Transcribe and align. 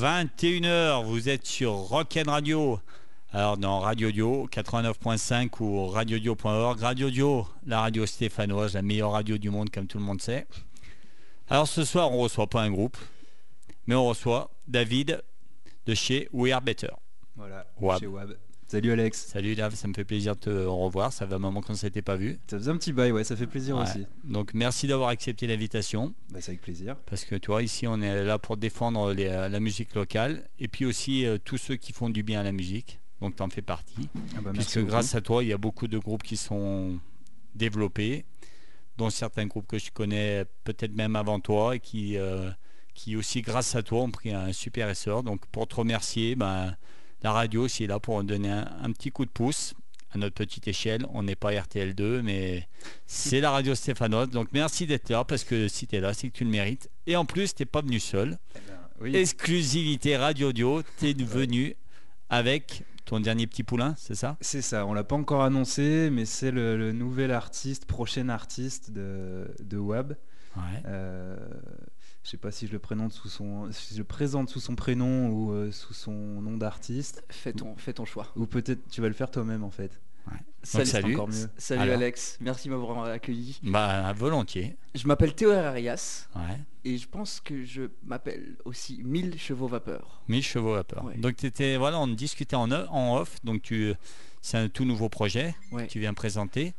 Hello, 0.00 0.08
hello, 0.08 0.30
21h, 0.30 1.04
vous 1.04 1.28
êtes 1.28 1.46
sur 1.46 1.72
Rock'n 1.72 2.28
Radio. 2.28 2.80
Alors 3.32 3.56
dans 3.56 3.80
Radio 3.80 4.10
Dio 4.10 4.48
89.5 4.50 5.50
ou 5.60 5.88
radiodio.org. 5.88 6.80
Radio 6.80 7.10
Dio, 7.10 7.46
la 7.66 7.80
radio 7.80 8.06
stéphanoise, 8.06 8.74
la 8.74 8.82
meilleure 8.82 9.12
radio 9.12 9.38
du 9.38 9.50
monde 9.50 9.70
comme 9.70 9.86
tout 9.86 9.98
le 9.98 10.04
monde 10.04 10.20
sait. 10.20 10.46
Alors 11.48 11.68
ce 11.68 11.84
soir, 11.84 12.12
on 12.12 12.18
reçoit 12.18 12.46
pas 12.46 12.62
un 12.62 12.70
groupe, 12.70 12.96
mais 13.86 13.94
on 13.94 14.06
reçoit 14.06 14.50
David 14.68 15.22
de 15.86 15.94
chez 15.94 16.28
We 16.32 16.52
Are 16.52 16.62
Better. 16.62 16.92
Voilà, 17.36 17.66
Wab. 17.80 18.00
chez 18.00 18.06
Wab. 18.06 18.36
Salut 18.70 18.92
Alex. 18.92 19.26
Salut 19.26 19.56
Dav, 19.56 19.74
ça 19.74 19.88
me 19.88 19.92
fait 19.94 20.04
plaisir 20.04 20.36
de 20.36 20.40
te 20.42 20.50
revoir. 20.50 21.12
Ça 21.12 21.26
fait 21.26 21.34
un 21.34 21.40
moment 21.40 21.60
qu'on 21.60 21.72
ne 21.72 21.76
s'était 21.76 22.02
pas 22.02 22.14
vu? 22.14 22.38
Ça 22.48 22.56
faisait 22.56 22.70
un 22.70 22.76
petit 22.76 22.92
bail, 22.92 23.10
ouais, 23.10 23.24
ça 23.24 23.34
fait 23.34 23.48
plaisir 23.48 23.76
Ouais. 23.76 23.82
aussi. 23.82 24.06
Donc 24.22 24.54
merci 24.54 24.86
d'avoir 24.86 25.08
accepté 25.08 25.48
l'invitation. 25.48 26.14
Bah, 26.30 26.38
c'est 26.40 26.50
avec 26.52 26.60
plaisir. 26.60 26.94
Parce 27.06 27.24
que 27.24 27.34
tu 27.34 27.48
vois, 27.48 27.64
ici, 27.64 27.88
on 27.88 28.00
est 28.00 28.22
là 28.22 28.38
pour 28.38 28.56
défendre 28.56 29.12
les- 29.12 29.26
la 29.26 29.58
musique 29.58 29.92
locale 29.96 30.48
et 30.60 30.68
puis 30.68 30.84
aussi 30.84 31.26
euh, 31.26 31.36
tous 31.44 31.56
ceux 31.58 31.74
qui 31.74 31.92
font 31.92 32.10
du 32.10 32.22
bien 32.22 32.38
à 32.38 32.42
la 32.44 32.52
musique. 32.52 33.00
Donc, 33.20 33.34
tu 33.34 33.42
en 33.42 33.48
fais 33.48 33.60
partie. 33.60 34.08
Ah 34.36 34.40
bah, 34.40 34.52
Puisque 34.54 34.78
grâce 34.84 35.16
à 35.16 35.20
toi, 35.20 35.42
il 35.42 35.48
y 35.48 35.52
a 35.52 35.58
beaucoup 35.58 35.88
de 35.88 35.98
groupes 35.98 36.22
qui 36.22 36.36
sont 36.36 37.00
développés, 37.56 38.24
dont 38.98 39.10
certains 39.10 39.46
groupes 39.46 39.66
que 39.66 39.78
je 39.80 39.90
connais 39.90 40.44
peut-être 40.62 40.94
même 40.94 41.16
avant 41.16 41.40
toi 41.40 41.74
et 41.74 41.80
qui, 41.80 42.16
euh, 42.16 42.52
qui 42.94 43.16
aussi, 43.16 43.42
grâce 43.42 43.74
à 43.74 43.82
toi, 43.82 44.02
ont 44.02 44.12
pris 44.12 44.30
un 44.32 44.52
super 44.52 44.88
essor. 44.88 45.24
Donc, 45.24 45.44
pour 45.46 45.66
te 45.66 45.74
remercier, 45.74 46.36
ben, 46.36 46.76
la 47.22 47.32
radio 47.32 47.64
aussi 47.64 47.84
est 47.84 47.86
là 47.86 47.98
pour 48.00 48.22
donner 48.24 48.50
un, 48.50 48.68
un 48.82 48.92
petit 48.92 49.10
coup 49.10 49.24
de 49.24 49.30
pouce 49.30 49.74
à 50.12 50.18
notre 50.18 50.34
pette 50.34 50.66
échelle. 50.66 51.06
On 51.12 51.22
n'est 51.22 51.36
pas 51.36 51.52
RTL2, 51.52 52.20
mais 52.22 52.68
c'est 53.06 53.40
la 53.40 53.50
radio 53.50 53.74
stéphanoise. 53.74 54.30
Donc, 54.30 54.48
merci 54.52 54.86
d'être 54.86 55.08
là 55.10 55.24
parce 55.24 55.44
que 55.44 55.68
si 55.68 55.86
tu 55.86 55.96
es 55.96 56.00
là, 56.00 56.14
c'est 56.14 56.28
que 56.28 56.36
tu 56.36 56.44
le 56.44 56.50
mérites. 56.50 56.90
Et 57.06 57.16
en 57.16 57.24
plus, 57.24 57.54
tu 57.54 57.62
n'es 57.62 57.66
pas 57.66 57.82
venu 57.82 58.00
seul. 58.00 58.38
Oui, 59.00 59.16
Exclusivité 59.16 60.16
Radio 60.16 60.48
Audio, 60.50 60.82
tu 60.98 61.08
es 61.08 61.14
venu 61.14 61.74
avec 62.28 62.84
ton 63.06 63.18
dernier 63.18 63.46
petit 63.46 63.62
poulain, 63.64 63.94
c'est 63.96 64.14
ça? 64.14 64.36
C'est 64.40 64.62
ça, 64.62 64.86
on 64.86 64.92
l'a 64.92 65.04
pas 65.04 65.16
encore 65.16 65.42
annoncé, 65.42 66.10
mais 66.12 66.26
c'est 66.26 66.50
le, 66.50 66.76
le 66.76 66.92
nouvel 66.92 67.32
artiste, 67.32 67.86
prochain 67.86 68.28
artiste 68.28 68.90
de, 68.90 69.48
de 69.58 69.78
Wab. 69.78 70.16
Ouais. 70.56 70.62
Euh, 70.86 71.36
je 72.24 72.30
sais 72.30 72.36
pas 72.36 72.50
si 72.50 72.66
je 72.66 72.72
le 72.72 72.78
présente 72.78 73.12
sous 73.12 73.28
son, 73.28 73.70
si 73.72 73.94
je 73.94 73.98
le 73.98 74.04
présente 74.04 74.48
sous 74.50 74.60
son 74.60 74.74
prénom 74.76 75.28
ou 75.30 75.52
euh, 75.52 75.72
sous 75.72 75.94
son 75.94 76.12
nom 76.12 76.56
d'artiste. 76.56 77.24
Fais 77.30 77.52
ton, 77.52 77.74
fais 77.76 77.92
ton 77.92 78.04
choix. 78.04 78.28
Ou 78.36 78.46
peut-être 78.46 78.88
tu 78.90 79.00
vas 79.00 79.08
le 79.08 79.14
faire 79.14 79.30
toi-même 79.30 79.64
en 79.64 79.70
fait. 79.70 80.00
Donc, 80.74 80.86
salut. 80.86 81.14
encore 81.14 81.28
mieux. 81.28 81.48
Salut 81.56 81.80
Alors. 81.80 81.94
Alex, 81.96 82.36
merci 82.40 82.68
de 82.68 82.74
m'avoir 82.74 83.04
accueilli. 83.04 83.58
Bah, 83.62 84.12
volontiers. 84.12 84.76
Je 84.94 85.06
m'appelle 85.08 85.34
Théo 85.34 85.50
Arias 85.50 86.28
Ouais. 86.36 86.58
et 86.84 86.98
je 86.98 87.08
pense 87.08 87.40
que 87.40 87.64
je 87.64 87.84
m'appelle 88.04 88.56
aussi 88.66 89.00
1000 89.02 89.38
chevaux 89.40 89.66
vapeur. 89.66 90.22
1000 90.28 90.42
chevaux 90.42 90.74
à 90.74 90.84
peur. 90.84 91.04
Ouais. 91.04 91.16
Donc, 91.16 91.36
t'étais, 91.36 91.78
voilà, 91.78 91.98
on 91.98 92.06
discutait 92.06 92.54
en, 92.54 92.70
en 92.70 93.16
off. 93.16 93.38
Donc, 93.42 93.62
tu, 93.62 93.94
c'est 94.42 94.58
un 94.58 94.68
tout 94.68 94.84
nouveau 94.84 95.08
projet 95.08 95.56
Ouais. 95.72 95.86
que 95.86 95.90
tu 95.90 95.98
viens 95.98 96.14
présenter. 96.14 96.74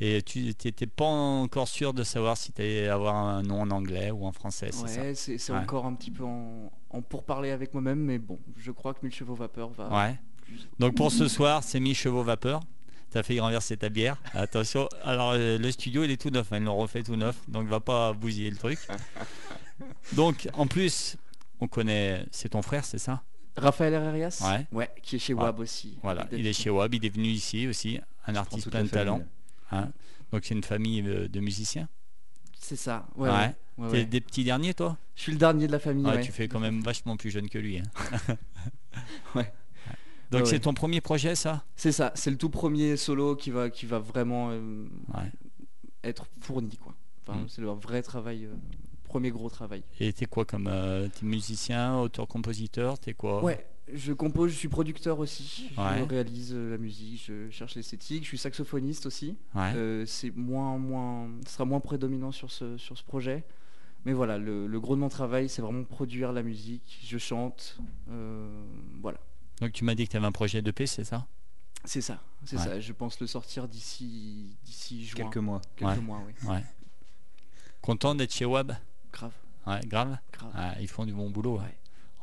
Et 0.00 0.22
tu 0.22 0.40
n'étais 0.64 0.86
pas 0.86 1.04
encore 1.04 1.68
sûr 1.68 1.94
de 1.94 2.02
savoir 2.02 2.36
si 2.36 2.52
tu 2.52 2.60
allais 2.62 2.88
avoir 2.88 3.14
un 3.14 3.42
nom 3.42 3.60
en 3.60 3.70
anglais 3.70 4.10
ou 4.10 4.26
en 4.26 4.32
français, 4.32 4.70
c'est 4.72 4.88
ça 4.88 5.00
Ouais, 5.02 5.14
c'est 5.14 5.52
Ouais. 5.52 5.58
encore 5.58 5.86
un 5.86 5.94
petit 5.94 6.10
peu 6.10 6.24
en, 6.24 6.72
en 6.90 7.00
pourparler 7.02 7.50
avec 7.52 7.72
moi-même, 7.74 8.00
mais 8.00 8.18
bon, 8.18 8.38
je 8.56 8.72
crois 8.72 8.92
que 8.94 8.98
1000 9.02 9.14
chevaux 9.14 9.34
vapeur 9.36 9.68
va 9.70 9.88
Ouais. 9.88 10.18
plus. 10.42 10.68
Donc 10.80 10.96
pour 10.96 11.12
ce 11.12 11.28
soir, 11.28 11.62
c'est 11.62 11.78
1000 11.78 11.94
chevaux 11.94 12.24
vapeur. 12.24 12.60
T'as 13.10 13.22
failli 13.22 13.38
renverser 13.38 13.76
ta 13.76 13.88
bière. 13.88 14.20
Attention. 14.34 14.88
Alors 15.04 15.30
euh, 15.36 15.56
le 15.58 15.70
studio, 15.70 16.02
il 16.02 16.10
est 16.10 16.20
tout 16.20 16.30
neuf. 16.30 16.52
hein, 16.52 16.56
Ils 16.58 16.64
l'ont 16.64 16.76
refait 16.76 17.04
tout 17.04 17.14
neuf. 17.14 17.36
Donc 17.46 17.68
va 17.68 17.78
pas 17.78 18.12
bousiller 18.12 18.50
le 18.50 18.56
truc. 18.56 18.80
Donc 20.14 20.48
en 20.54 20.66
plus, 20.66 21.16
on 21.60 21.68
connaît. 21.68 22.26
C'est 22.32 22.48
ton 22.50 22.62
frère, 22.62 22.84
c'est 22.84 22.98
ça? 22.98 23.22
Raphaël 23.56 23.94
Arias 23.94 24.42
Ouais. 24.72 24.90
qui 25.02 25.16
est 25.16 25.18
chez 25.20 25.34
Ouais. 25.34 25.42
Wab 25.44 25.60
aussi. 25.60 25.96
Voilà. 26.02 26.26
Il 26.32 26.44
est 26.46 26.52
chez 26.52 26.70
Wab. 26.70 26.92
Il 26.92 27.06
est 27.06 27.08
venu 27.10 27.28
ici 27.28 27.68
aussi. 27.68 28.00
Un 28.26 28.34
artiste 28.34 28.68
plein 28.70 28.82
de 28.82 28.88
talent. 28.88 29.20
Hein. 29.70 29.90
Donc 30.32 30.44
c'est 30.44 30.54
une 30.54 30.64
famille 30.64 31.02
de 31.02 31.40
musiciens. 31.40 31.88
C'est 32.58 32.76
ça, 32.76 33.06
ouais. 33.16 33.28
Ouais. 33.28 33.34
ouais, 33.36 33.54
ouais, 33.84 33.90
T'es 33.90 33.96
ouais. 33.98 34.04
des 34.06 34.20
petits 34.20 34.42
derniers, 34.44 34.72
toi? 34.74 34.96
Je 35.14 35.22
suis 35.22 35.32
le 35.32 35.38
dernier 35.38 35.66
de 35.66 35.72
la 35.72 35.78
famille. 35.78 36.06
Tu 36.22 36.32
fais 36.32 36.48
quand 36.48 36.60
même 36.60 36.80
vachement 36.80 37.16
plus 37.16 37.30
jeune 37.30 37.48
que 37.48 37.58
lui. 37.58 37.78
hein. 37.78 38.36
Ouais. 39.34 39.52
Donc 40.30 40.46
c'est 40.46 40.60
ton 40.60 40.72
premier 40.74 41.00
projet, 41.00 41.34
ça? 41.34 41.64
C'est 41.76 41.92
ça, 41.92 42.10
c'est 42.14 42.30
le 42.30 42.38
tout 42.38 42.48
premier 42.50 42.96
solo 42.96 43.36
qui 43.36 43.50
va, 43.50 43.70
qui 43.70 43.86
va 43.86 43.98
vraiment 43.98 44.48
euh, 44.50 44.86
être 46.02 46.26
fourni. 46.40 46.76
Quoi. 46.76 46.94
Enfin, 47.26 47.40
Mm. 47.40 47.48
C'est 47.48 47.60
le 47.60 47.68
vrai 47.70 48.02
travail, 48.02 48.44
euh, 48.46 48.54
premier 49.04 49.30
gros 49.30 49.48
travail. 49.50 49.82
Et 50.00 50.12
t'es 50.12 50.26
quoi 50.26 50.44
comme 50.44 50.66
euh, 50.68 51.08
musicien, 51.22 51.98
auteur-compositeur 51.98 52.98
T'es 52.98 53.14
quoi? 53.14 53.42
Ouais, 53.44 53.64
je 53.92 54.12
compose, 54.12 54.50
je 54.50 54.56
suis 54.56 54.68
producteur 54.68 55.18
aussi. 55.18 55.70
Ouais. 55.76 55.98
Je 55.98 56.04
réalise 56.04 56.52
euh, 56.54 56.70
la 56.70 56.78
musique, 56.78 57.22
je 57.26 57.50
cherche 57.50 57.74
l'esthétique. 57.74 58.22
Je 58.22 58.28
suis 58.28 58.38
saxophoniste 58.38 59.06
aussi. 59.06 59.36
Ouais. 59.54 59.72
Euh, 59.76 60.06
c'est 60.06 60.30
moins, 60.34 60.78
moins, 60.78 61.28
ce 61.46 61.52
sera 61.52 61.64
moins 61.64 61.80
prédominant 61.80 62.32
sur 62.32 62.50
ce, 62.50 62.76
sur 62.78 62.96
ce 62.96 63.02
projet. 63.04 63.44
Mais 64.06 64.12
voilà, 64.12 64.36
le, 64.38 64.66
le 64.66 64.80
gros 64.80 64.94
de 64.96 65.00
mon 65.00 65.08
travail, 65.08 65.48
c'est 65.48 65.62
vraiment 65.62 65.84
produire 65.84 66.32
la 66.32 66.42
musique. 66.42 67.00
Je 67.04 67.16
chante. 67.18 67.78
euh, 68.10 68.64
voilà, 69.00 69.18
Donc 69.60 69.72
tu 69.72 69.84
m'as 69.84 69.94
dit 69.94 70.04
que 70.06 70.10
tu 70.12 70.16
avais 70.16 70.26
un 70.26 70.32
projet 70.32 70.60
de 70.62 70.70
paix, 70.70 70.86
c'est 70.86 71.04
ça? 71.04 71.26
C'est 71.86 72.00
ça. 72.00 72.22
C'est 72.44 72.56
Ouais. 72.56 72.62
ça. 72.64 72.80
Je 72.80 72.92
pense 72.92 73.18
le 73.20 73.26
sortir 73.26 73.68
d'ici 73.68 74.56
d'ici 74.64 75.04
juin. 75.04 75.24
Quelques 75.24 75.36
mois. 75.38 75.60
Quelques 75.76 75.90
Ouais. 75.90 76.00
mois, 76.00 76.22
oui. 76.26 76.48
Ouais. 76.48 76.64
Content 77.82 78.14
d'être 78.14 78.32
chez 78.32 78.44
Wab? 78.46 78.72
Grave, 79.12 79.32
Ouais, 79.66 79.80
grave? 79.86 80.16
grave. 80.32 80.52
Ouais, 80.54 80.82
ils 80.82 80.88
font 80.88 81.04
du 81.06 81.12
bon 81.12 81.30
boulot. 81.30 81.58
Ouais. 81.58 81.76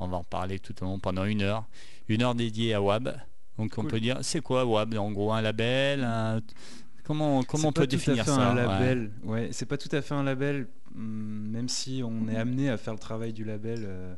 On 0.04 0.08
va 0.08 0.18
en 0.18 0.22
reparler 0.22 0.60
tout 0.60 0.74
au 0.82 0.86
long 0.86 1.00
pendant 1.00 1.26
une 1.26 1.42
heure. 1.44 1.66
Une 2.10 2.24
heure 2.24 2.34
dédiée 2.36 2.74
à 2.74 2.82
Wab. 2.82 3.16
Donc 3.58 3.74
on 3.78 3.82
Cool. 3.82 3.92
peut 3.92 4.00
dire, 4.00 4.18
c'est 4.24 4.42
quoi 4.42 4.66
Wab 4.66 4.96
En 4.96 5.12
gros, 5.12 5.32
un 5.32 5.42
label 5.42 6.04
un- 6.04 6.42
Comment, 7.04 7.44
comment 7.44 7.70
on 7.70 7.72
peut 7.72 7.88
définir 7.88 8.26
ça 8.26 8.50
un 8.52 8.56
label. 8.56 9.12
Ouais, 9.24 9.50
c'est 9.52 9.66
pas 9.66 9.78
tout 9.78 9.90
à 9.96 10.02
fait 10.02 10.14
un 10.16 10.24
label, 10.24 10.68
hum, 10.96 11.50
même 11.52 11.68
si 11.70 12.02
on 12.06 12.28
est 12.30 12.36
amené 12.38 12.70
à 12.70 12.78
faire 12.78 12.94
le 12.94 13.00
travail 13.00 13.34
du 13.34 13.44
label 13.44 13.84
euh, 13.86 14.16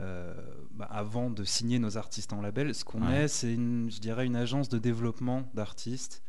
euh, 0.00 0.34
bah, 0.72 0.88
avant 0.90 1.30
de 1.30 1.44
signer 1.44 1.78
nos 1.78 1.96
artistes 1.98 2.32
en 2.32 2.40
label. 2.40 2.74
Ce 2.74 2.84
qu'on 2.84 3.02
Ouais. 3.06 3.24
est, 3.24 3.28
c'est 3.28 3.52
une, 3.54 3.90
je 3.90 4.00
dirais, 4.00 4.26
une 4.26 4.36
agence 4.36 4.68
de 4.68 4.78
développement 4.78 5.44
d'artistes. 5.54 6.22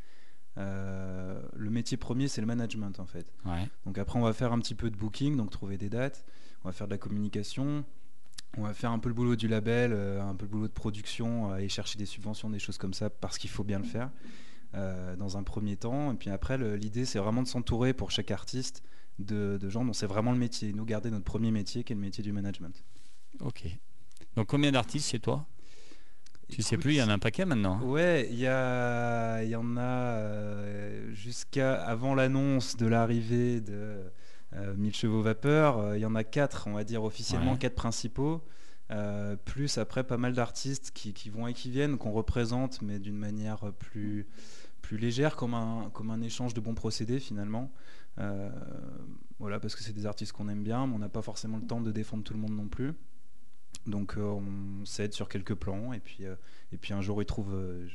Euh, 0.58 1.42
le 1.56 1.70
métier 1.72 1.98
premier, 1.98 2.28
c'est 2.28 2.42
le 2.42 2.48
management 2.48 3.00
en 3.00 3.06
fait. 3.06 3.26
Ouais. 3.46 3.68
Donc 3.86 3.98
après, 3.98 4.20
on 4.20 4.22
va 4.24 4.34
faire 4.34 4.54
un 4.54 4.60
petit 4.60 4.76
peu 4.76 4.90
de 4.92 4.96
booking, 4.96 5.36
donc 5.36 5.50
trouver 5.50 5.78
des 5.78 5.90
dates. 5.90 6.26
On 6.64 6.70
va 6.70 6.74
faire 6.74 6.88
de 6.88 6.92
la 6.94 6.98
communication. 7.00 7.84
On 8.58 8.62
va 8.64 8.74
faire 8.74 8.92
un 8.92 9.00
peu 9.00 9.10
le 9.10 9.16
boulot 9.16 9.36
du 9.36 9.48
label, 9.48 9.92
euh, 9.94 10.22
un 10.22 10.36
peu 10.36 10.46
le 10.46 10.50
boulot 10.52 10.68
de 10.68 10.74
production, 10.74 11.52
aller 11.52 11.70
chercher 11.70 11.98
des 11.98 12.06
subventions, 12.06 12.50
des 12.50 12.60
choses 12.60 12.78
comme 12.78 12.94
ça, 12.94 13.10
parce 13.10 13.38
qu'il 13.40 13.50
faut 13.50 13.64
bien 13.64 13.80
le 13.80 13.86
faire 13.86 14.12
euh, 14.76 15.16
dans 15.16 15.38
un 15.38 15.44
premier 15.44 15.76
temps. 15.76 16.12
Et 16.12 16.16
puis 16.16 16.30
après, 16.30 16.58
l'idée, 16.78 17.06
c'est 17.06 17.20
vraiment 17.20 17.42
de 17.42 17.48
s'entourer 17.48 17.94
pour 17.94 18.12
chaque 18.12 18.30
artiste 18.32 18.84
de, 19.20 19.58
de 19.60 19.70
gens 19.70 19.84
dont 19.86 19.94
c'est 19.94 20.06
vraiment 20.06 20.32
le 20.32 20.38
métier. 20.38 20.72
Nous 20.74 20.86
garder 20.86 21.10
notre 21.10 21.26
premier 21.26 21.50
métier, 21.52 21.84
qui 21.84 21.94
est 21.94 21.96
le 21.96 22.02
métier 22.02 22.24
du 22.24 22.32
management. 22.32 22.84
Ok. 23.40 23.66
Donc 24.36 24.48
combien 24.48 24.72
d'artistes 24.72 25.10
chez 25.10 25.20
toi? 25.20 25.46
Tu 26.50 26.62
sais 26.62 26.78
plus, 26.78 26.94
il 26.94 26.98
y 26.98 27.02
en 27.02 27.10
a 27.10 27.14
un 27.14 27.20
paquet 27.20 27.46
maintenant. 27.46 27.80
hein? 27.82 27.86
Ouais, 27.86 28.28
il 28.30 28.38
y, 28.38 28.46
a- 28.46 29.44
y 29.44 29.56
en 29.56 29.76
a 29.78 29.82
euh, 29.82 31.12
jusqu'à 31.14 31.82
avant 31.84 32.14
l'annonce 32.14 32.76
de 32.78 32.86
l'arrivée 32.86 33.62
de 33.62 33.74
euh, 33.74 34.10
1000 34.78 34.94
chevaux 34.96 35.22
vapeur, 35.22 35.78
euh, 35.78 35.98
il 35.98 36.02
y 36.02 36.06
en 36.06 36.16
a 36.16 36.24
quatre, 36.24 36.68
on 36.68 36.74
va 36.74 36.84
dire 36.84 37.04
officiellement 37.04 37.54
Ouais. 37.54 37.58
quatre 37.58 37.76
principaux, 37.76 38.42
euh, 38.92 39.36
plus 39.36 39.78
après 39.78 40.04
pas 40.04 40.18
mal 40.18 40.34
d'artistes 40.34 40.92
qui, 40.94 41.14
qui 41.14 41.30
vont 41.30 41.48
et 41.48 41.54
qui 41.54 41.70
viennent, 41.70 41.98
qu'on 41.98 42.12
représente, 42.12 42.82
mais 42.82 43.00
d'une 43.00 43.18
manière 43.18 43.72
plus, 43.74 44.28
plus 44.82 44.98
légère, 44.98 45.36
comme 45.36 45.54
un, 45.54 45.90
comme 45.94 46.12
un 46.12 46.22
échange 46.22 46.54
de 46.54 46.60
bons 46.62 46.76
procédés 46.76 47.20
finalement. 47.20 47.72
Euh, 48.20 48.50
voilà, 49.40 49.60
parce 49.60 49.76
que 49.76 49.82
c'est 49.84 49.94
des 49.94 50.06
artistes 50.06 50.32
qu'on 50.34 50.50
aime 50.50 50.64
bien, 50.64 50.86
mais 50.88 50.94
on 50.96 51.00
n'a 51.00 51.10
pas 51.10 51.22
forcément 51.24 51.58
le 51.58 51.66
temps 51.66 51.82
de 51.82 51.92
défendre 51.92 52.24
tout 52.24 52.34
le 52.34 52.40
monde 52.40 52.56
non 52.56 52.68
plus. 52.68 52.94
Donc 53.88 54.16
euh, 54.18 54.22
on 54.22 54.86
s'aide 54.86 55.14
sur 55.14 55.28
quelques 55.28 55.56
plans 55.56 55.92
et 55.92 56.00
puis 56.00 56.26
euh, 56.26 56.36
et 56.72 56.78
puis 56.78 56.94
un 56.94 57.02
jour 57.02 57.22
ils 57.22 57.26
trouvent 57.26 57.54
euh, 57.56 57.86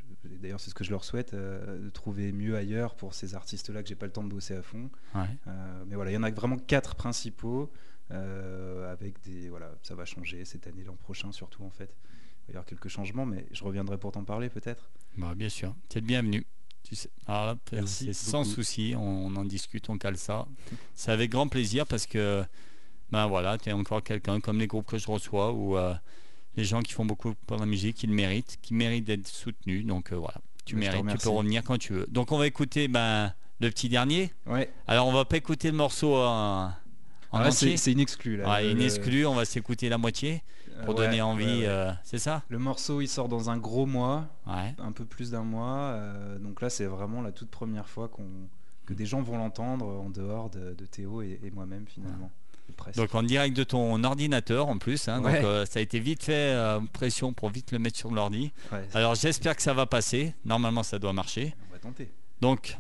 d'ailleurs 0.41 0.61
c'est 0.61 0.71
ce 0.71 0.75
que 0.75 0.85
je 0.85 0.91
leur 0.91 1.05
souhaite 1.05 1.35
euh, 1.35 1.79
de 1.85 1.91
trouver 1.91 2.33
mieux 2.33 2.57
ailleurs 2.57 2.95
pour 2.95 3.15
ces 3.15 3.35
artistes 3.35 3.71
là 3.71 3.83
que 3.83 3.89
j'ai 3.89 3.95
pas 3.95 4.07
le 4.07 4.13
temps 4.13 4.23
de 4.25 4.29
bosser 4.29 4.55
à 4.55 4.63
fond 4.63 4.91
Ouais. 5.15 5.23
Euh, 5.47 5.85
mais 5.87 5.95
voilà 5.97 6.11
il 6.11 6.15
y 6.15 6.17
en 6.19 6.23
a 6.23 6.31
vraiment 6.31 6.59
quatre 6.59 6.95
principaux 6.95 7.71
euh, 8.11 8.91
avec 8.93 9.21
des 9.25 9.49
voilà 9.49 9.71
ça 9.83 9.95
va 9.95 10.05
changer 10.05 10.45
cette 10.45 10.67
année 10.67 10.85
l'an 10.85 10.97
prochain 10.97 11.31
surtout 11.33 11.63
en 11.65 11.71
fait 11.71 11.95
il 11.95 12.47
va 12.49 12.53
y 12.53 12.57
avoir 12.57 12.65
quelques 12.67 12.89
changements 12.89 13.27
mais 13.27 13.47
je 13.53 13.63
reviendrai 13.65 13.99
pour 13.99 14.13
t'en 14.13 14.25
parler 14.25 14.49
peut-être 14.49 14.91
Bah, 15.17 15.35
bien 15.35 15.49
sûr. 15.51 15.75
Tu 15.91 15.99
es 15.99 16.01
le 16.01 16.07
bienvenu. 16.07 16.47
Tu 16.85 16.95
sais. 16.95 17.11
Là, 17.27 17.57
Merci 17.73 18.07
c'est 18.07 18.13
sans 18.15 18.43
beaucoup. 18.43 18.55
souci, 18.55 18.95
on, 18.97 19.27
on 19.27 19.37
en 19.37 19.45
discute, 19.45 19.91
on 19.91 19.99
cale 19.99 20.17
ça. 20.17 20.47
C'est 20.95 21.11
avec 21.11 21.31
grand 21.31 21.49
plaisir 21.49 21.87
parce 21.87 22.07
que 22.07 22.43
ben 23.11 23.27
voilà, 23.27 23.59
tu 23.59 23.69
es 23.69 23.73
encore 23.73 24.03
quelqu'un 24.03 24.41
comme 24.41 24.59
les 24.59 24.67
groupes 24.67 24.87
que 24.87 24.97
je 24.97 25.07
reçois 25.11 25.53
ou 25.53 25.77
euh, 25.77 25.93
les 26.59 26.65
gens 26.65 26.81
qui 26.83 26.93
font 26.93 27.05
beaucoup 27.07 27.35
pour 27.47 27.57
la 27.57 27.67
musique, 27.67 28.03
ils 28.03 28.11
le 28.11 28.15
méritent, 28.17 28.59
qui 28.61 28.75
méritent 28.75 29.05
d'être 29.07 29.27
soutenus. 29.27 29.87
Donc 29.87 30.13
euh, 30.13 30.17
voilà, 30.17 30.39
tu 30.65 30.75
Bah, 30.75 30.81
mérites, 30.81 31.07
tu 31.09 31.17
peux 31.19 31.31
revenir 31.31 31.63
quand 31.65 31.79
tu 31.79 31.93
veux. 31.95 32.07
Donc 32.11 32.33
on 32.33 32.39
va 32.39 32.47
écouter 32.47 32.89
ben, 32.89 33.33
le 33.61 33.71
petit 33.71 33.89
dernier. 33.89 34.33
ouais 34.47 34.71
Alors 34.87 35.07
on 35.07 35.13
va 35.13 35.25
pas 35.25 35.37
écouter 35.37 35.71
le 35.71 35.77
morceau 35.77 36.15
en, 36.17 36.67
En 36.67 36.73
Ah, 37.33 37.49
entier 37.49 37.77
c'est 37.77 37.93
exclue 37.93 38.37
là. 38.37 38.49
Ouais, 38.51 38.73
exclue, 38.85 39.25
on 39.27 39.35
va 39.35 39.45
s'écouter 39.45 39.89
la 39.89 39.99
moitié 39.99 40.43
pour 40.85 40.95
ouais, 40.97 41.07
donner 41.07 41.21
envie, 41.23 41.45
ouais. 41.61 41.67
euh, 41.67 41.91
c'est 42.05 42.19
ça? 42.19 42.43
Le 42.49 42.59
morceau 42.59 43.01
il 43.01 43.09
sort 43.09 43.29
dans 43.29 43.51
un 43.51 43.57
gros 43.59 43.85
mois, 43.87 44.27
Ouais. 44.47 44.75
un 44.79 44.93
peu 44.93 45.05
plus 45.05 45.31
d'un 45.33 45.43
mois. 45.43 45.77
euh, 45.95 46.39
donc 46.39 46.61
là 46.63 46.71
c'est 46.71 46.87
vraiment 46.87 47.21
la 47.23 47.33
toute 47.33 47.51
première 47.51 47.89
fois 47.89 48.09
qu'on 48.09 48.29
que 48.87 48.95
des 48.95 49.05
gens 49.07 49.21
vont 49.21 49.37
l'entendre 49.37 49.87
en 49.87 50.09
dehors 50.09 50.49
de, 50.51 50.73
de 50.75 50.87
Théo 50.87 51.21
et, 51.21 51.39
et 51.45 51.51
moi-même 51.51 51.85
finalement. 51.87 52.31
Presque. 52.79 52.97
Donc 52.97 53.15
en 53.15 53.23
direct 53.23 53.55
de 53.55 53.65
ton 53.65 54.03
ordinateur 54.05 54.69
en 54.69 54.79
plus, 54.79 55.07
hein, 55.09 55.21
Ouais. 55.23 55.35
donc 55.35 55.45
euh, 55.45 55.67
ça 55.67 55.81
a 55.81 55.83
été 55.83 55.99
vite 56.01 56.23
fait, 56.25 56.33
euh, 56.55 56.81
pression 56.95 57.35
pour 57.35 57.51
vite 57.51 57.73
le 57.73 57.79
mettre 57.79 57.99
sur 57.99 58.11
l'ordi. 58.11 58.51
Ouais, 58.73 58.89
Alors 58.95 59.15
j'espère 59.15 59.55
que 59.55 59.63
ça 59.63 59.75
va 59.75 59.85
passer, 59.85 60.35
normalement 60.47 60.83
ça 60.83 60.99
doit 60.99 61.13
marcher. 61.13 61.55
on 61.69 61.73
va 61.75 61.79
tenter. 61.79 62.11
Donc 62.41 62.77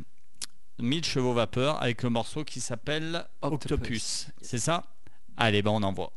1000 0.78 1.04
chevaux 1.04 1.34
vapeur 1.34 1.82
avec 1.82 2.02
le 2.02 2.08
morceau 2.10 2.44
qui 2.44 2.60
s'appelle 2.60 3.26
Octopus, 3.42 3.72
Octopus. 3.72 4.26
c'est 4.40 4.58
ça? 4.58 4.84
Allez, 5.36 5.60
ben 5.62 5.72
on 5.72 5.82
envoie. 5.82 6.12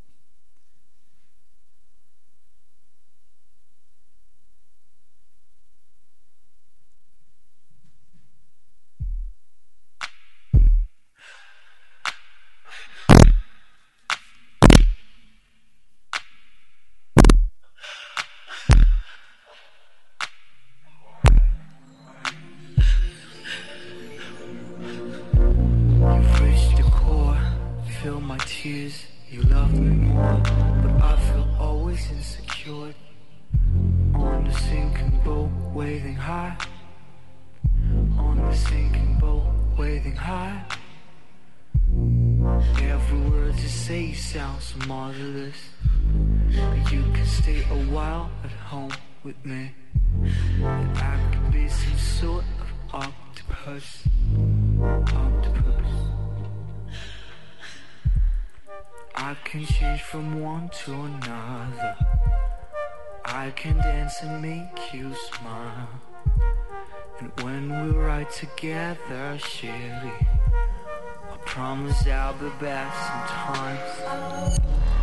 You 28.72 29.42
love 29.50 29.74
me 29.78 29.96
more, 30.08 30.40
but 30.82 31.04
I 31.04 31.18
feel 31.18 31.46
always 31.60 32.10
insecure. 32.10 32.94
On 34.14 34.46
the 34.48 34.54
sinking 34.54 35.20
boat, 35.26 35.50
waving 35.74 36.16
high. 36.16 36.56
On 38.18 38.38
the 38.38 38.56
sinking 38.56 39.18
boat, 39.20 39.44
waving 39.78 40.16
high. 40.16 40.64
Every 42.82 43.20
word 43.30 43.56
you 43.56 43.68
say 43.68 44.14
sounds 44.14 44.74
marvelous. 44.88 45.58
You 46.94 47.04
can 47.14 47.26
stay 47.26 47.64
a 47.70 47.80
while 47.92 48.32
at 48.46 48.52
home 48.52 48.94
with 49.26 49.46
me. 49.46 49.72
And 50.64 50.98
I 50.98 51.20
could 51.34 51.52
be 51.52 51.68
some 51.68 51.98
sort 51.98 52.46
of 52.62 52.70
octopus 52.94 54.04
octopus. 55.14 56.01
I 59.32 59.36
can 59.46 59.66
change 59.66 60.02
from 60.02 60.42
one 60.42 60.68
to 60.84 60.92
another. 60.92 61.96
I 63.24 63.52
can 63.52 63.78
dance 63.78 64.22
and 64.24 64.42
make 64.42 64.94
you 64.94 65.16
smile. 65.16 65.88
And 67.18 67.32
when 67.42 67.70
we 67.70 67.92
ride 67.98 68.30
together, 68.30 69.38
Sherry, 69.38 70.12
I 71.32 71.38
promise 71.46 72.06
I'll 72.08 72.34
be 72.34 72.50
back 72.60 72.92
sometimes. 73.08 75.01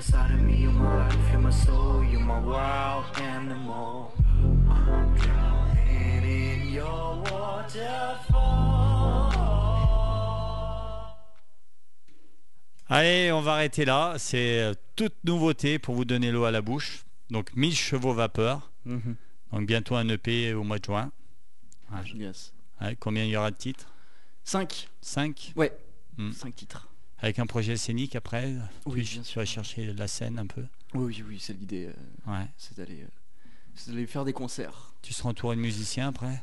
Inside 0.00 0.30
of 0.32 0.40
me. 0.40 0.56
You're 0.62 0.72
my 0.72 1.08
life, 1.08 1.30
you're 1.30 1.40
my 1.40 1.50
soul, 1.50 2.02
you're 2.04 2.20
my 2.20 2.40
wild 2.40 3.04
animal. 3.20 4.12
I'm 4.68 5.14
drowning 5.14 6.24
in 6.24 6.72
your 6.72 7.22
waterfall. 7.30 8.38
Allez, 12.88 13.30
on 13.32 13.42
va 13.42 13.52
arrêter 13.54 13.84
là. 13.84 14.14
C'est 14.18 14.60
euh, 14.60 14.74
toute 14.96 15.14
nouveauté 15.24 15.78
pour 15.78 15.94
vous 15.94 16.04
donner 16.06 16.32
l'eau 16.32 16.44
à 16.44 16.50
la 16.50 16.62
bouche. 16.62 17.04
Donc 17.30 17.54
1000 17.54 17.74
chevaux 17.76 18.14
vapeur. 18.14 18.70
Mhm. 18.86 19.16
Donc 19.52 19.66
bientôt 19.66 19.96
un 19.96 20.08
EP 20.08 20.54
au 20.54 20.64
mois 20.64 20.78
de 20.78 20.84
juin. 20.86 21.12
Yes. 22.14 22.52
Ouais, 22.80 22.96
combien 22.98 23.24
il 23.24 23.30
y 23.30 23.36
aura 23.36 23.50
de 23.50 23.56
titres? 23.56 23.86
5 24.44 24.88
5 25.02 25.52
Ouais, 25.56 25.72
Hmm. 26.16 26.32
5 26.32 26.54
titres. 26.54 26.88
Avec 27.22 27.38
un 27.38 27.46
projet 27.46 27.76
scénique 27.76 28.16
après 28.16 28.54
Oui, 28.86 29.04
tu, 29.04 29.14
bien 29.14 29.22
tu 29.22 29.38
vas 29.38 29.44
chercher 29.44 29.92
la 29.92 30.08
scène 30.08 30.38
un 30.38 30.46
peu. 30.46 30.62
Oui, 30.94 31.04
oui, 31.18 31.24
oui, 31.28 31.38
c'est 31.40 31.52
l'idée. 31.52 31.86
euh, 31.86 32.30
Ouais. 32.30 32.46
c'est 32.56 32.76
d'aller 32.76 33.02
euh, 33.02 33.06
c'est 33.74 33.90
d'aller 33.90 34.06
faire 34.06 34.24
des 34.24 34.32
concerts. 34.32 34.94
Tu 35.02 35.12
seras 35.12 35.30
entouré 35.30 35.56
de 35.56 35.60
musiciens 35.60 36.08
après? 36.08 36.40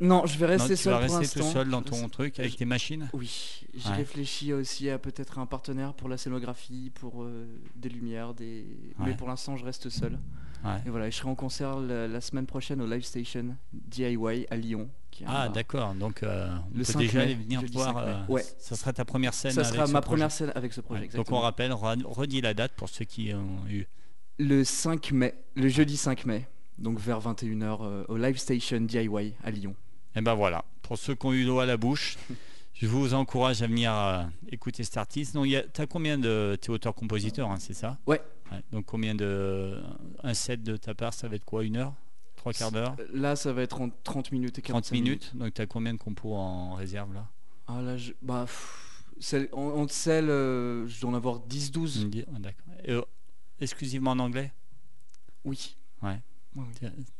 Non, 0.00 0.26
je 0.26 0.36
vais 0.38 0.46
Non, 0.46 0.52
rester 0.64 0.74
tu 0.76 0.82
seul 0.82 0.92
vas 0.94 1.06
pour 1.06 1.18
rester 1.18 1.40
tout 1.40 1.46
seul 1.46 1.68
dans 1.68 1.82
ton 1.82 2.08
truc 2.08 2.38
avec 2.40 2.56
tes 2.56 2.64
machines? 2.64 3.08
Oui, 3.12 3.64
j'ai 3.74 3.88
Ouais. 3.90 3.96
réfléchi 3.96 4.52
aussi 4.52 4.90
à 4.90 4.98
peut-être 4.98 5.38
un 5.38 5.46
partenaire 5.46 5.94
pour 5.94 6.08
la 6.08 6.16
scénographie, 6.16 6.90
pour 6.94 7.22
euh, 7.22 7.46
des 7.76 7.88
lumières, 7.88 8.34
des. 8.34 8.64
Ouais. 8.98 9.06
Mais 9.06 9.14
pour 9.14 9.28
l'instant, 9.28 9.56
je 9.56 9.64
reste 9.64 9.90
seul. 9.90 10.18
Ouais. 10.64 10.80
Et 10.86 10.90
voilà, 10.90 11.08
je 11.10 11.16
serai 11.16 11.28
en 11.28 11.34
concert 11.36 11.78
la, 11.78 12.08
la 12.08 12.20
semaine 12.20 12.46
prochaine 12.46 12.80
au 12.80 12.86
Live 12.86 13.02
Station 13.04 13.56
DIY 13.72 14.46
à 14.50 14.56
Lyon. 14.56 14.88
Qui 15.12 15.24
Ah 15.26 15.48
d'accord, 15.48 15.94
donc 15.94 16.22
euh, 16.24 16.48
on 16.74 16.78
Le 16.78 16.78
peut 16.78 16.92
5 16.92 16.98
déjà 16.98 17.18
mai, 17.26 17.34
venir 17.34 17.62
voir. 17.72 17.94
5 17.94 17.94
mai. 17.94 18.00
euh, 18.08 18.32
Ouais. 18.32 18.44
Ça 18.58 18.74
sera 18.74 18.92
ta 18.92 19.04
première 19.04 19.32
scène. 19.34 19.52
Ça 19.52 19.62
sera 19.64 19.86
ma 19.86 20.00
projet. 20.00 20.02
première 20.02 20.32
scène 20.32 20.52
avec 20.56 20.72
ce 20.72 20.80
projet. 20.80 21.02
Ouais. 21.02 21.08
Donc 21.08 21.30
on 21.30 21.38
rappelle, 21.38 21.70
re- 21.72 22.02
redis 22.04 22.40
la 22.40 22.54
date 22.54 22.72
pour 22.72 22.88
ceux 22.88 23.04
qui 23.04 23.32
ont 23.32 23.66
eu. 23.68 23.86
Le 24.38 24.64
5 24.64 25.12
mai, 25.12 25.34
le 25.54 25.68
jeudi 25.68 25.96
5 25.96 26.24
mai, 26.26 26.48
donc 26.78 26.98
vers 26.98 27.20
21h 27.20 27.78
euh, 27.82 28.04
au 28.08 28.16
Live 28.16 28.38
Station 28.38 28.80
DIY 28.80 29.34
à 29.44 29.50
Lyon. 29.50 29.76
Et 30.16 30.20
ben 30.20 30.34
voilà, 30.34 30.64
pour 30.82 30.98
ceux 30.98 31.14
qui 31.14 31.26
ont 31.26 31.32
eu 31.32 31.44
l'eau 31.44 31.60
à 31.60 31.66
la 31.66 31.76
bouche, 31.76 32.16
je 32.74 32.86
vous 32.86 33.14
encourage 33.14 33.62
à 33.62 33.66
venir 33.66 34.28
écouter 34.50 34.82
cet 34.84 34.96
artiste. 34.96 35.34
Donc, 35.34 35.46
il 35.46 35.52
y 35.52 35.56
a- 35.56 35.62
t'as 35.62 35.86
combien 35.86 36.18
de. 36.18 36.56
T'es 36.60 36.70
auteur-compositeur, 36.70 37.50
hein, 37.50 37.56
c'est 37.60 37.74
ça? 37.74 37.98
Ouais. 38.06 38.20
Ouais. 38.50 38.58
Donc 38.72 38.84
combien 38.86 39.14
de. 39.14 39.80
Un 40.22 40.34
set 40.34 40.62
de 40.62 40.76
ta 40.76 40.94
part, 40.94 41.14
ça 41.14 41.28
va 41.28 41.36
être 41.36 41.44
quoi? 41.44 41.64
Une 41.64 41.76
heure? 41.76 41.94
Trois 42.42 42.52
quarts 42.52 42.72
d'heure 42.72 42.96
Là, 43.12 43.36
ça 43.36 43.52
va 43.52 43.62
être 43.62 43.80
en 43.80 43.88
30 44.02 44.32
minutes 44.32 44.58
et 44.58 44.62
45 44.62 44.88
30 44.88 44.92
minutes 45.00 45.36
Donc 45.36 45.54
t'as 45.54 45.66
combien 45.66 45.94
de 45.94 45.98
compos 45.98 46.34
en 46.34 46.74
réserve 46.74 47.14
là? 47.14 47.28
Ah 47.68 47.80
là, 47.80 47.96
je... 47.96 48.12
bah, 48.20 48.42
pff, 48.46 49.04
celle- 49.20 49.48
en, 49.52 49.86
celle, 49.86 50.28
euh, 50.28 50.86
je 50.88 51.00
dois 51.00 51.10
en 51.10 51.14
avoir 51.14 51.38
10-12. 51.38 52.02
Une 52.02 52.10
di- 52.10 52.24
ah, 52.34 52.38
D'accord. 52.40 52.74
Euh, 52.88 53.02
exclusivement 53.60 54.10
en 54.10 54.18
anglais? 54.18 54.52
Oui. 55.44 55.76
Ouais. 56.02 56.20
Oui. 56.56 56.64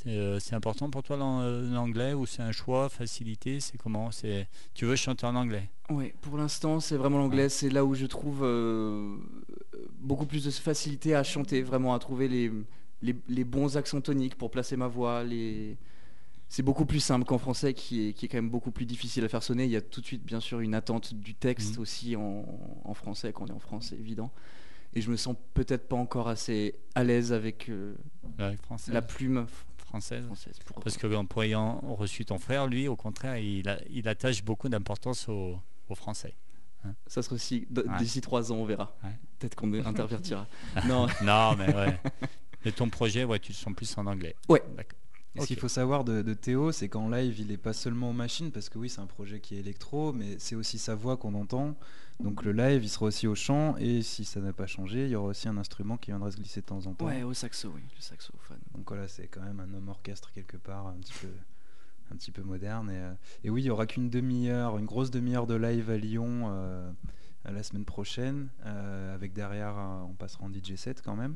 Euh, 0.09 0.41
C'est 0.41 0.57
important 0.57 0.91
pour 0.91 1.05
toi 1.05 1.17
l'an- 1.17 1.41
l'anglais 1.73 2.14
ou 2.14 2.26
c'est 2.26 2.43
un 2.43 2.50
choix, 2.52 2.88
facilité? 2.88 3.61
C'est 3.61 3.79
comment? 3.79 4.11
C'est 4.11 4.49
Tu 4.75 4.85
veux 4.87 4.97
chanter 4.97 5.25
en 5.25 5.37
anglais? 5.37 5.71
Ouais, 5.88 6.14
pour 6.21 6.37
l'instant, 6.37 6.81
c'est 6.81 6.97
vraiment 6.97 7.19
l'anglais. 7.19 7.49
C'est 7.49 7.71
là 7.71 7.85
où 7.85 7.95
je 7.95 8.07
trouve 8.07 8.41
euh, 8.43 9.17
beaucoup 10.00 10.26
plus 10.26 10.45
de 10.45 10.50
facilité 10.50 11.14
à 11.14 11.23
chanter, 11.23 11.62
vraiment 11.62 11.95
à 11.95 11.99
trouver 12.00 12.26
les, 12.29 12.50
les, 13.02 13.14
les 13.28 13.44
bons 13.44 13.76
accents 13.76 14.00
toniques 14.00 14.37
pour 14.37 14.50
placer 14.50 14.76
ma 14.76 14.87
voix. 14.88 15.23
Les... 15.25 15.76
C'est 16.49 16.62
beaucoup 16.62 16.85
plus 16.85 17.00
simple 17.00 17.25
qu'en 17.25 17.38
français, 17.38 17.73
qui 17.75 18.09
est, 18.09 18.12
qui 18.12 18.26
est 18.26 18.28
quand 18.28 18.37
même 18.38 18.50
beaucoup 18.50 18.71
plus 18.73 18.85
difficile 18.87 19.25
à 19.25 19.28
faire 19.28 19.42
sonner. 19.42 19.64
Il 19.64 19.71
y 19.71 19.76
a 19.76 19.80
tout 19.80 20.00
de 20.02 20.06
suite, 20.06 20.23
bien 20.25 20.40
sûr, 20.40 20.61
une 20.61 20.75
attente 20.75 21.14
du 21.14 21.35
texte 21.35 21.76
Mhm. 21.76 21.82
aussi 21.82 22.16
en, 22.16 22.44
en 22.85 22.94
français, 22.94 23.32
quand 23.32 23.44
on 23.44 23.47
est 23.47 23.52
en 23.52 23.59
France, 23.59 23.87
c'est 23.90 23.97
évident. 23.97 24.30
Et 24.94 25.00
je 25.00 25.11
me 25.11 25.16
sens 25.16 25.35
peut-être 25.54 25.88
pas 25.88 25.97
encore 25.97 26.28
assez 26.28 26.75
à 26.94 27.02
l'aise 27.04 27.32
avec 27.32 27.71
euh, 27.71 27.94
la 28.88 29.00
plume 29.00 29.47
Française 29.78 30.25
française. 30.26 30.59
Pour... 30.66 30.82
Parce 30.82 30.97
que 30.99 31.06
en 31.14 31.26
ayant 31.42 31.78
reçu 31.97 32.25
ton 32.26 32.38
frère, 32.38 32.66
lui, 32.66 32.88
au 32.88 32.97
contraire, 32.97 33.38
il, 33.38 33.68
a- 33.68 33.80
il 33.90 34.06
attache 34.09 34.44
beaucoup 34.44 34.68
d'importance 34.68 35.28
au, 35.30 35.56
au 35.88 35.94
français. 35.94 36.35
Ça 37.06 37.23
sera 37.23 37.37
aussi 37.37 37.66
Ouais. 37.75 37.82
d'ici 37.99 38.21
trois 38.21 38.52
ans, 38.52 38.56
on 38.56 38.64
verra. 38.64 38.94
Ouais. 39.04 39.11
Peut-être 39.38 39.54
qu'on 39.54 39.73
intervertira. 39.87 40.47
non, 40.87 41.06
Non, 41.23 41.54
mais 41.56 41.75
ouais. 41.75 41.99
Mais 42.64 42.73
ton 42.73 42.88
projet, 42.88 43.25
ouais, 43.25 43.38
tu 43.38 43.52
le 43.52 43.57
sens 43.57 43.75
plus 43.75 43.97
en 43.99 44.07
anglais. 44.07 44.37
Ouais. 44.49 44.62
D'accord. 44.76 44.99
Et 45.35 45.38
Ok. 45.38 45.45
Ce 45.45 45.47
qu'il 45.49 45.59
faut 45.59 45.69
savoir 45.69 46.04
de, 46.04 46.21
de 46.21 46.35
Théo, 46.35 46.73
c'est 46.73 46.88
qu'en 46.90 47.09
live, 47.09 47.40
il 47.40 47.47
n'est 47.47 47.57
pas 47.57 47.73
seulement 47.73 48.11
aux 48.11 48.14
machines, 48.14 48.50
parce 48.52 48.69
que 48.69 48.78
oui, 48.78 48.90
c'est 48.90 49.00
un 49.00 49.07
projet 49.07 49.40
qui 49.40 49.57
est 49.57 49.61
électro, 49.61 50.12
mais 50.12 50.37
c'est 50.38 50.54
aussi 50.54 50.76
sa 50.78 50.95
voix 50.95 51.16
qu'on 51.16 51.33
entend. 51.35 51.75
Donc 52.21 52.42
le 52.45 52.52
live, 52.52 52.85
il 52.85 52.88
sera 52.90 53.07
aussi 53.07 53.26
au 53.26 53.35
chant, 53.35 53.75
et 53.78 54.02
si 54.02 54.26
ça 54.26 54.40
n'a 54.40 54.52
pas 54.52 54.66
changé, 54.66 55.04
il 55.07 55.11
y 55.11 55.16
aura 55.16 55.28
aussi 55.28 55.49
un 55.49 55.57
instrument 55.57 55.97
qui 55.97 56.11
viendra 56.11 56.31
se 56.31 56.37
glisser 56.37 56.61
de 56.61 56.66
temps 56.66 56.87
en 56.87 56.92
temps. 56.92 57.07
ouais, 57.07 57.23
au 57.23 57.33
saxo, 57.33 57.73
oui, 57.75 57.81
le 57.97 58.02
saxophone. 58.02 58.59
Donc 58.75 58.87
voilà, 58.88 59.09
c'est 59.09 59.26
quand 59.26 59.40
même 59.40 59.59
un 59.61 59.73
homme 59.75 59.88
orchestre 59.88 60.31
quelque 60.35 60.59
part, 60.59 60.88
un 60.88 60.99
petit 61.00 61.14
peu, 61.23 61.28
un 62.12 62.16
petit 62.16 62.31
peu 62.31 62.42
moderne. 62.42 62.90
Et, 62.90 62.97
euh, 62.99 63.12
et 63.45 63.49
oui, 63.50 63.62
il 63.62 63.66
y 63.66 63.71
aura 63.71 63.87
qu'une 63.87 64.11
demi-heure, 64.11 64.76
une 64.78 64.85
grosse 64.85 65.11
demi-heure 65.11 65.47
de 65.47 65.54
live 65.54 65.88
à 65.88 65.97
Lyon 65.97 66.49
euh, 66.50 66.90
la 67.50 67.62
semaine 67.62 67.84
prochaine, 67.84 68.49
euh, 68.66 69.14
avec 69.14 69.32
derrière, 69.32 69.76
un- 69.76 70.06
on 70.08 70.14
passera 70.14 70.44
en 70.44 70.50
DJ 70.52 70.76
set 70.76 71.02
quand 71.02 71.16
même. 71.16 71.34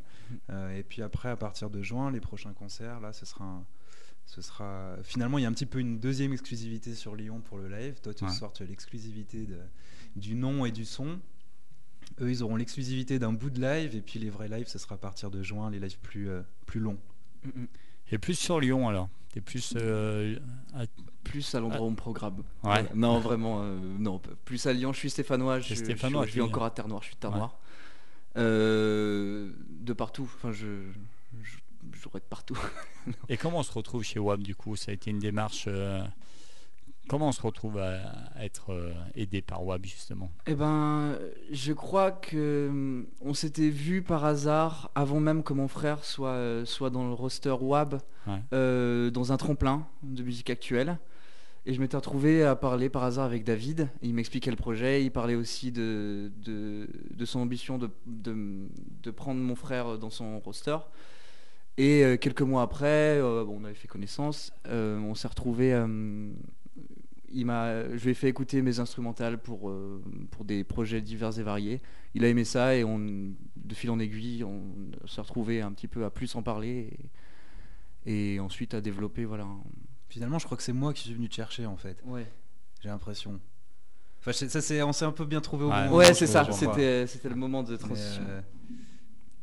Euh, 0.51 0.77
et 0.77 0.83
puis 0.83 1.03
après, 1.03 1.29
à 1.31 1.37
partir 1.37 1.69
de 1.71 1.83
juin, 1.83 2.11
les 2.11 2.21
prochains 2.21 2.53
concerts, 2.53 3.01
là, 3.01 3.13
ce 3.13 3.27
sera 3.27 3.45
un- 3.45 3.65
ce 4.27 4.43
sera 4.43 4.97
finalement 5.03 5.39
il 5.39 5.43
y 5.43 5.45
a 5.45 5.49
un 5.49 5.53
petit 5.53 5.67
peu 5.67 5.79
une 5.79 5.99
deuxième 6.01 6.33
exclusivité 6.33 6.95
sur 6.95 7.15
Lyon 7.17 7.41
pour 7.41 7.59
le 7.59 7.69
live. 7.69 8.01
Toi, 8.01 8.13
Ouais. 8.23 8.49
tu 8.55 8.63
as 8.63 8.67
l'exclusivité 8.67 9.49
du 10.17 10.35
nom 10.35 10.65
et 10.67 10.73
du 10.73 10.85
son. 10.85 11.19
Eux, 12.21 12.31
ils 12.31 12.43
auront 12.43 12.57
l'exclusivité 12.57 13.19
d'un 13.19 13.33
bout 13.33 13.51
de 13.51 13.61
live 13.61 13.95
et 13.95 14.01
puis 14.01 14.19
les 14.19 14.31
vrais 14.31 14.49
lives, 14.49 14.69
ce 14.69 14.79
sera 14.79 14.95
à 14.95 14.99
partir 14.99 15.31
de 15.31 15.43
juin, 15.43 15.71
les 15.71 15.79
lives 15.81 15.99
plus 16.01 16.29
euh, 16.29 16.43
plus 16.67 16.81
longs. 16.81 16.99
Mm, 17.45 17.49
mm. 17.63 17.67
Et 18.13 18.19
plus 18.19 18.35
sur 18.39 18.59
Lyon 18.61 18.89
alors? 18.89 19.09
T'es 19.37 19.43
plus. 19.43 19.75
euh, 19.77 20.39
à- 20.75 20.87
Plus 21.23 21.55
à 21.55 21.61
l'endroit 21.61 21.83
où 21.83 21.89
on 21.89 21.91
me 21.91 21.97
programme. 21.97 22.37
Ouais. 22.39 22.43
Voilà. 22.63 22.89
Non, 22.95 23.19
vraiment, 23.21 23.61
euh, 23.61 23.77
non. 23.99 24.19
Plus 24.47 24.65
à 24.67 24.73
Lyon, 24.73 24.95
je 24.95 24.99
suis 24.99 25.11
stéphanois. 25.11 25.61
Je, 25.61 25.75
stéphanois, 25.75 26.25
je, 26.25 26.33
vis 26.33 26.41
encore 26.41 26.65
à 26.65 26.71
Terre-Noire, 26.71 27.03
je 27.03 27.09
suis 27.09 27.17
de 27.21 27.27
Ouais. 27.27 27.31
Terre-Noire. 27.33 27.59
Euh, 28.39 29.51
de 29.69 29.93
partout. 29.93 30.27
Enfin, 30.37 30.53
je, 30.53 30.67
je, 31.43 31.57
j'aurais 32.03 32.21
de 32.21 32.25
partout. 32.25 32.57
Et 33.29 33.37
comment 33.37 33.59
on 33.59 33.63
se 33.63 33.73
retrouve 33.73 34.03
chez 34.05 34.19
WAM 34.19 34.43
du 34.43 34.55
coup? 34.55 34.75
Ça 34.75 34.91
a 34.91 34.95
été 34.95 35.11
une 35.11 35.19
démarche. 35.19 35.69
Comment 37.09 37.29
on 37.29 37.33
se 37.33 37.41
retrouve 37.43 37.79
à, 37.79 38.01
à 38.35 38.45
être 38.45 38.73
euh, 38.73 38.93
aidé 39.15 39.41
par 39.43 39.65
WAB 39.65 39.85
justement? 39.87 40.31
Eh 40.47 40.55
ben, 40.55 41.17
je 41.53 41.73
crois 41.73 42.11
que 42.11 42.69
hum, 42.69 43.07
on 43.21 43.33
s'était 43.35 43.69
vu 43.69 44.03
par 44.03 44.25
hasard 44.25 44.91
avant 44.95 45.21
même 45.21 45.43
que 45.43 45.53
mon 45.53 45.69
frère 45.69 46.05
soit, 46.05 46.31
euh, 46.31 46.65
soit 46.65 46.91
dans 46.91 47.07
le 47.07 47.13
roster 47.15 47.55
WAB, 47.61 48.01
Ouais. 48.27 48.43
euh, 48.53 49.11
dans 49.11 49.31
un 49.33 49.37
tremplin 49.37 49.87
de 50.03 50.23
musique 50.25 50.51
actuelle. 50.51 50.99
Et 51.65 51.75
je 51.75 51.81
m'étais 51.81 51.97
retrouvé 51.97 52.45
à 52.45 52.55
parler 52.57 52.89
par 52.89 53.03
hasard 53.05 53.25
avec 53.25 53.43
David. 53.45 53.89
Il 54.03 54.15
m'expliquait 54.15 54.51
le 54.51 54.57
projet. 54.57 55.05
Il 55.05 55.11
parlait 55.11 55.35
aussi 55.35 55.71
de, 55.73 56.31
de, 56.45 56.89
de 57.13 57.25
son 57.25 57.41
ambition 57.41 57.77
de, 57.79 57.91
de, 58.07 58.69
de 59.03 59.11
prendre 59.11 59.41
mon 59.41 59.55
frère 59.57 59.99
dans 59.99 60.11
son 60.11 60.39
roster. 60.41 60.77
Et 61.77 62.05
euh, 62.05 62.17
quelques 62.17 62.43
mois 62.43 62.63
après, 62.63 63.19
euh, 63.21 63.45
bon, 63.45 63.59
on 63.61 63.65
avait 63.65 63.75
fait 63.75 63.89
connaissance. 63.89 64.53
euh, 64.69 64.99
on 65.01 65.15
s'est 65.15 65.29
retrouvé. 65.29 65.73
Il 67.33 67.47
m'a, 67.47 67.89
je 67.97 68.05
lui 68.05 68.11
ai 68.11 68.15
fait 68.15 68.29
écouter 68.29 68.63
mes 68.63 68.79
instrumentales 68.81 69.39
pour, 69.39 69.69
euh, 69.71 70.03
pour 70.31 70.45
des 70.45 70.65
projets 70.65 71.01
divers 71.01 71.39
et 71.39 71.43
variés. 71.43 71.81
Il 72.15 72.25
a 72.25 72.29
aimé 72.29 72.45
ça 72.45 72.75
et 72.77 72.85
on, 72.85 72.99
de 72.99 73.75
fil 73.75 73.91
en 73.91 73.99
aiguille, 73.99 74.45
on 74.45 74.63
s'est 75.07 75.21
retrouvé 75.21 75.61
un 75.63 75.73
petit 75.73 75.89
peu 75.89 76.05
à 76.05 76.11
plus 76.11 76.35
en 76.37 76.43
parler 76.43 76.91
et, 78.07 78.35
et 78.35 78.41
ensuite 78.41 78.75
à 78.75 78.81
développer. 78.81 79.25
Voilà. 79.25 79.47
Finalement, 80.09 80.39
je 80.39 80.45
crois 80.47 80.57
que 80.57 80.63
c'est 80.63 80.73
moi 80.73 80.93
qui 80.93 81.03
suis 81.03 81.15
venu 81.15 81.29
te 81.29 81.35
chercher 81.35 81.67
en 81.67 81.77
fait. 81.77 81.99
Ouais, 82.05 82.31
J'ai 82.83 82.89
l'impression. 82.89 83.41
Enfin, 84.21 84.33
ça 84.33 84.61
c'est, 84.61 84.83
on 84.83 84.93
s'est 84.93 85.05
un 85.05 85.13
peu 85.13 85.25
bien 85.25 85.41
trouvé 85.41 85.65
au 85.65 85.71
Ouais. 85.71 85.89
bon 85.89 85.97
ouais 85.97 86.05
moment, 86.05 86.15
c'est 86.15 86.27
ça. 86.27 86.51
C'était, 86.53 87.07
c'était 87.07 87.29
le 87.29 87.35
moment 87.37 87.63
de 87.63 87.77
transition. 87.77 88.23
euh, 88.29 88.41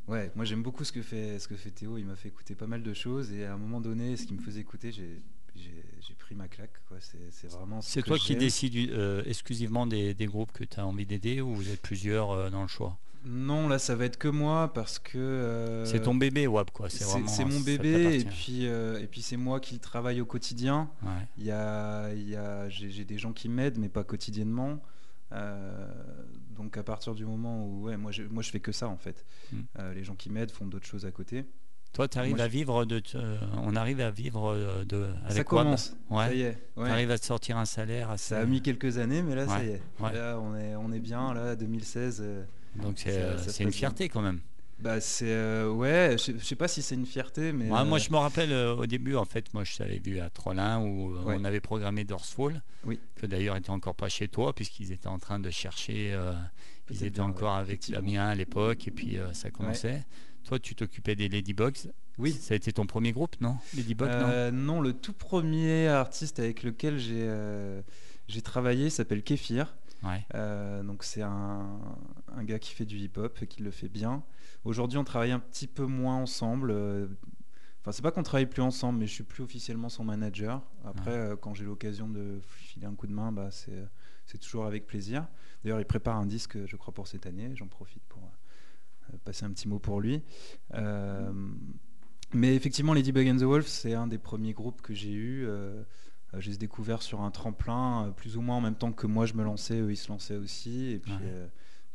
ouais, 0.08 0.32
moi 0.36 0.44
j'aime 0.46 0.62
beaucoup 0.64 0.84
ce 0.84 0.92
que 0.92 1.02
fait 1.02 1.40
ce 1.40 1.48
que 1.48 1.56
fait 1.56 1.72
Théo. 1.72 1.98
Il 1.98 2.06
m'a 2.06 2.16
fait 2.16 2.30
écouter 2.30 2.56
pas 2.56 2.68
mal 2.68 2.84
de 2.84 2.94
choses 2.94 3.32
et 3.32 3.46
à 3.46 3.54
un 3.54 3.58
moment 3.58 3.80
donné, 3.82 4.16
ce 4.18 4.26
qui 4.26 4.34
me 4.34 4.42
faisait 4.42 4.60
écouter, 4.62 4.92
j'ai 4.92 5.22
j'ai- 5.56 5.84
j'ai 6.08 6.14
pris 6.16 6.36
ma 6.36 6.48
claque. 6.48 6.80
quoi. 6.88 6.98
C'est 7.00 7.48
vraiment. 7.48 7.82
ce 7.82 7.90
C'est 7.92 8.02
toi 8.04 8.18
qui 8.18 8.36
décides 8.36 8.76
euh, 8.92 9.24
exclusivement 9.26 9.88
des, 9.88 10.14
des 10.14 10.26
groupes 10.26 10.52
que 10.52 10.64
tu 10.64 10.80
as 10.80 10.86
envie 10.86 11.06
d'aider 11.06 11.42
ou 11.42 11.54
vous 11.56 11.70
êtes 11.70 11.82
plusieurs 11.82 12.32
euh, 12.32 12.50
dans 12.50 12.62
le 12.62 12.68
choix? 12.68 12.98
Non, 13.26 13.70
là 13.70 13.80
ça 13.80 13.96
va 13.96 14.04
être 14.06 14.18
que 14.18 14.28
moi 14.28 14.74
parce 14.74 15.00
que. 15.00 15.18
euh, 15.18 15.86
C'est 15.86 16.02
ton 16.02 16.14
bébé 16.16 16.46
WAB 16.46 16.72
quoi. 16.72 16.90
C'est 16.90 17.46
mon 17.46 17.62
bébé 17.62 18.20
et 18.20 18.26
puis 18.26 18.66
et 18.66 19.08
puis 19.10 19.22
c'est 19.22 19.38
moi 19.38 19.60
qui 19.62 19.76
le 19.76 19.80
travaille 19.80 20.20
au 20.20 20.26
quotidien. 20.26 20.90
Ouais. 21.02 21.10
Il 21.38 21.46
y 21.46 21.52
a, 21.52 22.12
il 22.14 22.28
y 22.28 22.36
a 22.36 22.68
j'ai 22.70 23.06
des 23.06 23.18
gens 23.18 23.32
qui 23.32 23.48
m'aident 23.48 23.78
mais 23.78 23.90
pas 23.90 24.04
quotidiennement. 24.04 24.80
Donc 26.56 26.78
à 26.78 26.84
partir 26.84 27.16
du 27.16 27.26
moment 27.26 27.66
où 27.66 27.84
ouais 27.84 27.98
moi 27.98 28.12
je, 28.12 28.24
moi 28.24 28.44
je 28.44 28.52
fais 28.52 28.60
que 28.60 28.72
ça 28.72 28.88
en 28.88 28.98
fait. 28.98 29.26
Mm. 29.52 29.58
Euh, 29.80 29.94
les 29.94 30.04
gens 30.04 30.16
qui 30.16 30.30
m'aident 30.30 30.52
font 30.52 30.66
d'autres 30.66 30.86
choses 30.86 31.06
à 31.06 31.12
côté. 31.12 31.46
Toi, 31.94 32.08
tu 32.08 32.18
arrives 32.18 32.40
à 32.42 32.48
vivre 32.48 32.86
de. 32.86 33.02
euh, 33.16 33.38
on 33.62 33.76
arrive 33.76 34.02
à 34.02 34.10
vivre 34.10 34.52
euh, 34.52 34.84
de. 34.84 35.06
Avec 35.26 35.38
ça 35.38 35.44
commence. 35.44 35.96
Ouais. 36.10 36.26
Ça 36.26 36.34
y 36.34 36.42
est. 36.42 36.58
Tu 36.76 36.82
ouais. 36.82 36.90
arrives 36.90 37.12
à 37.12 37.20
te 37.20 37.26
sortir 37.26 37.58
un 37.58 37.66
salaire 37.66 38.10
assez. 38.10 38.30
Ça 38.30 38.40
a 38.40 38.46
mis 38.46 38.62
quelques 38.62 38.98
années, 38.98 39.22
mais 39.22 39.36
là, 39.36 39.48
ça 39.48 39.64
y 39.64 39.68
est. 39.70 39.82
ouais. 40.00 40.12
Là, 40.14 40.40
on 40.42 40.56
est, 40.56 40.76
on 40.76 40.92
est 40.92 41.00
bien, 41.00 41.34
là, 41.36 41.56
2016. 41.56 42.22
euh, 42.26 42.44
Donc 42.82 42.96
c'est 42.98 43.60
une 43.64 43.70
bien. 43.70 43.78
fierté 43.78 44.10
quand 44.10 44.22
même. 44.22 44.40
bah, 44.80 45.00
c'est. 45.00 45.28
euh, 45.30 45.70
ouais, 45.72 46.14
je 46.14 46.18
sais- 46.18 46.36
je 46.40 46.44
sais 46.44 46.56
pas 46.56 46.68
si 46.68 46.82
c'est 46.82 46.96
une 46.96 47.06
fierté, 47.06 47.52
mais. 47.54 47.70
Ouais, 47.70 47.86
Moi, 47.86 48.00
je 48.00 48.10
me 48.10 48.18
rappelle 48.18 48.52
euh, 48.52 48.74
au 48.76 48.88
début, 48.88 49.16
en 49.16 49.26
fait, 49.26 49.54
moi, 49.54 49.64
je 49.64 49.78
t'avais 49.78 50.00
vu 50.00 50.20
à 50.20 50.32
Trollin 50.32 50.80
où 50.82 51.14
Ouais. 51.26 51.36
on 51.40 51.46
avait 51.46 51.62
programmé 51.62 52.06
Dorsfall, 52.06 52.64
Oui. 52.86 53.00
que 53.18 53.28
d'ailleurs 53.28 53.56
était 53.56 53.70
encore 53.70 53.94
pas 53.94 54.10
chez 54.10 54.28
toi, 54.28 54.52
puisqu'ils 54.54 54.92
étaient 54.92 55.06
en 55.08 55.20
train 55.20 55.38
de 55.40 55.52
chercher. 55.52 56.18
ils 56.90 56.98
étaient 57.04 57.12
bien, 57.12 57.26
encore 57.26 57.54
avec. 57.54 57.88
Damien 57.92 58.30
à 58.30 58.34
l'époque, 58.36 58.88
et 58.88 58.92
puis 58.92 59.18
ça 59.34 59.52
commençait. 59.52 60.04
Toi, 60.44 60.60
tu 60.60 60.76
t'occupais 60.76 61.16
des 61.16 61.30
Ladybugs. 61.30 61.92
Oui. 62.18 62.32
Ça 62.34 62.54
a 62.54 62.58
été 62.58 62.72
ton 62.74 62.86
premier 62.86 63.12
groupe, 63.12 63.40
non? 63.42 63.58
Ladybugs, 63.76 64.06
non? 64.08 64.28
Euh, 64.30 64.52
non, 64.52 64.82
le 64.82 64.94
tout 64.94 65.14
premier 65.14 65.88
artiste 65.88 66.40
avec 66.40 66.64
lequel 66.64 67.00
j'ai 67.00 67.24
euh, 67.26 67.82
travaillé 68.44 68.90
s'appelle 68.90 69.24
Kéfir. 69.24 69.76
Ouais. 70.04 70.26
Euh, 70.36 70.84
donc 70.84 71.04
c'est 71.04 71.22
un, 71.22 71.80
un 72.36 72.44
gars 72.44 72.60
qui 72.60 72.74
fait 72.74 72.86
du 72.86 72.98
hip-hop 72.98 73.38
et 73.42 73.48
qui 73.48 73.64
le 73.64 73.72
fait 73.72 73.88
bien. 73.90 74.24
Aujourd'hui, 74.66 74.98
on 74.98 75.04
travaille 75.06 75.32
un 75.32 75.40
petit 75.40 75.68
peu 75.68 75.86
moins 75.86 76.18
ensemble. 76.18 76.72
Enfin, 77.82 77.92
c'est 77.92 78.02
pas 78.02 78.12
qu'on 78.12 78.24
travaille 78.24 78.46
plus 78.46 78.62
ensemble, 78.62 79.00
mais 79.00 79.08
je 79.08 79.14
suis 79.14 79.24
plus 79.24 79.44
officiellement 79.44 79.90
son 79.90 80.04
manager. 80.04 80.62
Après, 80.86 81.12
Ouais. 81.12 81.18
euh, 81.18 81.36
quand 81.36 81.54
j'ai 81.54 81.66
l'occasion 81.66 82.08
de 82.10 82.40
filer 82.46 82.86
un 82.86 82.96
coup 82.96 83.08
de 83.08 83.14
main, 83.14 83.32
bah, 83.32 83.50
c'est 83.52 84.38
toujours 84.38 84.66
avec 84.66 84.86
plaisir. 84.88 85.28
D'ailleurs, 85.64 85.80
il 85.80 85.86
prépare 85.86 86.18
un 86.18 86.26
disque, 86.26 86.58
je 86.66 86.76
crois, 86.76 86.94
pour 86.94 87.08
cette 87.08 87.26
année. 87.26 87.52
J'en 87.56 87.68
profite 87.68 88.04
passer 89.18 89.46
un 89.46 89.52
petit 89.52 89.68
mot 89.68 89.80
pour 89.80 90.02
lui. 90.02 90.22
Euh, 90.74 91.32
mais 92.34 92.56
effectivement, 92.56 92.94
Ladybug 92.94 93.28
and 93.30 93.38
the 93.38 93.44
Wolf, 93.44 93.68
c'est 93.68 93.94
un 93.94 94.08
des 94.08 94.18
premiers 94.18 94.54
groupes 94.54 94.82
que 94.82 94.94
j'ai 94.94 95.12
eu. 95.12 95.46
euh, 95.46 95.84
j'ai 96.40 96.58
découvert 96.58 97.04
sur 97.04 97.22
un 97.22 97.30
tremplin, 97.30 98.08
euh, 98.08 98.12
plus 98.12 98.38
ou 98.38 98.42
moins 98.42 98.56
en 98.58 98.62
même 98.62 98.76
temps 98.76 98.92
que 98.92 99.06
moi 99.06 99.28
je 99.28 99.36
me 99.36 99.44
lançais, 99.44 99.80
eux 99.80 99.92
ils 99.92 99.96
se 99.98 100.08
lançaient 100.10 100.36
aussi. 100.38 100.88
Et 100.92 100.98
puis, 101.00 101.12
Ouais. 101.14 101.50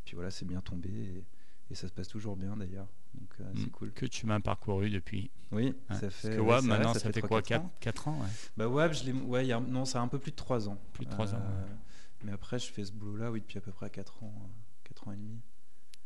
puis 0.04 0.14
voilà, 0.14 0.30
c'est 0.30 0.44
bien 0.46 0.60
tombé. 0.60 0.90
Et, 0.90 1.24
et 1.70 1.74
ça 1.74 1.88
se 1.88 1.92
passe 1.92 2.06
toujours 2.06 2.36
bien 2.36 2.56
d'ailleurs. 2.56 2.86
Donc 3.14 3.28
euh, 3.40 3.44
Mm. 3.52 3.56
c'est 3.64 3.70
cool. 3.70 3.92
Que 3.92 4.06
tu 4.06 4.26
m'as 4.26 4.38
parcouru 4.38 4.90
depuis. 4.90 5.32
Oui, 5.50 5.74
ça 5.90 6.00
Parce 6.02 6.14
fait. 6.14 6.36
que 6.36 6.40
ouais, 6.40 6.46
WAB, 6.50 6.60
c'est 6.60 6.66
maintenant, 6.68 6.94
ça, 6.94 7.10
fait, 7.12 7.20
quoi 7.20 7.40
3-4 7.40 7.58
ans 7.62 7.72
4, 7.80 8.08
ans 8.08 8.20
ouais. 8.20 8.28
Bah 8.56 8.68
WAB, 8.68 8.92
je 8.92 9.04
l'ai. 9.06 9.12
Ouais, 9.12 9.44
y 9.44 9.52
a- 9.52 9.58
non, 9.58 9.84
ça 9.84 9.98
a 9.98 10.02
un 10.02 10.08
peu 10.08 10.20
plus 10.20 10.30
de 10.30 10.36
3 10.36 10.68
ans. 10.68 10.78
Plus 10.92 11.04
de 11.06 11.10
trois 11.10 11.34
ans, 11.34 11.38
ouais. 11.38 11.74
Mais 12.22 12.30
après, 12.32 12.58
je 12.60 12.70
fais 12.70 12.84
ce 12.84 12.92
boulot-là, 12.92 13.32
oui, 13.32 13.40
depuis 13.40 13.58
à 13.58 13.60
peu 13.60 13.72
près 13.72 13.90
4 13.90 14.22
ans, 14.22 14.50
4 14.84 15.08
ans 15.08 15.12
et 15.12 15.16
demi. 15.16 15.40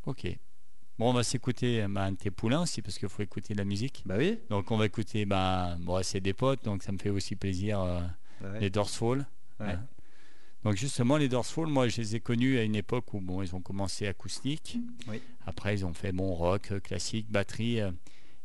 Ok. 0.07 0.27
Bon, 0.99 1.11
on 1.11 1.13
va 1.13 1.23
s'écouter 1.25 1.85
bah, 1.89 2.05
un 2.05 2.13
de 2.13 2.17
tes 2.17 2.31
poulains 2.31 2.63
aussi, 2.63 2.83
parce 2.83 2.99
qu'il 2.99 3.09
faut 3.09 3.23
écouter 3.23 3.55
de 3.55 3.59
la 3.59 3.65
musique. 3.65 4.03
Bah 4.07 4.15
oui. 4.19 4.39
Donc, 4.51 4.71
on 4.71 4.77
va 4.77 4.87
écouter, 4.87 5.25
bah, 5.25 5.77
bon, 5.81 6.03
c'est 6.03 6.21
des 6.21 6.33
potes, 6.35 6.65
donc 6.65 6.83
ça 6.83 6.93
me 6.93 6.99
fait 6.99 7.11
aussi 7.11 7.35
plaisir, 7.35 7.81
euh, 7.81 8.01
ouais, 8.43 8.61
les 8.61 8.71
Dorsfall. 8.71 9.27
ouais. 9.61 9.67
Ouais. 9.67 9.79
Donc 10.65 10.77
justement, 10.77 11.17
les 11.17 11.29
Dorsfall, 11.29 11.67
moi, 11.67 11.89
je 11.89 11.97
les 12.01 12.15
ai 12.15 12.21
connus 12.21 12.57
à 12.57 12.63
une 12.63 12.77
époque 12.77 13.13
où 13.15 13.21
bon, 13.21 13.43
ils 13.43 13.53
ont 13.57 13.61
commencé 13.61 14.07
acoustique. 14.07 14.79
Oui. 15.09 15.21
Après, 15.45 15.75
ils 15.75 15.85
ont 15.85 15.93
fait 15.93 16.13
bon 16.13 16.35
rock, 16.35 16.71
euh, 16.71 16.79
classique, 16.79 17.27
batterie. 17.31 17.81
euh, 17.81 17.91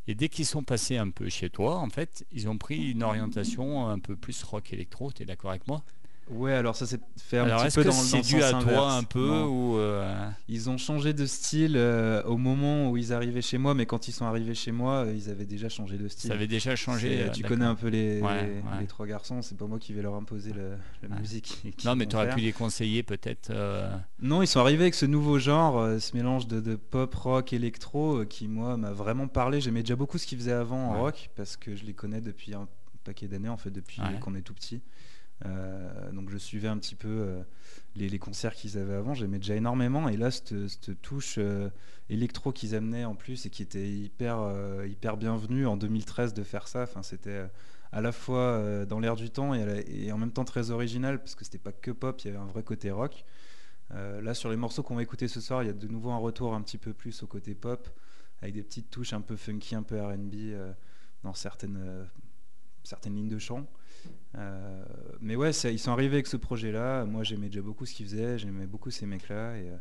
Et 0.07 0.15
dès 0.15 0.27
qu'ils 0.27 0.47
sont 0.47 0.63
passés 0.63 0.97
un 0.97 1.11
peu 1.11 1.29
chez 1.29 1.51
toi, 1.51 1.77
en 1.77 1.89
fait, 1.91 2.25
ils 2.31 2.49
ont 2.49 2.57
pris 2.57 2.89
une 2.89 3.03
orientation 3.03 3.87
un 3.87 3.99
peu 3.99 4.15
plus 4.15 4.41
rock 4.41 4.73
électro. 4.73 5.11
Tu 5.11 5.21
es 5.21 5.25
d'accord 5.27 5.51
avec 5.51 5.67
moi? 5.67 5.83
Ouais, 6.29 6.51
alors 6.53 6.75
ça 6.75 6.85
s'est 6.85 6.99
fait 7.17 7.37
un 7.37 7.45
Alors, 7.45 7.63
petit 7.63 7.75
peu 7.75 7.83
que 7.83 7.87
dans, 7.89 7.95
le- 7.95 8.03
c'est 8.07 8.21
dû 8.21 8.43
à 8.43 8.51
toi 8.51 8.91
un 8.93 9.03
peu 9.03 9.25
Non. 9.27 9.45
ou 9.45 9.77
euh, 9.77 10.27
Ils 10.49 10.69
ont 10.69 10.77
changé 10.77 11.13
de 11.13 11.25
style 11.25 11.75
euh, 11.77 12.21
au 12.23 12.35
moment 12.37 12.89
où 12.91 12.97
ils 12.97 13.13
arrivaient 13.13 13.41
chez 13.41 13.57
moi, 13.57 13.73
mais 13.73 13.85
quand 13.85 14.09
ils 14.09 14.11
sont 14.11 14.25
arrivés 14.25 14.53
chez 14.53 14.73
moi, 14.73 15.05
euh, 15.05 15.13
ils 15.15 15.29
avaient 15.29 15.45
déjà 15.45 15.69
changé 15.69 15.97
de 15.97 16.07
style. 16.09 16.27
ça 16.29 16.33
avait 16.33 16.47
déjà 16.47 16.75
changé 16.75 17.21
euh, 17.23 17.29
tu 17.29 17.43
connais 17.43 17.63
un 17.65 17.75
peu 17.75 17.87
les, 17.87 18.19
Ouais, 18.21 18.43
les, 18.45 18.51
ouais. 18.55 18.61
les 18.81 18.87
trois 18.87 19.07
garçons, 19.07 19.41
c'est 19.41 19.57
pas 19.57 19.67
moi 19.67 19.79
qui 19.79 19.93
vais 19.93 20.01
leur 20.01 20.15
imposer 20.15 20.51
le- 20.51 20.71
la 21.01 21.15
Ouais. 21.15 21.21
musique. 21.21 21.61
Non, 21.85 21.95
mais 21.95 22.05
tu 22.07 22.15
aurais 22.17 22.29
pu 22.35 22.41
les 22.41 22.51
conseiller 22.51 23.03
peut-être. 23.03 23.51
Non, 24.21 24.41
ils 24.41 24.47
sont 24.47 24.59
arrivés 24.59 24.83
avec 24.83 24.95
ce 24.95 25.05
nouveau 25.05 25.39
genre, 25.39 25.99
ce 25.99 26.15
mélange 26.15 26.47
de, 26.47 26.59
de 26.59 26.75
pop, 26.75 27.15
rock, 27.15 27.53
électro, 27.53 28.25
qui 28.25 28.47
moi 28.49 28.75
m'a 28.75 28.91
vraiment 28.91 29.27
parlé. 29.29 29.61
J'aimais 29.61 29.81
déjà 29.81 29.95
beaucoup 29.95 30.17
ce 30.17 30.27
qu'ils 30.27 30.37
faisaient 30.39 30.51
avant 30.51 30.89
en 30.91 30.99
rock, 31.01 31.29
parce 31.37 31.55
que 31.55 31.75
je 31.75 31.85
les 31.85 31.93
connais 31.93 32.19
depuis 32.19 32.53
un 32.53 32.67
paquet 33.05 33.27
d'années, 33.27 33.47
en 33.49 33.55
fait, 33.57 33.69
depuis 33.71 34.01
qu'on 34.19 34.35
est 34.35 34.41
tout 34.41 34.53
petit. 34.53 34.81
Euh, 35.45 36.11
donc 36.11 36.29
je 36.29 36.37
suivais 36.37 36.67
un 36.67 36.77
petit 36.77 36.95
peu 36.95 37.07
euh, 37.07 37.43
les, 37.95 38.17
concerts 38.19 38.55
qu'ils 38.55 38.77
avaient 38.77 38.95
avant, 38.95 39.13
j'aimais 39.13 39.37
déjà 39.37 39.55
énormément. 39.55 40.09
Et 40.09 40.17
là, 40.17 40.31
cette, 40.31 41.01
touche 41.01 41.35
euh, 41.37 41.69
électro 42.09 42.51
qu'ils 42.51 42.75
amenaient 42.75 43.05
en 43.05 43.15
plus 43.15 43.45
et 43.45 43.49
qui 43.49 43.61
était 43.61 43.87
hyper, 43.87 44.39
hyper 44.85 45.17
bienvenue 45.17 45.67
en 45.67 45.77
2013 45.77 46.33
de 46.33 46.43
faire 46.43 46.67
ça, 46.67 46.87
c'était 47.03 47.45
à 47.91 48.01
la 48.01 48.11
fois 48.11 48.85
dans 48.85 48.99
l'air 48.99 49.15
du 49.15 49.29
temps 49.29 49.53
et, 49.53 50.11
en 50.11 50.17
même 50.17 50.31
temps 50.31 50.45
très 50.45 50.71
original, 50.71 51.19
parce 51.19 51.35
que 51.35 51.43
c'était 51.43 51.57
pas 51.57 51.71
que 51.71 51.91
pop, 51.91 52.19
il 52.21 52.27
y 52.27 52.29
avait 52.29 52.39
un 52.39 52.45
vrai 52.45 52.63
côté 52.63 52.91
rock. 52.91 53.25
Là, 53.91 54.33
sur 54.33 54.49
les 54.49 54.57
morceaux 54.57 54.83
qu'on 54.83 54.95
va 54.95 55.03
écouter 55.03 55.27
ce 55.27 55.41
soir, 55.41 55.63
il 55.63 55.67
y 55.67 55.69
a 55.69 55.73
de 55.73 55.87
nouveau 55.87 56.11
un 56.11 56.17
retour 56.17 56.53
un 56.53 56.61
petit 56.61 56.77
peu 56.77 56.93
plus 56.93 57.23
au 57.23 57.27
côté 57.27 57.55
pop, 57.55 57.89
avec 58.41 58.55
des 58.55 58.63
petites 58.63 58.89
touches 58.89 59.13
un 59.13 59.21
peu 59.21 59.35
funky, 59.35 59.75
un 59.75 59.83
peu 59.83 60.01
RB 60.01 60.33
dans 61.23 61.33
certaines, 61.33 62.07
certaines 62.83 63.15
lignes 63.15 63.29
de 63.29 63.39
chant. 63.39 63.67
Euh, 64.37 64.83
mais 65.19 65.35
ouais, 65.35 65.51
ça- 65.53 65.71
ils 65.71 65.79
sont 65.79 65.91
arrivés 65.91 66.15
avec 66.15 66.27
ce 66.27 66.37
projet-là. 66.37 67.05
Moi, 67.05 67.23
j'aimais 67.23 67.47
déjà 67.47 67.61
beaucoup 67.61 67.85
ce 67.85 67.93
qu'ils 67.93 68.05
faisaient, 68.05 68.37
j'aimais 68.37 68.67
beaucoup 68.67 68.91
ces 68.91 69.05
mecs-là. 69.05 69.57
Et, 69.57 69.69
euh, 69.69 69.77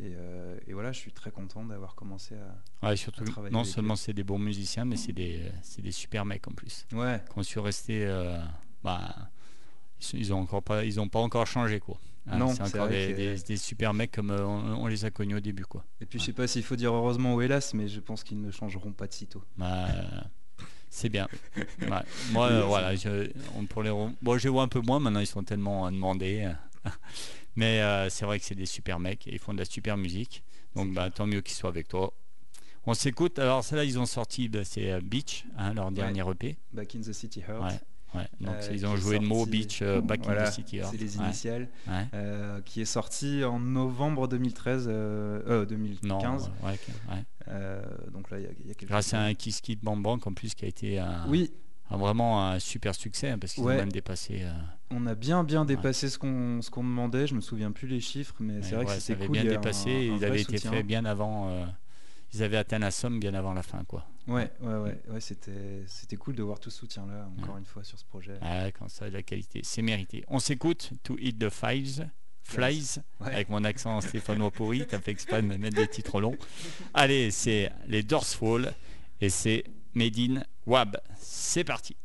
et, 0.00 0.12
euh, 0.16 0.58
et 0.66 0.72
voilà, 0.72 0.90
je 0.92 0.98
suis 0.98 1.12
très 1.12 1.30
content 1.30 1.64
d'avoir 1.64 1.94
commencé 1.94 2.34
à. 2.82 2.86
Ouais, 2.88 2.96
surtout, 2.96 3.22
à 3.22 3.26
travailler 3.26 3.52
non 3.52 3.60
avec 3.60 3.72
seulement 3.72 3.94
c'est 3.96 4.12
des 4.12 4.24
bons 4.24 4.38
musiciens, 4.38 4.84
mais 4.84 4.96
c'est 4.96 5.12
des, 5.12 5.40
des 5.78 5.92
super 5.92 6.24
mecs 6.24 6.48
en 6.48 6.52
plus. 6.52 6.86
Ouais, 6.92 7.22
Quand 7.32 7.42
je 7.42 7.46
suis 7.48 7.60
resté, 7.60 8.04
euh, 8.04 8.36
bah, 8.82 9.14
ils, 10.00 10.04
sont- 10.04 10.16
ils 10.16 10.32
ont 10.34 10.40
encore 10.40 10.62
pas, 10.62 10.84
ils 10.84 10.98
ont 10.98 11.08
pas 11.08 11.20
encore 11.20 11.46
changé 11.46 11.78
quoi. 11.78 11.98
Hein, 12.26 12.38
Non, 12.38 12.48
c'est 12.54 12.62
encore 12.62 12.88
des, 12.88 13.08
que- 13.12 13.16
des- 13.16 13.42
des 13.42 13.56
super 13.58 13.92
mecs 13.94 14.10
comme 14.10 14.30
euh, 14.30 14.44
on, 14.46 14.82
on 14.82 14.86
les 14.86 15.04
a 15.04 15.10
connus 15.10 15.36
au 15.36 15.40
début 15.40 15.66
quoi. 15.66 15.84
et 16.00 16.06
puis 16.06 16.18
je 16.18 16.24
sais 16.24 16.32
pas 16.32 16.46
s'il 16.46 16.62
faut 16.64 16.74
dire 16.74 16.92
heureusement 16.94 17.34
ou 17.34 17.42
hélas, 17.42 17.74
mais 17.74 17.86
je 17.86 18.00
pense 18.00 18.24
qu'ils 18.24 18.40
ne 18.40 18.50
changeront 18.50 18.92
pas 18.92 19.06
de 19.06 19.12
sitôt. 19.12 19.44
Bah, 19.58 19.86
c'est 20.94 21.08
bien. 21.08 21.26
Ouais. 21.82 21.88
Moi, 22.32 22.46
euh, 22.50 22.62
voilà, 22.62 22.94
je, 22.94 23.28
on, 23.56 23.66
pour 23.66 23.82
les, 23.82 23.90
bon, 23.90 24.38
je 24.38 24.48
vois 24.48 24.62
un 24.62 24.68
peu 24.68 24.80
moins 24.80 25.00
maintenant, 25.00 25.20
ils 25.20 25.26
sont 25.26 25.42
tellement 25.42 25.86
euh, 25.86 25.90
demandés. 25.90 26.48
Mais 27.56 27.80
euh, 27.80 28.08
c'est 28.10 28.24
vrai 28.24 28.38
que 28.38 28.44
c'est 28.44 28.54
des 28.54 28.66
super 28.66 28.98
mecs 29.00 29.26
et 29.26 29.32
ils 29.32 29.38
font 29.38 29.52
de 29.52 29.58
la 29.58 29.64
super 29.64 29.96
musique. 29.96 30.42
Donc, 30.76 30.92
bah, 30.94 31.10
tant 31.10 31.26
mieux 31.26 31.40
qu'ils 31.40 31.54
soient 31.56 31.70
avec 31.70 31.88
toi. 31.88 32.12
On 32.86 32.94
s'écoute. 32.94 33.38
Alors, 33.38 33.62
celle-là, 33.64 33.84
ils 33.84 33.98
ont 33.98 34.06
sorti, 34.06 34.48
bah, 34.48 34.64
c'est 34.64 35.00
Beach, 35.00 35.44
hein, 35.58 35.74
leur 35.74 35.90
dernier 35.90 36.22
EP. 36.30 36.56
Back 36.72 36.94
in 36.94 37.00
the 37.00 37.12
City 37.12 37.40
Heart. 37.40 37.62
Ouais. 37.62 38.20
Ouais. 38.20 38.28
Donc, 38.40 38.54
Euh, 38.54 38.68
ils 38.72 38.86
ont 38.86 38.96
joué 38.96 39.18
le 39.18 39.26
mot 39.26 39.44
Beach, 39.46 39.82
Back 39.82 40.26
in 40.28 40.44
the 40.44 40.52
City. 40.52 40.76
Heart. 40.78 40.90
c'est 40.92 40.96
les 41.00 41.16
initiales. 41.16 41.68
ouais. 41.88 42.06
euh, 42.14 42.60
qui 42.64 42.80
est 42.80 42.84
sorti 42.84 43.42
en 43.44 43.58
novembre 43.58 44.28
2013, 44.28 44.86
euh, 44.88 45.42
euh, 45.48 45.66
2015. 45.66 46.48
Non, 46.48 46.48
Euh, 47.54 47.82
donc 48.12 48.30
là, 48.30 48.38
il 48.38 48.44
y, 48.44 48.46
a- 48.46 48.72
y 48.72 48.86
Grâce 48.86 49.14
à 49.14 49.22
un 49.22 49.34
Kiss 49.34 49.60
Kid 49.60 49.80
Bang 49.82 50.02
Bang 50.02 50.20
en 50.26 50.32
plus 50.32 50.54
qui 50.54 50.64
a 50.64 50.68
été 50.68 50.98
un, 50.98 51.26
Oui, 51.28 51.52
un- 51.90 51.96
vraiment 51.96 52.46
un 52.50 52.58
super 52.58 52.94
succès 52.94 53.30
hein, 53.30 53.38
parce 53.38 53.52
qu'ils 53.54 53.62
Ouais. 53.64 53.74
ont 53.74 53.78
même 53.78 53.92
dépassé. 53.92 54.40
euh, 54.42 54.52
on 54.90 55.06
a 55.06 55.14
bien 55.14 55.44
bien 55.44 55.64
dépassé 55.64 56.08
ce 56.08 56.18
qu'on 56.18 56.60
ce 56.62 56.70
qu'on 56.70 56.82
demandait. 56.84 57.26
Je 57.26 57.34
me 57.34 57.40
souviens 57.40 57.72
plus 57.72 57.88
les 57.88 58.00
chiffres, 58.00 58.34
mais 58.40 58.62
c'est 58.62 58.74
vrai 58.74 58.84
que 58.84 58.90
ça 58.90 59.00
c'était 59.00 59.26
cool. 59.26 59.32
bien 59.32 59.44
dépassé. 59.44 59.90
un- 59.90 60.14
un 60.14 60.16
ils 60.16 60.24
avaient 60.24 60.40
été 60.42 60.58
faits 60.58 60.86
bien 60.86 61.04
avant. 61.04 61.48
euh, 61.50 61.64
ils 62.32 62.42
avaient 62.42 62.56
atteint 62.56 62.80
la 62.80 62.90
somme 62.90 63.20
bien 63.20 63.32
avant 63.34 63.52
la 63.52 63.62
fin, 63.62 63.84
quoi. 63.84 64.04
Ouais, 64.26 64.50
ouais, 64.60 64.74
ouais, 64.74 65.02
ouais, 65.10 65.20
c'était 65.20 65.84
c'était 65.86 66.16
cool 66.16 66.34
de 66.34 66.42
voir 66.42 66.58
tout 66.58 66.70
ce 66.70 66.78
soutien 66.78 67.06
là 67.06 67.28
encore 67.38 67.58
une 67.58 67.64
fois 67.64 67.84
sur 67.84 67.98
ce 67.98 68.04
projet. 68.04 68.34
Ah, 68.42 68.70
quand 68.72 68.88
ça 68.88 69.08
de 69.08 69.14
la 69.14 69.22
qualité, 69.22 69.60
c'est 69.62 69.82
mérité. 69.82 70.24
On 70.28 70.38
s'écoute 70.40 70.90
To 71.04 71.16
Hit 71.18 71.38
the 71.38 71.50
Files, 71.50 72.10
Flies, 72.44 72.98
Ouais. 73.20 73.32
avec 73.32 73.48
mon 73.48 73.64
accent 73.64 74.00
stéphanois 74.00 74.50
pourri. 74.50 74.86
T'as 74.86 75.00
fait 75.00 75.10
exprès 75.10 75.42
de 75.42 75.46
me 75.46 75.56
mettre 75.56 75.76
des 75.76 75.88
titres 75.88 76.20
longs. 76.20 76.36
Allez, 76.92 77.30
c'est 77.30 77.72
les 77.86 78.02
Dorsfall 78.02 78.72
et 79.20 79.30
c'est 79.30 79.64
Made 79.94 80.18
in 80.18 80.42
Wab. 80.66 80.96
C'est 81.18 81.64
parti. 81.64 81.96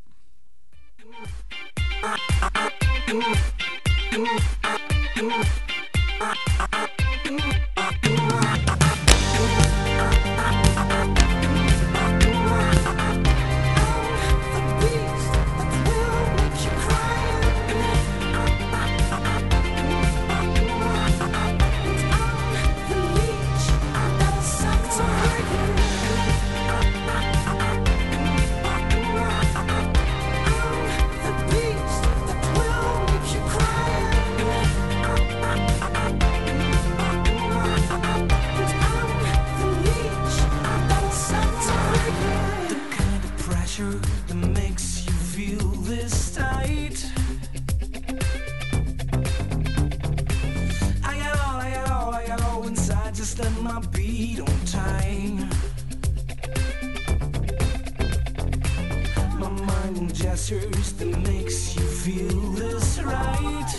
Gestures 60.30 60.92
that 60.92 61.06
makes 61.26 61.74
you 61.74 61.82
feel 61.82 62.40
this 62.52 63.00
right. 63.02 63.70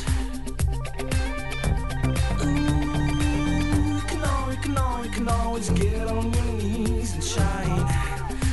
Can 5.13 5.27
always 5.27 5.69
get 5.71 6.07
on 6.07 6.31
your 6.33 6.45
knees 6.53 7.13
and 7.13 7.23
shine. 7.23 7.87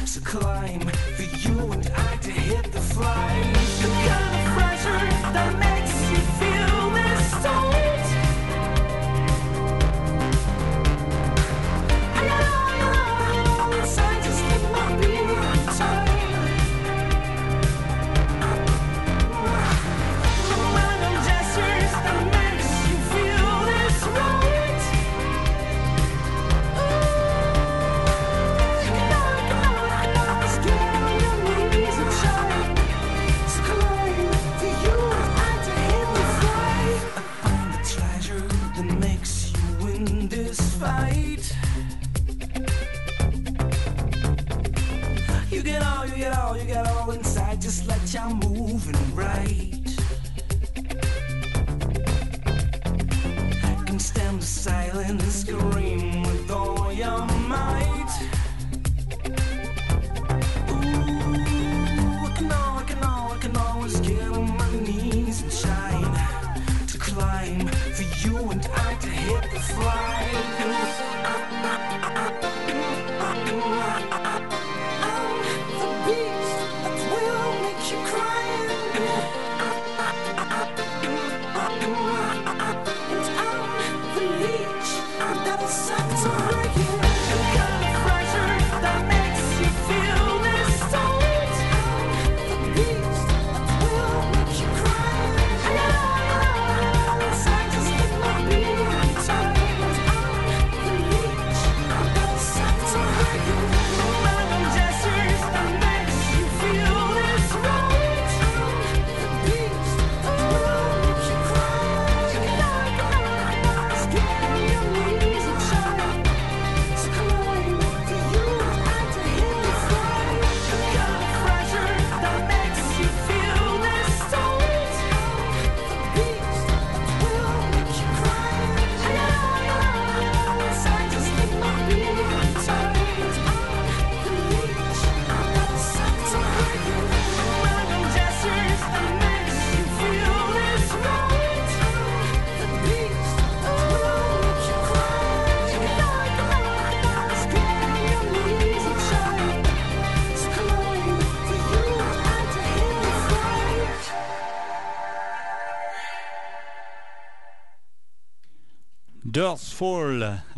So 0.06 0.20
climb 0.20 0.80
for 1.16 1.22
you 1.22 1.72
and 1.72 1.90
I 1.94 2.16
to 2.16 2.30
hit 2.30 2.72
the 2.72 2.80
flight. 2.80 3.77
Brooklyn 54.98 55.27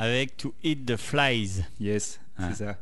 avec 0.01 0.37
To 0.39 0.55
Eat 0.65 0.87
the 0.87 0.97
Flies. 0.97 1.63
Yes, 1.79 2.21
Ah. 2.39 2.49
c'est 2.51 2.65
ça. 2.65 2.77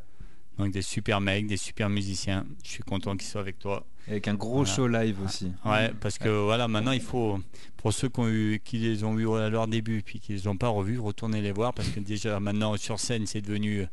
Donc 0.57 0.71
des 0.71 0.81
super 0.81 1.21
mecs, 1.21 1.47
des 1.47 1.57
super 1.57 1.89
musiciens. 1.89 2.45
Je 2.63 2.69
suis 2.69 2.83
content 2.83 3.15
qu'ils 3.15 3.27
soient 3.27 3.41
avec 3.41 3.59
toi. 3.59 3.85
Avec 4.07 4.27
un 4.27 4.33
gros 4.33 4.63
Voilà. 4.63 4.71
show 4.73 4.87
live 4.87 5.17
aussi. 5.23 5.51
Ouais, 5.65 5.91
parce 6.01 6.17
que 6.17 6.29
voilà, 6.29 6.67
maintenant 6.67 6.91
il 6.93 7.01
faut, 7.01 7.39
pour 7.77 7.93
ceux 7.93 8.09
qui, 8.09 8.19
ont 8.19 8.27
eu, 8.27 8.59
qui 8.63 8.77
les 8.77 9.03
ont 9.03 9.13
vus 9.13 9.29
à 9.37 9.49
leur 9.49 9.67
début 9.67 10.01
puis 10.01 10.19
qui 10.19 10.33
les 10.33 10.47
ont 10.47 10.57
pas 10.57 10.67
revus, 10.69 10.99
retourner 10.99 11.41
les 11.41 11.51
voir 11.51 11.73
parce 11.73 11.89
que 11.89 11.99
déjà 11.99 12.39
maintenant 12.39 12.75
sur 12.77 12.99
scène 12.99 13.25
c'est 13.27 13.41
devenu. 13.41 13.85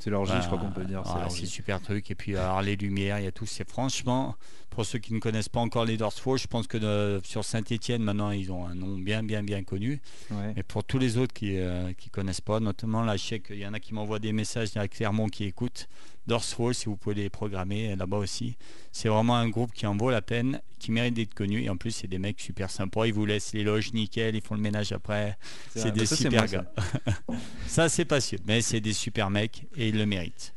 C'est 0.00 0.10
leur 0.10 0.24
J, 0.26 0.32
bah, 0.32 0.40
je 0.42 0.46
crois 0.46 0.58
qu'on 0.58 0.72
peut 0.72 0.84
dire. 0.84 1.02
c'est 1.06 1.40
ouais, 1.40 1.46
super 1.46 1.80
truc. 1.80 2.10
Et 2.10 2.16
puis 2.16 2.36
alors 2.36 2.60
les 2.62 2.74
lumières, 2.74 3.20
il 3.20 3.24
y 3.24 3.28
a 3.28 3.32
tout. 3.32 3.46
C'est 3.46 3.68
franchement, 3.68 4.34
pour 4.74 4.86
ceux 4.86 4.98
qui 4.98 5.14
ne 5.14 5.18
connaissent 5.18 5.48
pas 5.48 5.60
encore 5.60 5.84
les 5.84 5.96
Doors 5.96 6.12
Fall, 6.12 6.38
je 6.38 6.46
pense 6.46 6.66
que 6.66 6.78
euh, 6.78 7.20
sur 7.22 7.44
Saint-Etienne 7.44 8.02
maintenant 8.02 8.30
ils 8.30 8.50
ont 8.50 8.66
un 8.66 8.74
nom 8.74 8.98
bien 8.98 9.22
bien 9.22 9.42
bien 9.42 9.62
connu. 9.62 10.00
Ouais. 10.30 10.52
Mais 10.56 10.62
pour 10.62 10.82
tous 10.82 10.98
les 10.98 11.18
autres 11.18 11.32
qui 11.32 11.52
ne 11.52 11.92
connaissent 12.10 12.40
pas, 12.40 12.60
notamment 12.60 13.02
là, 13.02 13.16
je 13.16 13.22
sais 13.22 13.40
qu'il 13.40 13.58
y 13.58 13.66
en 13.66 13.74
a 13.74 13.80
qui 13.80 13.94
m'envoient 13.94 14.18
des 14.18 14.32
messages 14.32 14.70
il 14.74 14.78
y 14.78 14.80
a 14.80 14.88
Clermont 14.88 15.28
qui 15.28 15.44
écoutent. 15.44 15.88
Dorsfall, 16.26 16.74
si 16.74 16.86
vous 16.86 16.96
pouvez 16.96 17.16
les 17.16 17.30
programmer 17.30 17.96
là-bas 17.96 18.18
aussi. 18.18 18.56
C'est 18.92 19.08
vraiment 19.08 19.36
un 19.36 19.48
groupe 19.48 19.72
qui 19.72 19.86
en 19.86 19.96
vaut 19.96 20.10
la 20.10 20.22
peine, 20.22 20.60
qui 20.78 20.92
mérite 20.92 21.14
d'être 21.14 21.34
connu. 21.34 21.62
Et 21.62 21.68
en 21.68 21.76
plus, 21.76 21.90
c'est 21.90 22.06
des 22.06 22.18
mecs 22.18 22.40
super 22.40 22.70
sympas. 22.70 23.06
Ils 23.06 23.12
vous 23.12 23.26
laissent 23.26 23.52
les 23.52 23.64
loges 23.64 23.92
nickel, 23.92 24.36
ils 24.36 24.42
font 24.42 24.54
le 24.54 24.60
ménage 24.60 24.92
après. 24.92 25.36
C'est 25.74 25.92
des 25.92 26.06
super 26.06 26.42
moi, 26.42 26.46
gars. 26.46 26.72
ça, 27.66 27.88
c'est 27.88 28.04
pas 28.04 28.20
sûr. 28.20 28.38
Mais 28.46 28.60
c'est 28.60 28.80
des 28.80 28.92
super 28.92 29.30
mecs 29.30 29.66
et 29.76 29.88
ils 29.88 29.98
le 29.98 30.06
méritent. 30.06 30.54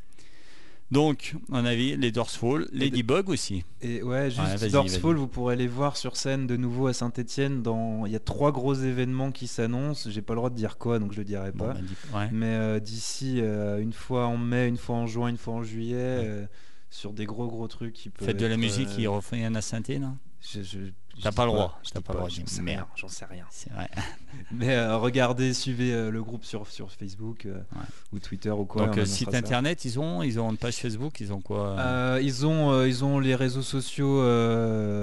Donc, 0.92 1.34
on 1.50 1.64
a 1.64 1.74
vu 1.74 1.96
les 1.96 2.12
Dorsfall, 2.12 2.68
Ladybug 2.72 3.28
aussi. 3.28 3.64
Et 3.82 4.02
ouais, 4.04 4.30
juste 4.30 4.62
Ouais, 4.62 4.68
Dorsfall, 4.70 5.16
vous 5.16 5.26
pourrez 5.26 5.56
les 5.56 5.66
voir 5.66 5.96
sur 5.96 6.16
scène 6.16 6.46
de 6.46 6.56
nouveau 6.56 6.86
à 6.86 6.92
Saint-Etienne. 6.92 7.62
Dans... 7.62 8.06
Il 8.06 8.12
y 8.12 8.16
a 8.16 8.20
trois 8.20 8.52
gros 8.52 8.74
événements 8.74 9.32
qui 9.32 9.48
s'annoncent. 9.48 10.08
J'ai 10.10 10.22
pas 10.22 10.34
le 10.34 10.38
droit 10.38 10.50
de 10.50 10.54
dire 10.54 10.78
quoi, 10.78 10.98
donc 11.00 11.12
je 11.12 11.18
le 11.18 11.24
dirai 11.24 11.50
Bon, 11.52 11.66
pas. 11.66 11.74
bah, 11.74 12.18
ouais. 12.20 12.28
Mais 12.32 12.46
euh, 12.54 12.78
d'ici 12.78 13.40
euh, 13.40 13.80
une 13.80 13.92
fois 13.92 14.26
en 14.26 14.36
mai, 14.36 14.68
une 14.68 14.76
fois 14.76 14.94
en 14.96 15.06
juin, 15.08 15.26
une 15.28 15.38
fois 15.38 15.54
en 15.54 15.62
juillet, 15.64 15.94
euh, 15.96 16.46
sur 16.88 17.12
des 17.12 17.24
gros 17.26 17.48
gros 17.48 17.66
trucs 17.66 17.92
qui 17.94 18.08
peuvent. 18.10 18.26
Faites 18.28 18.36
de 18.36 18.46
la 18.46 18.56
musique, 18.56 18.88
il 18.96 19.08
refait 19.08 19.42
un 19.44 19.54
à 19.56 19.60
je- 19.60 20.62
je 20.62 20.78
T'as 21.22 21.32
pas 21.32 21.46
le 21.46 21.52
droit, 21.52 21.80
t'as 21.92 22.00
pas 22.00 22.12
le 22.12 22.18
droit 22.18 22.28
de 22.30 22.34
J'en 22.34 22.46
sais 22.46 22.60
merde. 22.62 22.84
rien, 22.84 22.88
j'en 22.96 23.08
sais 23.08 23.24
rien. 23.24 23.46
C'est 23.50 23.72
vrai. 23.72 23.88
Mais 24.52 24.74
euh, 24.74 24.98
regardez, 24.98 25.54
suivez 25.54 25.92
euh, 25.94 26.10
le 26.10 26.22
groupe 26.22 26.44
sur, 26.44 26.66
sur 26.66 26.90
Facebook 26.92 27.46
euh, 27.46 27.54
Ouais. 27.74 27.82
ou 28.12 28.18
Twitter 28.18 28.50
ou 28.50 28.66
quoi. 28.66 28.86
Donc, 28.88 29.06
site 29.06 29.30
ça. 29.30 29.38
internet, 29.38 29.84
ils 29.86 29.98
ont, 29.98 30.22
ils 30.22 30.38
ont 30.38 30.50
une 30.50 30.58
page 30.58 30.76
Facebook, 30.76 31.18
ils 31.20 31.32
ont 31.32 31.40
quoi 31.40 32.18
ils, 32.20 32.44
ont, 32.46 32.84
ils 32.84 33.02
ont 33.04 33.18
les 33.18 33.34
réseaux 33.34 33.62
sociaux 33.62 34.20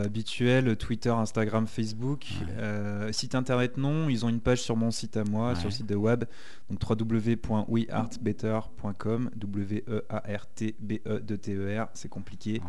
habituels, 0.03 0.75
Twitter, 0.77 1.09
Instagram, 1.09 1.65
Facebook. 1.67 2.25
Ouais. 2.57 3.11
Site 3.11 3.33
internet 3.35 3.77
non, 3.77 4.07
ils 4.09 4.23
ont 4.25 4.29
une 4.29 4.39
page 4.41 4.61
sur 4.61 4.75
mon 4.77 4.91
site 4.91 5.17
à 5.17 5.23
moi, 5.23 5.49
Ouais. 5.49 5.55
sur 5.55 5.65
le 5.65 5.71
site 5.71 5.87
de 5.87 5.95
web, 5.95 6.23
donc 6.69 6.79
www.weartbetter.com, 6.89 9.29
W-E-A-R-T-B-E-D-T-E-R, 9.35 11.87
c'est 11.93 12.09
compliqué. 12.09 12.53
ouais. 12.53 12.59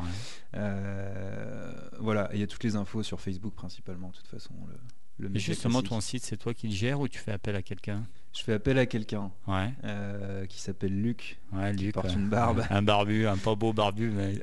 Euh, 0.57 1.73
voilà, 2.01 2.29
et 2.33 2.37
il 2.37 2.41
y 2.41 2.43
a 2.43 2.47
toutes 2.47 2.65
les 2.65 2.77
infos 2.77 3.03
sur 3.03 3.21
Facebook 3.21 3.34
principalement, 3.39 4.09
de 4.09 4.15
toute 4.17 4.29
façon. 4.29 4.55
Le, 4.69 4.75
le 5.19 5.29
média 5.29 5.41
justement, 5.41 5.75
classique. 5.81 5.89
ton 5.91 6.01
site, 6.01 6.25
c'est 6.25 6.37
toi 6.37 6.55
qui 6.55 6.67
le 6.69 6.75
gères 6.75 6.99
ou 6.99 7.07
tu 7.09 7.19
fais 7.19 7.31
appel 7.33 7.55
à 7.55 7.63
quelqu'un? 7.63 8.05
Je 8.37 8.43
fais 8.43 8.55
appel 8.55 8.77
à 8.81 8.87
quelqu'un 8.87 9.31
Ouais, 9.47 9.73
euh, 9.85 10.45
qui 10.47 10.61
s'appelle 10.61 11.01
Luc. 11.01 11.39
ouais, 11.53 11.73
Luc. 11.73 11.95
porte 11.95 12.13
une 12.15 12.29
barbe. 12.29 12.65
Un 12.69 12.83
barbu, 12.83 13.29
un 13.29 13.37
pas 13.37 13.55
beau 13.55 13.73
barbu, 13.73 14.11
mais 14.11 14.43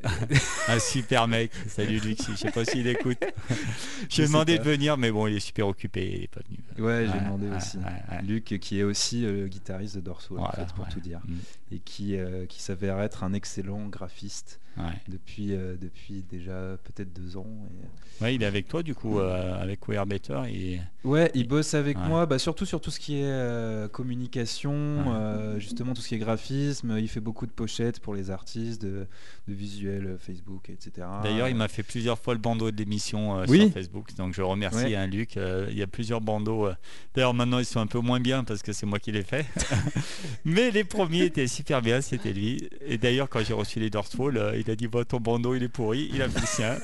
un 0.70 0.80
super 0.80 1.28
mec. 1.28 1.52
Salut 1.68 2.00
Luc, 2.00 2.18
si- 2.22 2.32
je 2.32 2.38
sais 2.38 2.52
pas 2.52 2.64
s'il 2.64 2.88
écoute. 2.88 3.18
J'ai 4.10 4.28
demandé 4.28 4.58
de 4.60 4.64
venir, 4.64 4.96
mais 4.96 5.12
bon, 5.12 5.28
il 5.28 5.36
est 5.36 5.40
super 5.42 5.68
occupé, 5.68 6.10
il 6.10 6.24
est 6.24 6.28
pas 6.28 6.40
venu. 6.48 6.60
Ouais, 6.88 7.06
j'ai 7.06 7.12
Ouais, 7.18 7.20
demandé 7.26 7.50
aussi. 7.50 7.78
Luc, 8.24 8.46
qui 8.46 8.80
est 8.80 8.84
aussi 8.84 9.26
euh, 9.26 9.48
guitariste 9.48 9.96
de 9.96 10.02
Dorso, 10.02 10.38
en 10.40 10.50
fait, 10.52 10.72
pour 10.74 10.88
tout 10.88 11.02
dire. 11.02 11.20
Mm, 11.26 11.36
et 11.74 11.80
qui, 11.80 12.16
euh, 12.16 12.46
qui 12.46 12.62
s'avère 12.62 13.02
être 13.02 13.26
un 13.26 13.34
excellent 13.34 13.88
graphiste 13.88 14.62
ouais. 14.78 14.84
depuis, 15.08 15.54
euh, 15.54 15.76
depuis 15.80 16.24
déjà 16.30 16.78
peut-être 16.84 17.14
deux 17.14 17.38
ans. 17.38 17.48
et- 17.70 18.24
Ouais, 18.24 18.36
il 18.36 18.44
est 18.44 18.46
avec 18.46 18.68
toi, 18.68 18.84
du 18.84 18.94
coup, 18.94 19.20
euh, 19.20 19.60
avec 19.60 19.88
We 19.88 19.98
Are 19.98 20.06
Better. 20.06 20.40
Et... 20.48 20.80
Ouais, 21.04 21.32
il 21.34 21.48
bosse 21.48 21.74
avec 21.74 21.98
Ouais. 21.98 22.08
moi, 22.08 22.26
bah, 22.28 22.38
surtout 22.38 22.66
sur 22.66 22.80
tout 22.80 22.92
ce 22.92 23.00
qui 23.00 23.16
est 23.18 23.24
euh, 23.26 23.88
communication, 23.88 24.72
euh, 25.08 25.60
justement 25.60 25.94
tout 25.94 26.02
ce 26.02 26.10
qui 26.10 26.16
est 26.16 26.20
graphisme. 26.20 26.96
Il 27.00 27.08
fait 27.08 27.20
beaucoup 27.20 27.46
de 27.48 27.52
pochettes 27.52 28.00
pour 28.00 28.14
les 28.14 28.30
artistes, 28.30 28.82
de, 28.84 29.08
de 29.48 29.54
visuels 29.54 30.06
euh, 30.06 30.18
Facebook, 30.18 30.70
etc. 30.70 31.08
D'ailleurs, 31.24 31.48
il 31.50 31.56
m'a 31.56 31.68
fait 31.68 31.82
plusieurs 31.84 32.20
fois 32.20 32.34
le 32.36 32.40
bandeau 32.40 32.70
de 32.70 32.78
l'émission 32.78 33.40
euh, 33.40 33.46
Oui. 33.50 33.62
sur 33.62 33.72
Facebook, 33.74 34.16
donc 34.16 34.34
je 34.36 34.42
remercie 34.44 34.96
hein, 34.96 35.08
Luc. 35.08 35.38
Euh, 35.38 35.68
il 35.72 35.78
y 35.78 35.82
a 35.82 35.88
plusieurs 35.88 36.22
bandeaux. 36.22 36.68
euh. 36.68 36.76
D'ailleurs, 37.16 37.34
maintenant, 37.34 37.58
ils 37.60 37.66
sont 37.66 37.80
un 37.80 37.88
peu 37.88 38.00
moins 38.00 38.20
bien 38.20 38.44
parce 38.44 38.62
que 38.62 38.72
c'est 38.72 38.86
moi 38.86 39.00
qui 39.00 39.12
les 39.12 39.24
fais. 39.24 39.46
Mais 40.46 40.70
les 40.72 40.84
premiers 40.84 41.24
étaient 41.26 41.48
super 41.48 41.82
bien, 41.82 42.02
c'était 42.02 42.34
lui. 42.34 42.70
Et 42.86 42.98
d'ailleurs, 42.98 43.30
quand 43.30 43.44
j'ai 43.44 43.54
reçu 43.54 43.80
les 43.80 43.90
Dorsfall, 43.90 44.38
euh, 44.38 44.54
il 44.62 44.72
a 44.72 44.76
dit 44.76 44.88
bah, 44.88 45.04
ton 45.06 45.20
bandeau, 45.20 45.56
il 45.56 45.64
est 45.64 45.68
pourri. 45.70 46.10
Il 46.14 46.22
a 46.22 46.30
fait 46.30 46.40
le 46.40 46.46
sien. 46.48 46.78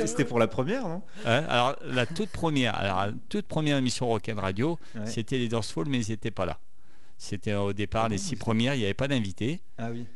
C'était 0.06 0.24
pour 0.24 0.38
la 0.38 0.46
première, 0.46 0.86
non? 0.88 1.02
Hein, 1.26 1.44
alors, 1.48 1.76
la 1.84 2.06
toute 2.06 2.30
première, 2.30 2.74
alors, 2.76 3.06
la 3.06 3.12
toute 3.28 3.46
première 3.46 3.76
émission 3.76 4.06
Rock'n'Radio, 4.08 4.74
Radio, 4.74 4.78
Ouais. 5.04 5.10
c'était 5.10 5.38
les 5.38 5.48
Dorsfall, 5.48 5.86
mais 5.88 5.98
ils 6.04 6.10
n'étaient 6.10 6.30
pas 6.30 6.46
là. 6.46 6.58
C'était 7.16 7.54
au 7.54 7.72
départ 7.72 8.04
Ah 8.04 8.08
les 8.08 8.18
six 8.18 8.36
premières, 8.36 8.74
il 8.74 8.78
n'y 8.78 8.84
avait 8.84 8.94
pas 8.94 9.08
d'invités, 9.08 9.60
Ah 9.76 9.88
oui. 9.90 10.06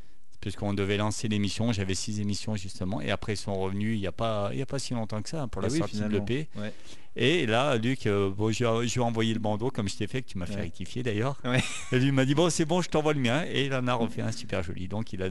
Puisqu'on 0.42 0.74
devait 0.74 0.98
lancer 0.98 1.28
l'émission. 1.28 1.72
J'avais 1.72 1.94
six 1.94 2.20
émissions 2.20 2.54
justement, 2.56 3.00
et 3.00 3.10
après 3.10 3.32
ils 3.32 3.38
sont 3.38 3.54
revenus 3.54 3.96
il 3.96 4.00
n'y 4.00 4.06
a, 4.06 4.12
pas- 4.12 4.50
il 4.52 4.58
y 4.58 4.62
a 4.62 4.66
pas 4.66 4.78
si 4.78 4.92
longtemps 4.92 5.22
que 5.22 5.30
ça 5.30 5.40
hein, 5.42 5.48
pour 5.48 5.62
Ah 5.64 5.68
la 5.68 5.72
oui, 5.72 5.78
sortie 5.78 5.98
de 6.00 6.04
l'EP. 6.06 6.48
Ouais. 6.56 6.74
Et 7.14 7.44
là, 7.46 7.76
Luc, 7.76 8.06
euh, 8.06 8.30
bon, 8.30 8.50
je, 8.50 8.64
je 8.86 8.94
lui 8.94 9.00
ai 9.00 9.04
envoyé 9.04 9.34
le 9.34 9.38
bandeau 9.40 9.70
comme 9.70 9.86
je 9.88 9.96
t'ai 9.96 10.06
fait, 10.06 10.22
que 10.22 10.28
tu 10.28 10.38
m'as 10.38 10.46
fait 10.46 10.54
Ouais. 10.56 10.60
rectifier 10.62 11.02
d'ailleurs. 11.02 11.38
Ouais. 11.44 11.62
Et 11.92 11.98
lui 11.98 12.10
m'a 12.10 12.24
dit 12.24 12.34
Bon, 12.34 12.48
c'est 12.50 12.64
bon, 12.64 12.80
je 12.82 12.88
t'envoie 12.88 13.12
le 13.12 13.20
mien. 13.20 13.44
Et 13.50 13.66
il 13.66 13.74
en 13.74 13.86
a 13.86 13.94
refait 13.94 14.22
un 14.22 14.32
super 14.32 14.62
joli. 14.62 14.88
Donc 14.88 15.12
il 15.12 15.22
a 15.22 15.28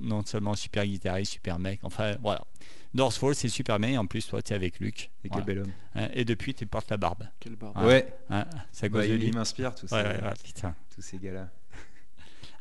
non 0.00 0.24
seulement 0.26 0.54
super 0.54 0.84
guitariste, 0.86 1.32
super 1.32 1.58
mec, 1.58 1.80
enfin 1.82 2.16
voilà. 2.22 2.42
Dorsfall, 2.94 3.34
c'est 3.34 3.48
super 3.48 3.78
bien, 3.78 3.88
et 3.90 3.96
en 3.98 4.04
plus, 4.06 4.26
toi, 4.26 4.42
tu 4.42 4.52
es 4.52 4.56
avec 4.56 4.78
Luc. 4.78 5.10
Et 5.24 5.28
quel 5.30 5.30
Voilà. 5.30 5.44
bel 5.46 5.58
homme. 5.60 5.72
Hein, 5.94 6.08
et 6.12 6.26
depuis, 6.26 6.52
tu 6.54 6.66
portes 6.66 6.90
la 6.90 6.98
barbe. 6.98 7.24
Quelle 7.40 7.56
barbe. 7.56 7.72
Ah. 7.76 7.86
Ouais, 7.86 8.06
Hein, 8.28 8.44
ça 8.70 8.86
Bah, 8.90 9.06
de 9.06 9.14
il, 9.14 9.34
m'inspire 9.34 9.74
tout 9.74 9.86
ça, 9.86 9.96
Ouais, 9.96 10.08
ouais, 10.08 10.22
ouais, 10.22 10.32
putain. 10.44 10.74
tous 10.94 11.00
ces 11.00 11.16
gars-là. 11.16 11.48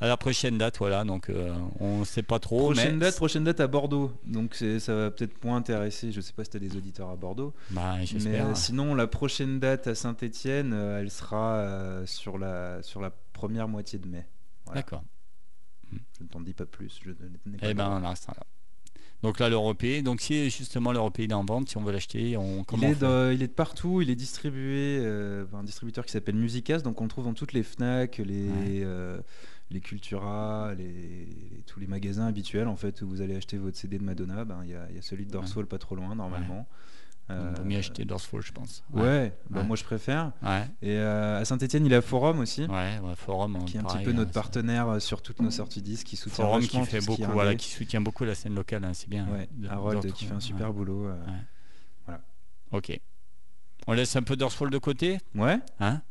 À 0.02 0.08
la 0.08 0.18
prochaine 0.18 0.58
date, 0.58 0.80
voilà, 0.80 1.04
donc 1.04 1.30
euh, 1.30 1.54
on 1.80 2.04
sait 2.06 2.24
pas 2.24 2.40
trop. 2.40 2.72
Prochaine 2.72 2.96
mais 2.96 3.02
date, 3.02 3.16
prochaine 3.18 3.44
date 3.44 3.60
à 3.60 3.68
Bordeaux. 3.68 4.12
Donc 4.26 4.56
ça 4.56 4.96
va 4.96 5.12
peut-être 5.12 5.44
moins 5.46 5.58
intéresser. 5.58 6.12
Je 6.12 6.20
sais 6.22 6.34
pas 6.34 6.44
si 6.44 6.50
tu 6.50 6.58
as 6.58 6.60
des 6.60 6.76
auditeurs 6.76 7.10
à 7.10 7.16
Bordeaux. 7.16 7.54
Bah, 7.70 7.98
Mais 8.24 8.40
euh, 8.42 8.56
sinon, 8.56 8.96
la 8.96 9.06
prochaine 9.06 9.60
date 9.60 9.86
à 9.86 9.94
Saint-Etienne, 9.96 10.74
elle 10.74 11.12
sera 11.12 11.58
euh, 11.58 12.06
sur, 12.08 12.40
la, 12.40 12.82
sur 12.82 13.00
la 13.00 13.12
première 13.34 13.68
moitié 13.68 14.00
de 14.00 14.08
mai. 14.08 14.26
voilà. 14.66 14.82
D'accord. 14.82 15.04
Je 15.92 16.24
ne 16.24 16.30
t'en 16.30 16.40
dis 16.42 16.54
pas 16.54 16.66
plus. 16.66 17.00
Je 17.06 17.12
Eh 17.62 17.74
ben, 17.74 17.88
on 18.02 18.04
en 18.06 18.10
restera 18.10 18.34
là. 18.36 18.44
Donc 19.22 19.38
là, 19.40 19.50
l'Européen. 19.50 20.02
Donc 20.02 20.20
si 20.22 20.50
justement 20.50 20.92
l'Européen 20.92 21.28
est 21.30 21.34
en 21.34 21.46
vente, 21.46 21.70
si 21.70 21.78
on 21.78 21.84
veut 21.84 21.92
l'acheter, 21.92 22.38
on 22.38 22.60
il, 22.60 22.66
comment 22.66 22.88
on 22.88 22.92
est 22.92 23.00
de, 23.00 23.34
il 23.34 23.44
est 23.44 23.48
de 23.48 23.54
partout, 23.54 24.02
il 24.02 24.10
est 24.10 24.16
distribué 24.16 24.98
euh, 25.02 25.46
par 25.46 25.60
un 25.60 25.64
distributeur 25.64 26.06
qui 26.06 26.12
s'appelle 26.12 26.36
Musicas, 26.36 26.80
donc 26.80 27.00
on 27.02 27.04
le 27.04 27.10
trouve 27.10 27.26
dans 27.26 27.34
toutes 27.36 27.54
les 27.54 27.62
FNAC, 27.62 28.18
les, 28.18 28.46
Ouais. 28.48 28.82
euh, 28.84 29.20
les 29.72 29.80
Cultura, 29.82 30.74
les, 30.78 30.88
les- 30.92 31.64
tous 31.66 31.80
les 31.80 31.88
magasins 31.88 32.28
habituels 32.28 32.68
en 32.68 32.76
fait 32.76 33.02
où 33.02 33.08
vous 33.08 33.22
allez 33.22 33.36
acheter 33.36 33.58
votre 33.58 33.78
CD 33.78 33.98
de 33.98 34.04
Madonna. 34.04 34.46
Ben, 34.46 34.60
Il 34.64 34.70
y, 34.72 34.76
a, 34.76 34.86
il 34.90 34.96
y 34.96 35.00
a 35.00 35.02
celui 35.02 35.26
de 35.26 35.32
Dorsfall 35.32 35.66
pas 35.66 35.78
trop 35.80 35.96
loin 35.96 36.14
normalement. 36.16 36.68
Il 37.30 37.36
vaut 37.36 37.42
Euh, 37.44 37.64
mieux 37.64 37.78
acheter 37.78 38.04
Dorsfall, 38.04 38.42
je 38.42 38.52
pense. 38.52 38.84
Ouais, 38.92 39.34
ben, 39.50 39.62
Ouais. 39.62 39.66
moi 39.66 39.78
je 39.78 39.84
préfère. 39.86 40.34
Ouais. 40.44 40.66
Et 40.82 40.98
euh, 40.98 41.40
à 41.40 41.46
Saint-Etienne, 41.46 41.86
il 41.86 41.92
y 41.92 41.96
a 41.96 42.02
Forum 42.02 42.40
aussi. 42.40 42.64
Ouais, 42.66 43.00
ouais, 43.02 43.16
Forum. 43.16 43.64
qui 43.66 43.78
est 43.78 43.80
un 43.80 43.84
pareil, 43.84 44.00
petit 44.04 44.12
peu 44.12 44.18
notre 44.18 44.32
hein, 44.32 44.34
partenaire 44.34 44.90
euh, 44.90 45.00
sur 45.00 45.22
toutes 45.22 45.40
nos 45.40 45.52
sorties 45.52 45.82
disques, 45.82 46.08
qui 46.08 46.18
soutient 46.18 46.44
Forum 46.44 46.62
qui 46.62 46.84
fait 46.86 47.00
qui 47.00 47.06
beaucoup, 47.06 47.32
voilà, 47.32 47.56
qui 47.56 47.70
soutient 47.70 48.02
beaucoup 48.02 48.26
la 48.26 48.36
scène 48.36 48.56
locale, 48.56 48.84
hein, 48.84 48.94
c'est 48.94 49.08
bien. 49.08 49.28
Ouais, 49.30 49.48
de- 49.54 49.70
Harold 49.70 50.12
qui 50.12 50.26
fait 50.26 50.32
un 50.34 50.36
ouais. 50.36 50.42
super 50.42 50.74
boulot. 50.74 51.08
euh. 51.08 51.16
Ok. 52.72 53.00
On 53.88 53.94
laisse 53.94 54.16
un 54.16 54.24
peu 54.24 54.36
Dorsfall 54.36 54.70
de 54.70 54.78
côté, 54.78 55.18
Ouais, 55.36 55.60
hein? 55.80 56.02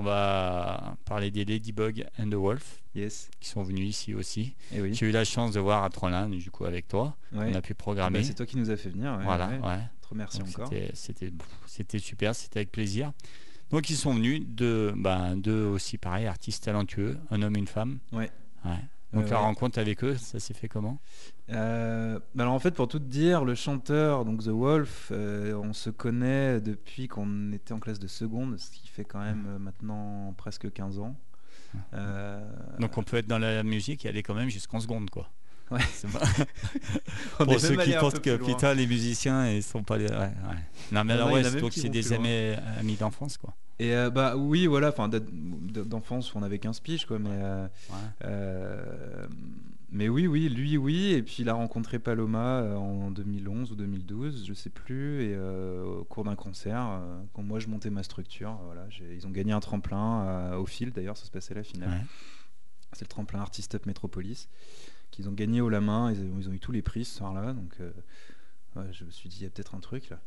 On 0.00 0.02
va 0.02 0.96
parler 1.04 1.30
des 1.30 1.44
Ladybug 1.44 2.06
and 2.18 2.30
the 2.30 2.34
Wolf 2.34 2.80
yes. 2.94 3.28
qui 3.38 3.50
sont 3.50 3.62
venus 3.62 3.86
ici 3.86 4.14
aussi. 4.14 4.54
Et 4.72 4.80
oui. 4.80 4.94
J'ai 4.94 5.06
eu 5.06 5.10
la 5.10 5.26
chance 5.26 5.52
de 5.52 5.60
voir 5.60 5.84
à 5.84 5.90
Trollin, 5.90 6.26
du 6.30 6.50
coup, 6.50 6.64
avec 6.64 6.88
toi. 6.88 7.18
Ouais. 7.34 7.50
On 7.52 7.54
a 7.54 7.60
pu 7.60 7.72
Ah 7.72 7.74
bah, 7.74 7.74
programmer. 7.76 8.24
c'est 8.24 8.32
toi 8.32 8.46
qui 8.46 8.56
nous 8.56 8.70
as 8.70 8.78
fait 8.78 8.88
venir. 8.88 9.12
ouais, 9.18 9.24
voilà, 9.24 9.48
ouais. 9.48 9.58
ouais. 9.58 9.80
Trop 10.00 10.14
merci 10.14 10.38
Donc, 10.38 10.48
encore. 10.58 10.70
c'était- 11.66 11.98
super, 11.98 12.34
c'était 12.34 12.60
avec 12.60 12.72
plaisir. 12.72 13.12
Donc 13.68 13.90
ils 13.90 13.96
sont 13.96 14.14
venus, 14.14 14.42
deux, 14.46 14.94
ben, 14.96 15.36
deux 15.36 15.66
aussi 15.66 15.98
pareil, 15.98 16.26
artistes 16.26 16.64
talentueux, 16.64 17.18
un 17.30 17.42
homme 17.42 17.56
et 17.56 17.58
une 17.58 17.66
femme. 17.66 17.98
Ouais. 18.10 18.30
Ouais. 18.64 18.70
Donc 19.12 19.28
la 19.28 19.36
ouais. 19.36 19.44
rencontre 19.44 19.78
avec 19.78 20.02
eux, 20.02 20.16
ça 20.16 20.40
s'est 20.40 20.54
fait 20.54 20.68
comment? 20.68 20.98
Euh, 21.52 22.18
alors 22.38 22.52
en 22.52 22.58
fait, 22.58 22.70
pour 22.72 22.86
tout 22.88 22.98
te 22.98 23.04
dire, 23.04 23.44
le 23.44 23.54
chanteur, 23.54 24.24
donc 24.24 24.44
The 24.44 24.48
Wolf, 24.48 25.08
euh, 25.10 25.54
on 25.54 25.72
se 25.72 25.90
connaît 25.90 26.60
depuis 26.60 27.08
qu'on 27.08 27.52
était 27.52 27.72
en 27.72 27.78
classe 27.80 27.98
de 27.98 28.06
seconde, 28.06 28.58
ce 28.58 28.70
qui 28.70 28.86
fait 28.88 29.04
quand 29.04 29.20
même 29.20 29.44
euh, 29.48 29.58
maintenant 29.58 30.32
presque 30.36 30.70
15 30.72 30.98
ans. 31.00 31.16
Donc 32.78 32.96
on 32.98 33.02
peut 33.02 33.16
être 33.18 33.26
dans 33.26 33.38
la 33.38 33.62
musique 33.62 34.04
et 34.04 34.08
aller 34.08 34.22
quand 34.22 34.34
même 34.34 34.48
jusqu'en 34.50 34.80
seconde 34.80 35.08
quoi. 35.10 35.28
Ouais. 35.70 35.78
Pas- 37.38 37.44
Pour 37.44 37.60
ceux 37.60 37.76
qui 37.84 37.90
pensent 38.00 38.18
que 38.18 38.36
putain 38.46 38.74
les 38.74 38.86
musiciens 38.88 39.48
ils 39.52 39.62
sont 39.62 39.84
pas 39.84 39.96
les... 39.98 40.06
ouais, 40.06 40.18
ouais. 40.18 40.30
Non 40.90 41.04
mais 41.04 41.12
alors 41.12 41.30
ouais, 41.30 41.42
c'est 41.70 41.88
des 41.88 42.12
amis, 42.12 42.54
amis 42.80 42.96
d'enfance 42.96 43.36
quoi. 43.38 43.54
Et 43.80 43.94
euh, 43.96 44.10
bah 44.10 44.36
oui, 44.36 44.66
voilà, 44.66 44.90
enfin 44.90 45.08
d'enfance 45.08 46.34
on 46.34 46.42
avait 46.42 46.58
15 46.58 46.80
piges 46.80 47.06
quoi, 47.06 47.18
mais 47.18 47.30
euh, 47.32 47.64
Ouais. 47.88 47.96
euh, 48.26 49.26
mais 49.90 50.10
oui, 50.10 50.26
oui, 50.26 50.50
lui, 50.50 50.76
oui. 50.76 51.12
Et 51.14 51.22
puis 51.22 51.36
il 51.38 51.48
a 51.48 51.54
rencontré 51.54 51.98
Paloma 51.98 52.62
en 52.76 53.10
2011 53.10 53.72
ou 53.72 53.76
2012, 53.76 54.44
je 54.46 54.52
sais 54.52 54.68
plus, 54.68 55.22
et 55.24 55.36
au 55.38 56.04
cours 56.04 56.24
d'un 56.24 56.36
concert, 56.36 57.00
quand 57.32 57.42
moi 57.42 57.58
je 57.58 57.68
montais 57.68 57.88
ma 57.90 58.02
structure, 58.02 58.58
voilà, 58.66 58.86
ils 59.12 59.26
ont 59.26 59.30
gagné 59.30 59.52
un 59.52 59.60
tremplin 59.60 60.54
au 60.58 60.66
fil. 60.66 60.92
D'ailleurs, 60.92 61.16
ça 61.16 61.24
se 61.24 61.30
passait 61.30 61.54
la 61.54 61.62
finale. 61.64 61.88
Ouais. 61.88 62.04
C'est 62.92 63.04
le 63.04 63.08
tremplin 63.08 63.40
Artist 63.40 63.74
Up 63.74 63.86
Metropolis 63.86 64.48
qu'ils 65.10 65.28
ont 65.28 65.32
gagné 65.32 65.60
haut 65.62 65.70
la 65.70 65.80
main. 65.80 66.12
Ils 66.12 66.20
ont, 66.20 66.38
ils 66.38 66.48
ont 66.50 66.52
eu 66.52 66.60
tous 66.60 66.72
les 66.72 66.82
prix 66.82 67.04
ce 67.06 67.16
soir-là, 67.16 67.54
donc 67.54 67.76
ouais, 68.76 68.92
je 68.92 69.04
me 69.04 69.10
suis 69.10 69.28
dit 69.30 69.38
il 69.40 69.44
y 69.44 69.46
a 69.46 69.50
peut-être 69.50 69.74
un 69.74 69.80
truc 69.80 70.10
là. 70.10 70.20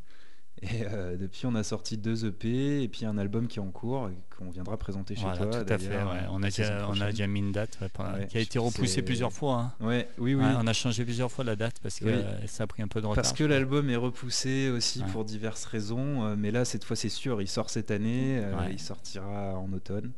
Et 0.61 0.85
euh, 0.85 1.17
depuis, 1.17 1.45
on 1.45 1.55
a 1.55 1.63
sorti 1.63 1.97
deux 1.97 2.25
EP 2.25 2.83
et 2.83 2.87
puis 2.87 3.05
un 3.05 3.17
album 3.17 3.47
qui 3.47 3.59
est 3.59 3.61
en 3.61 3.71
cours 3.71 4.07
et 4.09 4.17
qu'on 4.37 4.49
viendra 4.49 4.77
présenter 4.77 5.13
chez 5.15 5.23
Voilà, 5.23 5.37
toi. 5.37 5.63
tout 5.65 5.73
à 5.73 5.77
fait. 5.77 5.89
d'ailleurs, 5.89 6.11
ouais. 6.13 6.19
On, 6.29 6.41
a 6.41 6.45
déjà, 6.45 6.63
on 6.73 6.81
a 6.81 6.83
prochaine. 6.85 7.09
déjà 7.09 7.27
mis 7.27 7.39
une 7.39 7.51
date 7.51 7.77
ouais, 7.81 7.89
par- 7.89 8.13
Ouais, 8.13 8.27
qui 8.27 8.37
a 8.37 8.39
été 8.41 8.59
repoussée 8.59 9.01
plusieurs 9.01 9.33
fois. 9.33 9.73
hein. 9.81 9.85
Ouais, 9.85 10.07
oui, 10.19 10.35
oui. 10.35 10.45
On 10.57 10.65
a 10.65 10.73
changé 10.73 11.03
plusieurs 11.03 11.29
fois 11.31 11.43
la 11.43 11.57
date 11.57 11.79
parce 11.83 11.99
que 11.99 12.05
Oui. 12.05 12.47
ça 12.47 12.63
a 12.63 12.67
pris 12.67 12.81
un 12.81 12.87
peu 12.87 13.01
de 13.01 13.07
retard. 13.07 13.21
Parce 13.21 13.33
que 13.33 13.43
l'album 13.43 13.89
est 13.89 13.97
repoussé 13.97 14.69
aussi 14.69 15.03
pour 15.11 15.25
diverses 15.25 15.65
raisons, 15.65 16.23
euh, 16.23 16.35
mais 16.37 16.51
là 16.51 16.63
cette 16.63 16.85
fois 16.85 16.95
c'est 16.95 17.09
sûr, 17.09 17.41
il 17.41 17.47
sort 17.49 17.69
cette 17.69 17.91
année, 17.91 18.37
euh, 18.41 18.53
il 18.71 18.79
sortira 18.79 19.57
en 19.57 19.71
automne. 19.73 20.11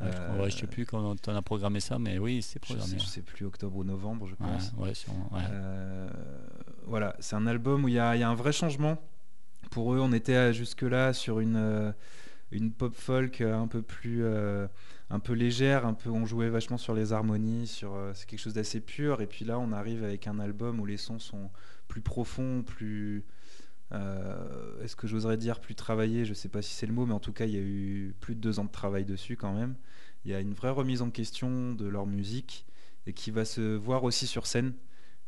Ouais, 0.00 0.10
je 0.44 0.50
je 0.50 0.56
sais 0.58 0.64
Euh, 0.64 0.68
plus 0.68 0.86
quand 0.86 1.16
on 1.26 1.34
a 1.36 1.42
programmé 1.42 1.80
ça, 1.80 1.98
mais 1.98 2.18
oui, 2.18 2.42
c'est 2.42 2.60
je 2.62 2.66
programmé. 2.66 2.90
sais, 2.92 2.98
je 3.00 3.06
sais 3.06 3.20
plus 3.22 3.46
octobre 3.46 3.76
ou 3.78 3.84
novembre, 3.84 4.26
je 4.28 4.34
pense. 4.36 4.72
Ouais, 4.76 4.88
ouais, 4.88 4.94
sûrement, 4.94 5.28
ouais. 5.32 5.40
Euh, 5.50 6.08
voilà, 6.86 7.16
c'est 7.20 7.34
un 7.36 7.46
album 7.48 7.84
où 7.84 7.88
il 7.88 7.94
y, 7.94 7.98
a 7.98 8.14
il 8.14 8.20
y 8.20 8.22
a 8.22 8.28
un 8.28 8.34
vrai 8.36 8.52
changement. 8.52 8.98
Pour 9.70 9.94
eux, 9.94 10.00
on 10.00 10.12
était 10.12 10.52
jusque-là 10.52 11.12
sur 11.12 11.40
une, 11.40 11.56
euh, 11.56 11.92
pop 12.78 12.94
folk 12.94 13.40
euh, 13.40 13.54
un 13.54 13.66
peu 13.66 13.82
plus 13.82 14.24
euh, 14.24 14.66
un 15.10 15.20
peu 15.20 15.32
légère, 15.32 15.86
un 15.86 15.94
peu 15.94 16.10
on 16.10 16.26
jouait 16.26 16.48
vachement 16.48 16.78
sur 16.78 16.94
les 16.94 17.12
harmonies, 17.12 17.66
c'est 18.14 18.26
quelque 18.26 18.40
chose 18.40 18.54
d'assez 18.54 18.80
pur. 18.80 19.20
Et 19.20 19.26
puis 19.26 19.44
là, 19.44 19.58
on 19.58 19.72
arrive 19.72 20.04
avec 20.04 20.26
un 20.26 20.38
album 20.38 20.80
où 20.80 20.86
les 20.86 20.96
sons 20.96 21.18
sont 21.18 21.50
plus 21.88 22.02
profonds, 22.02 22.62
plus 22.62 23.24
est-ce 23.90 24.96
que 24.96 25.06
j'oserais 25.06 25.38
dire 25.38 25.60
plus 25.60 25.74
travaillés? 25.74 26.26
Je 26.26 26.34
sais 26.34 26.50
pas 26.50 26.60
si 26.60 26.74
c'est 26.74 26.86
le 26.86 26.92
mot, 26.92 27.06
mais 27.06 27.14
en 27.14 27.20
tout 27.20 27.32
cas, 27.32 27.46
il 27.46 27.52
y 27.52 27.56
a 27.56 27.62
eu 27.62 28.14
plus 28.20 28.34
de 28.34 28.40
deux 28.40 28.58
ans 28.58 28.64
de 28.64 28.70
travail 28.70 29.06
dessus 29.06 29.36
quand 29.36 29.54
même. 29.54 29.76
Il 30.26 30.30
y 30.30 30.34
a 30.34 30.40
une 30.40 30.52
vraie 30.52 30.70
remise 30.70 31.00
en 31.00 31.10
question 31.10 31.72
de 31.72 31.86
leur 31.86 32.06
musique 32.06 32.66
et 33.06 33.14
qui 33.14 33.30
va 33.30 33.46
se 33.46 33.76
voir 33.76 34.04
aussi 34.04 34.26
sur 34.26 34.46
scène. 34.46 34.74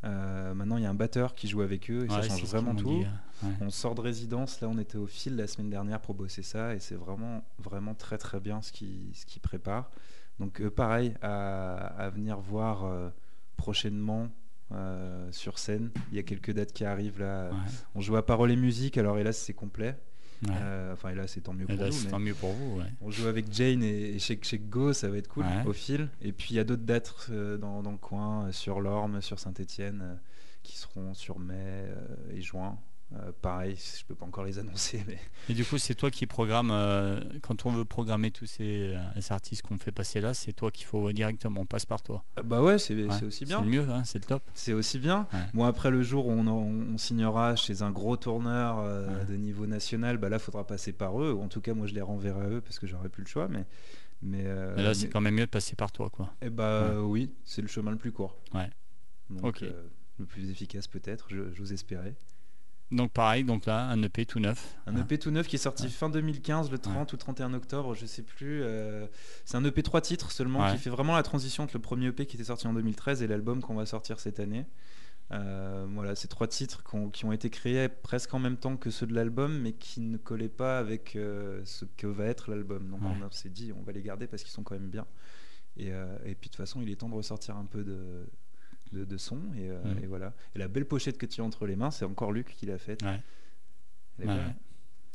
Euh, 0.04 0.54
maintenant, 0.54 0.76
il 0.78 0.82
y 0.82 0.86
a 0.86 0.90
un 0.90 0.94
batteur 0.94 1.34
qui 1.34 1.46
joue 1.48 1.60
avec 1.60 1.90
eux 1.90 2.04
et 2.06 2.08
ça 2.08 2.20
Ouais, 2.20 2.28
change 2.28 2.38
qu'ils 2.40 2.48
vraiment 2.48 2.74
tout. 2.74 2.88
dit, 2.88 3.06
ouais. 3.42 3.50
On 3.60 3.70
sort 3.70 3.94
de 3.94 4.00
résidence, 4.00 4.60
là 4.60 4.68
on 4.68 4.78
était 4.78 4.96
au 4.98 5.06
fil 5.06 5.36
la 5.36 5.46
semaine 5.46 5.68
dernière 5.70 6.00
pour 6.00 6.14
bosser 6.14 6.42
ça 6.42 6.74
et 6.74 6.78
c'est 6.78 6.94
vraiment 6.94 7.42
vraiment 7.58 7.94
très 7.94 8.16
très 8.18 8.40
bien 8.40 8.62
ce 8.62 8.72
qui 8.72 9.10
ce 9.14 9.26
qui 9.26 9.40
prépare. 9.40 9.90
Donc 10.38 10.60
euh, 10.60 10.70
pareil 10.70 11.14
à, 11.20 11.74
à 11.74 12.08
venir 12.10 12.38
voir 12.40 12.84
euh, 12.84 13.10
prochainement 13.56 14.28
sur 15.32 15.58
scène. 15.58 15.90
Il 16.12 16.16
y 16.16 16.20
a 16.20 16.22
quelques 16.22 16.52
dates 16.52 16.72
qui 16.72 16.84
arrivent 16.84 17.18
là. 17.18 17.48
Ouais, 17.50 17.56
On 17.96 18.00
joue 18.00 18.16
à 18.16 18.24
Parole 18.24 18.52
et 18.52 18.56
musique, 18.56 18.96
alors 18.98 19.18
hélas 19.18 19.36
c'est 19.36 19.52
complet. 19.52 19.98
Ouais. 20.48 20.54
Euh, 20.60 20.92
enfin 20.94 21.10
hélas 21.10 21.30
c'est 21.32 21.40
tant 21.42 21.52
mieux 21.52 21.64
Et 21.64 21.74
pour 21.74 21.76
là, 21.76 21.86
nous. 21.86 21.92
c'est 21.92 22.04
mais- 22.06 22.10
tant 22.10 22.18
mieux 22.18 22.34
pour 22.34 22.52
vous. 22.52 22.78
ouais. 22.78 22.86
on 23.00 23.10
joue 23.10 23.26
avec 23.26 23.52
Jane 23.52 23.82
et, 23.82 24.14
et 24.14 24.18
chez, 24.18 24.38
chez 24.42 24.58
Go, 24.58 24.92
ça 24.92 25.08
va 25.08 25.16
être 25.18 25.28
cool 25.28 25.44
Ouais. 25.44 25.66
au 25.66 25.72
fil. 25.72 26.08
Et 26.22 26.32
puis 26.32 26.48
il 26.50 26.56
y 26.56 26.60
a 26.60 26.64
d'autres 26.64 26.82
dates 26.84 27.14
euh, 27.30 27.56
dans, 27.58 27.82
dans 27.82 27.92
le 27.92 27.98
coin, 27.98 28.46
euh, 28.46 28.52
sur 28.52 28.80
l'Orme, 28.80 29.20
sur 29.20 29.38
Saint-Etienne, 29.38 30.18
qui 30.62 30.76
seront 30.78 31.14
sur 31.14 31.38
mai 31.38 31.86
et 32.32 32.40
juin. 32.42 32.78
Euh, 33.12 33.32
pareil, 33.42 33.76
je 33.76 34.04
peux 34.04 34.14
pas 34.14 34.24
encore 34.24 34.44
les 34.44 34.60
annoncer, 34.60 35.02
mais 35.08 35.18
Et 35.48 35.54
du 35.54 35.64
coup, 35.64 35.78
c'est 35.78 35.96
toi 35.96 36.12
qui 36.12 36.26
programme, 36.26 36.70
euh, 36.70 37.20
quand 37.42 37.66
on 37.66 37.72
veut 37.72 37.84
programmer 37.84 38.30
tous 38.30 38.46
ces, 38.46 38.94
euh, 38.94 39.20
ces 39.20 39.32
artistes 39.32 39.62
qu'on 39.62 39.78
fait 39.78 39.90
passer 39.90 40.20
là, 40.20 40.32
c'est 40.32 40.52
toi 40.52 40.70
qu'il 40.70 40.86
faut 40.86 41.10
directement, 41.10 41.62
on 41.62 41.66
passe 41.66 41.86
par 41.86 42.02
toi. 42.02 42.22
Ah 42.36 42.42
bah 42.44 42.62
ouais, 42.62 42.78
c'est 42.78 42.94
Ouais. 42.94 43.08
c'est 43.18 43.24
aussi 43.24 43.38
C'est 43.40 43.44
bien. 43.46 43.62
le 43.62 43.66
mieux, 43.68 43.90
hein, 43.90 44.04
c'est 44.04 44.20
le 44.20 44.26
top. 44.26 44.42
C'est 44.54 44.72
aussi 44.74 45.00
bien. 45.00 45.26
Ouais. 45.32 45.40
Bon 45.54 45.64
après 45.64 45.90
le 45.90 46.02
jour 46.04 46.26
où 46.28 46.30
on, 46.30 46.96
signera 46.98 47.56
chez 47.56 47.82
un 47.82 47.90
gros 47.90 48.16
tourneur 48.16 48.78
euh, 48.78 49.08
Ouais. 49.08 49.24
de 49.24 49.34
niveau 49.36 49.66
national, 49.66 50.16
bah 50.18 50.28
là 50.28 50.38
faudra 50.38 50.64
passer 50.64 50.92
par 50.92 51.20
eux. 51.20 51.32
Ou 51.32 51.42
en 51.42 51.48
tout 51.48 51.60
cas 51.60 51.74
moi 51.74 51.88
je 51.88 51.94
les 51.94 52.02
renverrai 52.02 52.44
à 52.44 52.48
eux 52.48 52.60
parce 52.60 52.78
que 52.78 52.86
j'aurais 52.86 53.08
plus 53.08 53.24
le 53.24 53.28
choix. 53.28 53.48
Mais 53.48 53.64
mais, 54.22 54.44
Mais 54.76 54.82
là, 54.82 54.92
c'est 54.94 55.06
mais- 55.06 55.10
quand 55.10 55.20
même 55.22 55.34
mieux 55.34 55.46
de 55.46 55.50
passer 55.50 55.74
par 55.74 55.90
toi, 55.92 56.10
quoi. 56.10 56.32
Eh 56.42 56.50
bah 56.50 57.00
oui, 57.00 57.32
c'est 57.44 57.62
le 57.62 57.68
chemin 57.68 57.90
le 57.90 57.96
plus 57.96 58.12
court. 58.12 58.36
Ouais. 58.54 58.68
Donc, 59.30 59.44
Ok. 59.46 59.64
le 60.18 60.26
plus 60.26 60.50
efficace 60.50 60.86
peut-être, 60.86 61.28
je- 61.30 61.50
j'ose 61.54 61.72
espérer. 61.72 62.14
Donc 62.90 63.12
pareil, 63.12 63.44
donc 63.44 63.66
là, 63.66 63.86
un 63.88 64.02
EP 64.02 64.26
tout 64.26 64.40
neuf. 64.40 64.76
Un. 64.86 64.96
EP 64.96 65.16
tout 65.18 65.30
neuf 65.30 65.46
qui 65.46 65.54
est 65.56 65.60
sorti 65.60 65.84
Ouais. 65.84 65.88
fin 65.88 66.10
2015, 66.10 66.70
le 66.72 66.78
30 66.78 67.12
ou 67.12 67.16
31 67.16 67.54
octobre, 67.54 67.94
je 67.94 68.04
sais 68.04 68.22
plus. 68.22 68.62
euh, 68.62 69.06
c'est 69.44 69.56
un 69.56 69.64
EP 69.64 69.82
trois 69.84 70.00
titres 70.00 70.32
seulement 70.32 70.60
Ouais. 70.60 70.72
qui 70.72 70.78
fait 70.78 70.90
vraiment 70.90 71.14
la 71.14 71.22
transition 71.22 71.62
entre 71.64 71.74
le 71.76 71.80
premier 71.80 72.06
EP 72.08 72.26
qui 72.26 72.36
était 72.36 72.44
sorti 72.46 72.66
en 72.66 72.72
2013 72.74 73.22
et 73.22 73.28
l'album 73.28 73.62
qu'on 73.62 73.74
va 73.76 73.86
sortir 73.86 74.18
cette 74.18 74.40
année. 74.40 74.66
Euh, 75.30 75.86
voilà, 75.94 76.16
c'est 76.16 76.26
trois 76.26 76.48
titres 76.48 76.82
qui 77.12 77.24
ont 77.24 77.30
été 77.30 77.48
créés 77.50 77.88
presque 77.88 78.34
en 78.34 78.40
même 78.40 78.56
temps 78.56 78.76
que 78.76 78.90
ceux 78.90 79.06
de 79.06 79.14
l'album, 79.14 79.56
mais 79.60 79.72
qui 79.72 80.00
ne 80.00 80.16
collaient 80.16 80.48
pas 80.48 80.76
avec 80.80 81.14
euh, 81.14 81.60
ce 81.64 81.84
que 81.84 82.08
va 82.08 82.24
être 82.24 82.50
l'album. 82.50 82.88
Donc 82.90 83.00
on 83.04 83.30
s'est 83.30 83.50
dit, 83.50 83.72
on 83.78 83.82
va 83.82 83.92
les 83.92 84.02
garder 84.02 84.26
parce 84.26 84.42
qu'ils 84.42 84.50
sont 84.50 84.64
quand 84.64 84.74
même 84.74 84.90
bien. 84.90 85.06
Et, 85.76 85.90
et 86.24 86.34
puis 86.34 86.48
de 86.48 86.52
toute 86.52 86.56
façon, 86.56 86.82
il 86.82 86.90
est 86.90 86.96
temps 86.96 87.08
de 87.08 87.14
ressortir 87.14 87.56
un 87.56 87.64
peu 87.66 87.84
de, 87.84 88.26
de, 88.92 89.04
de 89.04 89.16
son. 89.16 89.40
Et, 89.56 89.68
euh, 89.70 89.82
Mm. 89.94 89.98
et 90.04 90.06
voilà. 90.06 90.32
Et 90.54 90.58
la 90.58 90.68
belle 90.68 90.84
pochette 90.86 91.18
que 91.18 91.26
tu 91.26 91.40
as 91.40 91.44
entre 91.44 91.66
les 91.66 91.76
mains, 91.76 91.90
c'est 91.90 92.04
encore 92.04 92.32
Luc 92.32 92.54
qui 92.56 92.66
l'a 92.66 92.78
faite. 92.78 93.02
Ouais. 93.02 93.20
Ouais, 94.18 94.26
ouais. 94.26 94.54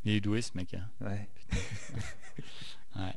Il 0.03 0.13
est 0.13 0.21
doué, 0.21 0.41
ce 0.41 0.51
mec. 0.55 0.73
hein. 0.73 0.87
Ouais. 1.01 1.27
Ouais. 2.95 3.13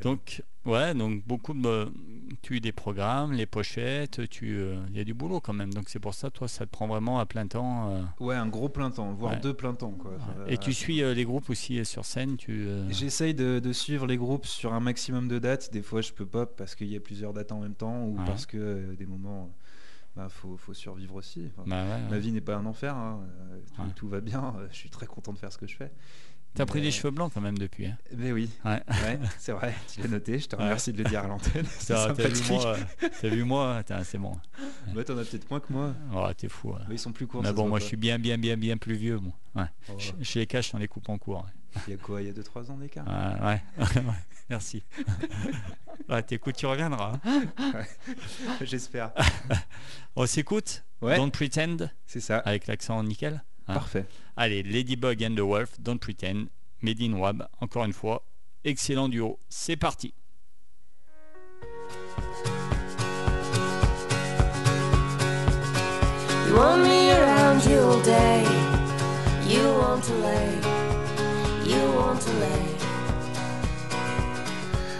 Donc, 0.00 0.42
ouais, 0.64 0.94
donc 0.94 1.24
beaucoup 1.26 1.54
de. 1.54 1.92
Tu 2.40 2.60
des 2.60 2.72
programmes, 2.72 3.32
les 3.32 3.46
pochettes, 3.46 4.28
tu. 4.30 4.56
euh, 4.56 4.82
Il 4.90 4.96
y 4.96 5.00
a 5.00 5.04
du 5.04 5.12
boulot 5.14 5.40
quand 5.40 5.52
même. 5.52 5.72
Donc 5.72 5.88
c'est 5.88 5.98
pour 6.00 6.14
ça, 6.14 6.30
toi, 6.30 6.48
ça 6.48 6.64
te 6.64 6.70
prend 6.70 6.86
vraiment 6.86 7.18
à 7.20 7.26
plein 7.26 7.46
temps. 7.46 7.90
euh, 7.90 8.02
Ouais, 8.20 8.34
un 8.36 8.46
gros 8.48 8.68
plein 8.68 8.90
temps, 8.90 9.12
voire 9.12 9.34
Ouais. 9.34 9.40
deux 9.40 9.54
plein 9.54 9.74
temps. 9.74 9.92
Quoi. 9.92 10.12
Et 10.48 10.56
tu 10.56 10.72
suis 10.72 11.02
euh, 11.02 11.12
les 11.14 11.24
groupes 11.24 11.50
aussi 11.50 11.84
sur 11.84 12.04
scène 12.04 12.36
tu, 12.36 12.66
J'essaye 12.88 13.34
de, 13.34 13.58
de 13.58 13.72
suivre 13.72 14.06
les 14.06 14.16
groupes 14.16 14.46
sur 14.46 14.72
un 14.72 14.80
maximum 14.80 15.28
de 15.28 15.38
dates. 15.38 15.72
Des 15.72 15.82
fois, 15.82 16.00
je 16.00 16.12
peux 16.12 16.26
pas 16.26 16.46
parce 16.46 16.74
qu'il 16.74 16.88
y 16.88 16.96
a 16.96 17.00
plusieurs 17.00 17.32
dates 17.32 17.52
en 17.52 17.60
même 17.60 17.74
temps 17.74 18.04
ou 18.06 18.16
Ouais. 18.18 18.24
parce 18.26 18.46
que 18.46 18.94
des 18.98 19.06
moments, 19.06 19.52
bah, 20.16 20.28
faut, 20.28 20.56
faut 20.56 20.74
survivre 20.74 21.14
aussi. 21.14 21.48
Enfin, 21.56 21.64
bah 21.68 21.84
ouais, 21.84 22.08
Ma 22.10 22.18
vie 22.18 22.32
n'est 22.32 22.40
pas 22.40 22.56
un 22.56 22.66
enfer. 22.66 22.94
hein. 22.94 23.20
Euh, 23.52 23.58
Tout, 23.74 23.82
Ouais. 23.82 23.88
tout 23.96 24.08
va 24.08 24.20
bien. 24.20 24.54
euh, 24.58 24.68
Je 24.70 24.76
suis 24.76 24.90
très 24.90 25.06
content 25.06 25.32
de 25.32 25.38
faire 25.38 25.52
ce 25.52 25.58
que 25.58 25.66
je 25.66 25.76
fais. 25.76 25.90
T'as 26.54 26.66
pris 26.66 26.82
des 26.82 26.90
cheveux 26.90 27.10
blancs 27.10 27.32
quand 27.32 27.40
même 27.40 27.56
depuis. 27.56 27.86
hein. 27.86 27.96
Mais 28.14 28.30
oui, 28.30 28.50
Ouais. 28.62 28.82
ouais, 28.88 29.18
c'est 29.38 29.52
vrai. 29.52 29.74
Tu 29.90 30.02
l'as 30.02 30.08
noté. 30.08 30.38
Je 30.38 30.48
te 30.48 30.54
remercie 30.56 30.92
de 30.92 30.98
le 31.02 31.04
dire 31.08 31.20
à 31.24 31.26
l'antenne. 31.28 31.64
C'est 31.78 31.94
T'as 31.94 32.12
vu 32.12 32.42
moi, 32.50 32.66
euh, 32.76 33.08
t'as 33.22 33.28
vu 33.30 33.44
moi, 33.44 33.82
c'est 34.04 34.18
bon. 34.18 34.32
Bah, 34.94 35.02
T'en 35.02 35.16
as 35.16 35.24
peut-être 35.24 35.48
moins 35.50 35.60
que 35.60 35.72
moi. 35.72 35.94
Oh, 36.14 36.26
t'es 36.36 36.48
fou. 36.50 36.72
ouais. 36.72 36.80
Mais 36.90 36.96
ils 36.96 36.98
sont 36.98 37.12
plus 37.12 37.26
courts. 37.26 37.42
Mais 37.42 37.54
bon, 37.54 37.68
moi 37.70 37.78
je 37.78 37.84
suis 37.86 37.96
bien, 37.96 38.18
bien, 38.18 38.36
bien, 38.36 38.58
bien 38.58 38.76
plus 38.76 38.96
vieux. 38.96 39.18
Moi. 39.18 39.68
Oh, 39.88 39.92
je 40.20 40.38
les 40.40 40.46
cache, 40.46 40.74
on 40.74 40.78
les 40.78 40.88
coupe 40.88 41.08
en 41.08 41.16
cours. 41.16 41.46
Il 41.86 41.90
y 41.92 41.94
a 41.94 41.96
quoi 41.96 42.20
Il 42.22 42.28
y 42.28 42.30
a 42.30 42.32
2-3 42.34 42.70
ans 42.70 42.76
d'écart 42.76 43.06
Ouais, 43.06 43.46
ouais. 43.46 43.62
Ouais, 43.96 44.12
Merci. 44.50 44.82
Ouais, 46.08 46.22
t'écoutes, 46.22 46.56
tu 46.56 46.66
reviendras. 46.66 47.18
hein. 47.24 47.42
J'espère. 48.62 49.12
On 50.16 50.26
s'écoute 50.26 50.84
Ouais, 51.00 51.16
Don't 51.16 51.30
Pretend 51.30 51.88
c'est 52.06 52.20
ça. 52.20 52.38
avec 52.38 52.66
l'accent 52.66 53.02
nickel. 53.02 53.42
hein. 53.68 53.74
Parfait. 53.74 54.06
Allez, 54.36 54.62
Ladybug 54.62 55.22
and 55.22 55.34
the 55.36 55.40
Wolf, 55.40 55.78
Don't 55.80 55.98
Pretend, 55.98 56.46
Made 56.80 57.00
in 57.00 57.12
Wab, 57.14 57.46
encore 57.60 57.84
une 57.84 57.92
fois. 57.92 58.24
Excellent 58.64 59.08
duo. 59.08 59.38
C'est 59.48 59.76
parti. 59.76 60.14
You 66.46 66.54
want 66.58 66.82
me 66.82 67.10
around 67.12 67.64
you 67.64 67.78
all 67.78 68.00
day. 68.02 68.42
You 69.48 69.62
want 69.78 70.04
to 70.04 70.12
lay. 70.14 70.81
To 72.22 72.32
lay. 72.34 72.76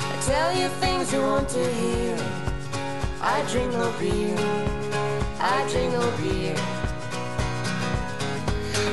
I 0.01 0.23
tell 0.27 0.53
you 0.53 0.69
things 0.81 1.13
you 1.13 1.21
want 1.21 1.49
to 1.51 1.65
hear. 1.75 2.17
I 3.21 3.45
drink 3.49 3.73
no 3.75 3.93
beer. 4.01 4.37
I 5.39 5.69
drink 5.71 5.93
no 5.93 6.11
beer. 6.19 6.57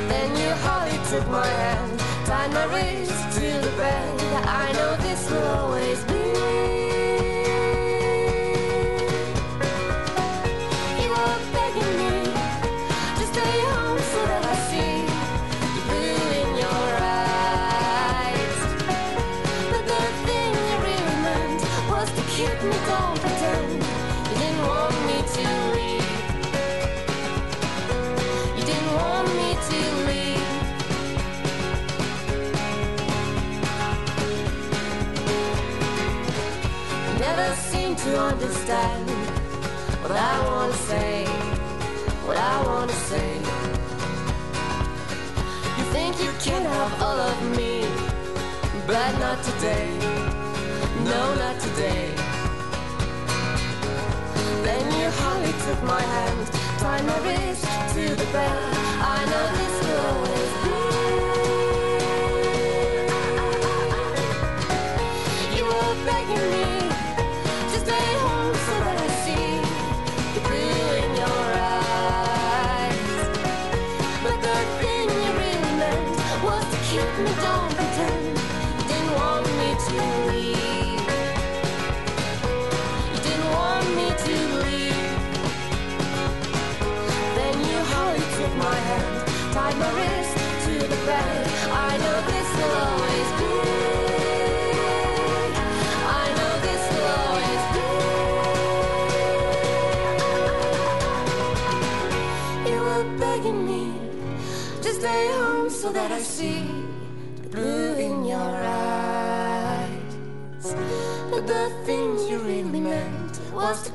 Then 0.09 0.29
you 0.37 0.51
hardly 0.63 0.99
took 1.09 1.27
my 1.29 1.47
hand, 1.47 1.99
tied 2.27 2.51
my 2.53 2.65
wrist 2.65 3.39
to 3.39 3.47
the 3.65 3.73
bed. 3.77 4.19
I 4.45 4.73
know 4.73 4.95
this 4.97 5.27
will 5.31 5.47
always 5.47 6.03
be. 6.03 6.38
Understand 38.69 39.09
what 40.01 40.11
I 40.11 40.45
wanna 40.45 40.73
say, 40.73 41.25
what 42.25 42.37
I 42.37 42.63
wanna 42.65 42.93
say. 42.93 43.37
You 45.77 45.85
think 45.93 46.21
you 46.21 46.31
can 46.39 46.61
have 46.63 47.01
all 47.01 47.19
of 47.19 47.57
me, 47.57 47.85
but 48.85 49.11
not 49.19 49.43
today. 49.43 49.89
No, 51.03 51.35
not 51.35 51.59
today. 51.59 52.13
Then 54.63 54.85
you 54.99 55.09
hardly 55.19 55.53
took 55.65 55.83
my 55.83 56.01
hand, 56.01 56.47
tied 56.79 57.05
my 57.05 57.19
wrist 57.25 57.65
to 57.93 58.15
the 58.15 58.27
bed. 58.31 58.59
I 59.01 59.25
know 59.31 59.68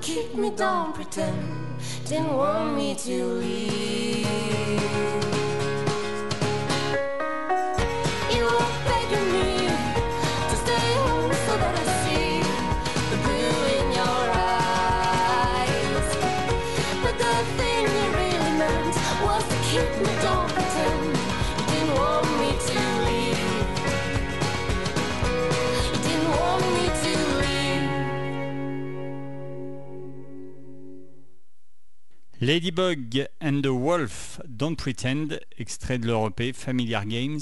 keep 0.04 0.34
me, 0.34 0.50
don't 0.50 0.94
pretend. 0.94 1.78
Didn't 2.06 2.36
want 2.36 2.76
me 2.76 2.94
to 2.94 3.24
leave. 3.40 5.23
Ladybug 32.48 33.26
and 33.42 33.62
the 33.62 33.68
Wolf, 33.68 34.40
Don't 34.46 34.76
Pretend, 34.76 35.28
extrait 35.56 35.98
de 35.98 36.06
leur 36.06 36.26
EP 36.26 36.52
Familiar 36.52 37.06
Games. 37.06 37.40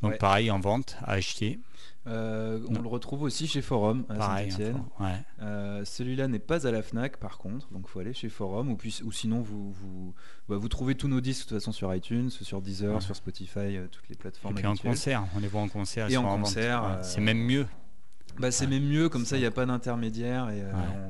Donc 0.00 0.12
Ouais. 0.12 0.16
pareil 0.18 0.50
en 0.52 0.60
vente, 0.60 0.96
à 1.02 1.12
acheter. 1.14 1.58
Euh, 2.06 2.60
on 2.68 2.72
Non. 2.74 2.82
le 2.82 2.88
retrouve 2.88 3.22
aussi 3.22 3.48
chez 3.48 3.60
Forum 3.60 4.04
à 4.08 4.14
Pareil. 4.14 4.50
Saint-Etienne. 4.52 4.82
enfin, 4.96 5.06
ouais. 5.06 5.18
Euh, 5.42 5.84
Celui-là 5.84 6.28
n'est 6.28 6.38
pas 6.38 6.66
à 6.68 6.70
la 6.70 6.82
Fnac 6.82 7.16
par 7.16 7.38
contre, 7.38 7.68
donc 7.72 7.88
faut 7.88 7.98
aller 7.98 8.14
chez 8.14 8.28
Forum 8.28 8.70
ou, 8.70 8.76
puis, 8.76 9.00
ou 9.04 9.10
sinon 9.10 9.40
vous, 9.40 9.72
vous, 9.72 10.14
bah, 10.48 10.56
vous 10.56 10.68
trouvez 10.68 10.94
tous 10.94 11.08
nos 11.08 11.20
disques 11.20 11.46
de 11.46 11.48
toute 11.48 11.58
façon 11.58 11.72
sur 11.72 11.92
iTunes, 11.92 12.30
sur 12.30 12.62
Deezer, 12.62 12.94
Ouais. 12.94 13.00
sur 13.00 13.16
Spotify, 13.16 13.58
euh, 13.76 13.88
toutes 13.90 14.08
les 14.08 14.14
Et 14.14 14.18
plateformes 14.18 14.54
puis 14.54 14.66
en 14.66 14.76
concert, 14.76 15.24
on 15.36 15.40
les 15.40 15.48
voit 15.48 15.60
en 15.62 15.68
concert. 15.68 16.08
Et 16.08 16.16
en 16.16 16.38
concert, 16.38 16.82
Ouais, 16.84 17.02
C'est 17.02 17.20
même 17.20 17.38
mieux. 17.44 17.66
Bah, 18.38 18.52
c'est 18.52 18.68
même 18.68 18.84
mieux, 18.86 19.08
comme 19.08 19.24
ça 19.24 19.36
il 19.36 19.40
n'y 19.40 19.46
a 19.46 19.50
pas 19.50 19.66
d'intermédiaire 19.66 20.48
et 20.50 20.62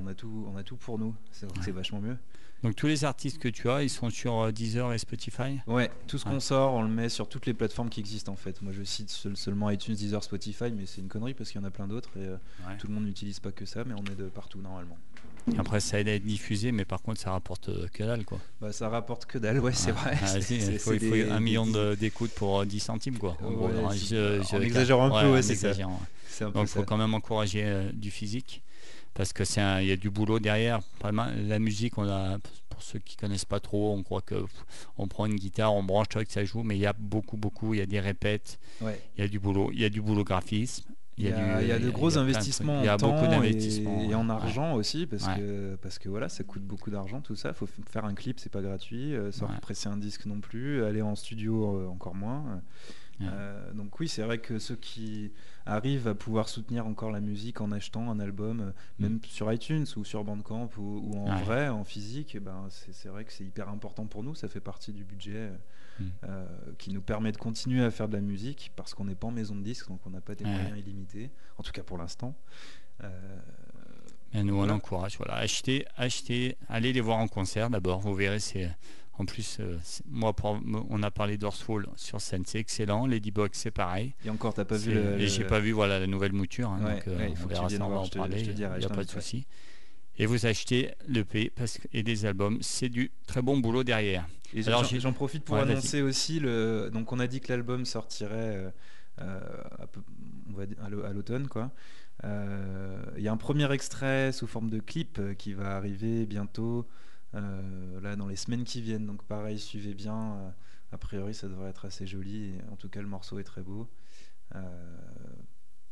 on, 0.02 0.06
a 0.06 0.14
tout, 0.14 0.48
on 0.50 0.56
a 0.56 0.62
tout 0.62 0.76
pour 0.76 0.98
nous, 0.98 1.14
c'est 1.30 1.72
vachement 1.72 2.00
mieux. 2.00 2.16
Donc 2.64 2.74
tous 2.74 2.88
les 2.88 3.04
artistes 3.04 3.38
que 3.38 3.48
tu 3.48 3.70
as, 3.70 3.84
ils 3.84 3.90
sont 3.90 4.10
sur 4.10 4.40
euh, 4.40 4.50
Deezer 4.52 4.92
et 4.92 4.98
Spotify? 4.98 5.60
Ouais, 5.68 5.90
tout 6.08 6.18
ce 6.18 6.24
qu'on 6.24 6.34
Ouais. 6.34 6.40
sort, 6.40 6.74
on 6.74 6.82
le 6.82 6.88
met 6.88 7.08
sur 7.08 7.28
toutes 7.28 7.46
les 7.46 7.54
plateformes 7.54 7.88
qui 7.88 8.00
existent 8.00 8.32
en 8.32 8.36
fait. 8.36 8.60
Moi 8.62 8.72
je 8.76 8.82
cite 8.82 9.10
seul- 9.10 9.36
seulement 9.36 9.70
iTunes, 9.70 9.94
Deezer, 9.94 10.22
Spotify, 10.24 10.72
mais 10.76 10.84
c'est 10.86 11.00
une 11.00 11.06
connerie 11.08 11.34
parce 11.34 11.50
qu'il 11.50 11.60
y 11.60 11.64
en 11.64 11.66
a 11.66 11.70
plein 11.70 11.86
d'autres 11.86 12.10
et 12.16 12.24
euh, 12.26 12.36
Ouais. 12.66 12.76
tout 12.78 12.88
le 12.88 12.94
monde 12.94 13.04
n'utilise 13.04 13.38
pas 13.38 13.52
que 13.52 13.64
ça, 13.64 13.84
mais 13.84 13.94
on 13.94 14.02
est 14.12 14.16
de 14.16 14.24
partout 14.28 14.58
normalement. 14.60 14.98
Et 15.54 15.58
Après, 15.58 15.78
ça 15.80 15.98
aide 16.00 16.08
à 16.08 16.14
être 16.14 16.26
diffusé, 16.26 16.72
mais 16.72 16.84
par 16.84 17.00
contre, 17.00 17.20
ça 17.20 17.30
rapporte 17.30 17.68
euh, 17.70 17.86
que 17.92 18.02
dalle. 18.02 18.24
Quoi. 18.24 18.38
Bah, 18.60 18.70
ça 18.72 18.88
rapporte 18.90 19.24
que 19.24 19.38
dalle, 19.38 19.60
ouais, 19.60 19.72
c'est 19.72 19.90
Ah, 19.90 19.94
vrai. 19.94 20.18
ah, 20.20 20.26
il 20.36 20.42
faut, 20.42 20.46
c'est 20.50 20.72
il 20.74 20.78
faut 20.80 21.14
des- 21.14 21.30
un 21.30 21.40
million 21.40 21.64
d'écoutes 21.94 22.32
pour 22.32 22.60
euh, 22.60 22.64
10 22.66 22.80
centimes. 22.80 23.16
Quoi. 23.18 23.36
En 23.42 23.46
Ouais, 23.50 23.54
gros, 23.54 23.68
non, 23.68 23.90
si- 23.90 24.08
je- 24.08 24.40
on 24.40 24.42
je- 24.58 24.62
exagère 24.64 25.00
un 25.00 25.08
peu, 25.22 25.32
ouais, 25.32 25.42
c'est 25.42 25.54
ça. 25.54 25.72
Donc 25.72 26.54
il 26.62 26.66
faut 26.66 26.82
quand 26.82 26.96
même 26.98 27.14
encourager 27.14 27.88
du 27.94 28.10
physique 28.10 28.62
parce 29.18 29.32
que 29.34 29.44
c'est 29.44 29.60
un- 29.60 29.80
il 29.80 29.88
y 29.88 29.92
a 29.92 29.96
du 29.96 30.08
boulot 30.10 30.38
derrière. 30.38 30.80
La 31.02 31.58
musique, 31.58 31.98
on 31.98 32.08
a, 32.08 32.38
pour 32.70 32.82
ceux 32.82 33.00
qui 33.00 33.16
connaissent 33.16 33.44
pas 33.44 33.58
trop, 33.60 33.92
on 33.92 34.02
croit 34.04 34.22
que 34.22 34.36
pff, 34.36 34.64
on 34.96 35.08
prend 35.08 35.26
une 35.26 35.34
guitare, 35.34 35.74
on 35.74 35.82
branche 35.82 36.06
que 36.08 36.22
ça 36.32 36.44
joue, 36.44 36.62
mais 36.62 36.76
il 36.76 36.80
y 36.80 36.86
a 36.86 36.92
beaucoup, 36.94 37.36
beaucoup, 37.36 37.74
il 37.74 37.78
y 37.78 37.82
a 37.82 37.86
des 37.86 37.98
répètes, 38.00 38.58
Ouais. 38.80 38.98
il 39.16 39.20
y 39.22 39.24
a 39.24 39.28
du 39.28 39.38
boulot, 39.40 39.70
il 39.74 39.80
y 39.80 39.84
a 39.84 39.90
du 39.90 40.00
boulot 40.00 40.22
graphisme. 40.24 40.84
Il 41.20 41.24
y 41.24 41.32
a, 41.32 41.32
du- 41.32 41.62
il 41.64 41.68
y 41.68 41.72
a 41.72 41.80
de 41.80 41.90
gros 41.90 42.16
investissements 42.16 42.78
Il 42.80 42.86
y 42.86 42.88
a 42.88 42.94
en 42.94 42.96
temps 42.96 43.24
et- 43.24 43.26
d'investissements 43.28 44.08
et, 44.08 44.14
en 44.14 44.28
ouais. 44.28 44.32
argent 44.34 44.74
aussi 44.74 45.04
parce 45.04 45.26
que 45.26 45.74
parce 45.82 45.98
que 45.98 46.08
voilà 46.08 46.28
ça 46.28 46.44
coûte 46.44 46.62
beaucoup 46.62 46.90
d'argent 46.92 47.20
tout 47.20 47.34
ça. 47.34 47.52
Faut 47.52 47.66
faire 47.90 48.04
un 48.04 48.14
clip 48.14 48.38
c'est 48.38 48.52
pas 48.52 48.62
gratuit, 48.62 49.16
euh, 49.16 49.32
sort- 49.32 49.50
Ouais. 49.50 49.56
presser 49.60 49.88
un 49.88 49.96
disque 49.96 50.26
non 50.26 50.38
plus, 50.38 50.84
aller 50.84 51.02
en 51.02 51.16
studio 51.16 51.76
euh, 51.80 51.88
encore 51.88 52.14
moins. 52.14 52.62
Euh, 53.20 53.72
donc 53.72 53.98
oui 53.98 54.06
c'est 54.06 54.22
vrai 54.22 54.38
que 54.38 54.60
ceux 54.60 54.76
qui 54.76 55.32
arrivent 55.66 56.06
à 56.06 56.14
pouvoir 56.14 56.48
soutenir 56.48 56.86
encore 56.86 57.10
la 57.10 57.20
musique 57.20 57.60
en 57.60 57.72
achetant 57.72 58.10
un 58.10 58.20
album, 58.20 58.60
euh, 58.60 58.70
même 59.00 59.18
sur 59.26 59.52
iTunes 59.52 59.86
ou 59.96 60.04
sur 60.04 60.22
Bandcamp 60.22 60.70
ou, 60.78 61.00
ou 61.04 61.18
en 61.18 61.26
Mm. 61.26 61.34
Ouais. 61.34 61.42
vrai 61.42 61.68
en 61.68 61.82
physique, 61.84 62.34
eh 62.36 62.40
ben 62.40 62.68
c'est 62.70 63.08
vrai 63.08 63.24
que 63.24 63.32
c'est 63.32 63.44
hyper 63.44 63.68
important 63.68 64.06
pour 64.06 64.22
nous. 64.22 64.34
Ça 64.36 64.46
fait 64.48 64.60
partie 64.60 64.92
du 64.92 65.04
budget. 65.04 65.32
euh, 65.36 65.56
Mm. 66.00 66.04
euh, 66.28 66.46
qui 66.78 66.92
nous 66.92 67.00
permet 67.02 67.32
de 67.32 67.36
continuer 67.38 67.82
à 67.82 67.90
faire 67.90 68.06
de 68.08 68.14
la 68.14 68.20
musique 68.20 68.70
parce 68.76 68.94
qu'on 68.94 69.04
n'est 69.06 69.16
pas 69.16 69.26
en 69.26 69.32
maison 69.32 69.56
de 69.56 69.62
disque, 69.62 69.88
donc 69.88 69.98
on 70.06 70.10
n'a 70.10 70.20
pas 70.20 70.36
des 70.36 70.44
Ouais. 70.44 70.52
moyens 70.52 70.78
illimités, 70.78 71.32
en 71.56 71.64
tout 71.64 71.72
cas 71.72 71.82
pour 71.82 71.98
l'instant. 71.98 72.36
Euh, 73.02 73.10
nous, 74.34 74.54
Voilà. 74.56 74.74
on 74.74 74.76
encourage. 74.76 75.16
Voilà. 75.18 75.34
Achetez, 75.34 75.86
achetez, 75.96 76.56
allez 76.68 76.92
les 76.92 77.00
voir 77.00 77.18
en 77.18 77.26
concert 77.28 77.68
d'abord. 77.70 77.98
Vous 78.00 78.14
verrez, 78.14 78.38
c'est. 78.38 78.70
En 79.18 79.24
plus, 79.24 79.56
euh, 79.58 79.76
moi, 80.08 80.32
pour- 80.32 80.60
on 80.90 81.02
a 81.02 81.10
parlé 81.10 81.36
d'Orsfall 81.38 81.86
sur 81.96 82.20
scène, 82.20 82.44
c'est 82.46 82.60
excellent. 82.60 83.06
Ladybug, 83.06 83.50
c'est 83.52 83.72
pareil. 83.72 84.14
et 84.24 84.30
encore, 84.30 84.54
t'as 84.54 84.64
pas 84.64 84.76
vu 84.76 84.94
le. 84.94 85.20
et 85.20 85.26
j'ai 85.26 85.44
pas 85.44 85.58
vu 85.58 85.72
voilà 85.72 85.98
la 85.98 86.06
nouvelle 86.06 86.32
mouture. 86.32 86.70
hein, 86.70 86.80
Ouais, 86.84 86.94
donc, 86.94 87.08
euh, 87.08 87.18
ouais, 87.18 87.30
il 87.30 87.36
faut 87.36 87.44
on 87.44 87.48
que 87.48 87.54
tu 87.54 87.54
verra 87.56 87.68
ça, 87.68 87.84
on 87.84 87.88
va 87.90 87.98
en 87.98 88.08
parler. 88.08 88.40
Il 88.42 88.54
n'y 88.54 88.64
a 88.64 88.88
pas 88.88 89.04
de 89.04 89.10
souci. 89.10 89.46
Et 90.20 90.26
vous 90.26 90.46
achetez 90.46 90.92
l'EP 91.06 91.52
et 91.92 92.02
des 92.02 92.24
albums, 92.26 92.58
c'est 92.60 92.88
du 92.88 93.10
très 93.26 93.42
bon 93.42 93.58
boulot 93.58 93.84
derrière. 93.84 94.26
Et 94.54 94.66
Alors, 94.66 94.82
j'en- 94.84 95.12
profite 95.12 95.44
pour 95.44 95.56
Ouais, 95.56 95.62
annoncer 95.62 96.00
aussi 96.02 96.40
le. 96.40 96.90
Donc 96.92 97.12
on 97.12 97.18
a 97.18 97.26
dit 97.26 97.40
que 97.40 97.52
l'album 97.52 97.84
sortirait 97.84 98.72
euh, 99.20 99.40
à 99.78 99.86
peu- 99.86 100.00
on 100.50 100.56
va 100.56 100.66
dire 100.66 100.76
à 100.82 100.88
l'au- 100.88 101.04
à 101.04 101.12
l'automne 101.12 101.46
quoi. 101.48 101.70
Euh, 102.24 103.00
Il 103.16 103.22
y 103.22 103.28
a 103.28 103.32
un 103.32 103.36
premier 103.36 103.70
extrait 103.72 104.32
sous 104.32 104.46
forme 104.46 104.70
de 104.70 104.78
clip 104.80 105.20
qui 105.38 105.52
va 105.52 105.76
arriver 105.76 106.26
bientôt 106.26 106.86
là 107.34 108.16
dans 108.16 108.26
les 108.26 108.36
semaines 108.36 108.64
qui 108.64 108.80
viennent. 108.80 109.06
Donc 109.06 109.22
pareil, 109.24 109.58
suivez 109.58 109.94
bien. 109.94 110.14
euh, 110.34 110.50
a 110.92 110.96
priori, 110.98 111.34
ça 111.34 111.48
devrait 111.48 111.70
être 111.70 111.84
assez 111.84 112.06
joli. 112.06 112.46
Et 112.46 112.60
en 112.72 112.76
tout 112.76 112.88
cas, 112.88 113.00
le 113.02 113.08
morceau 113.08 113.38
est 113.38 113.44
très 113.44 113.62
beau. 113.62 113.86
Euh, 114.54 114.60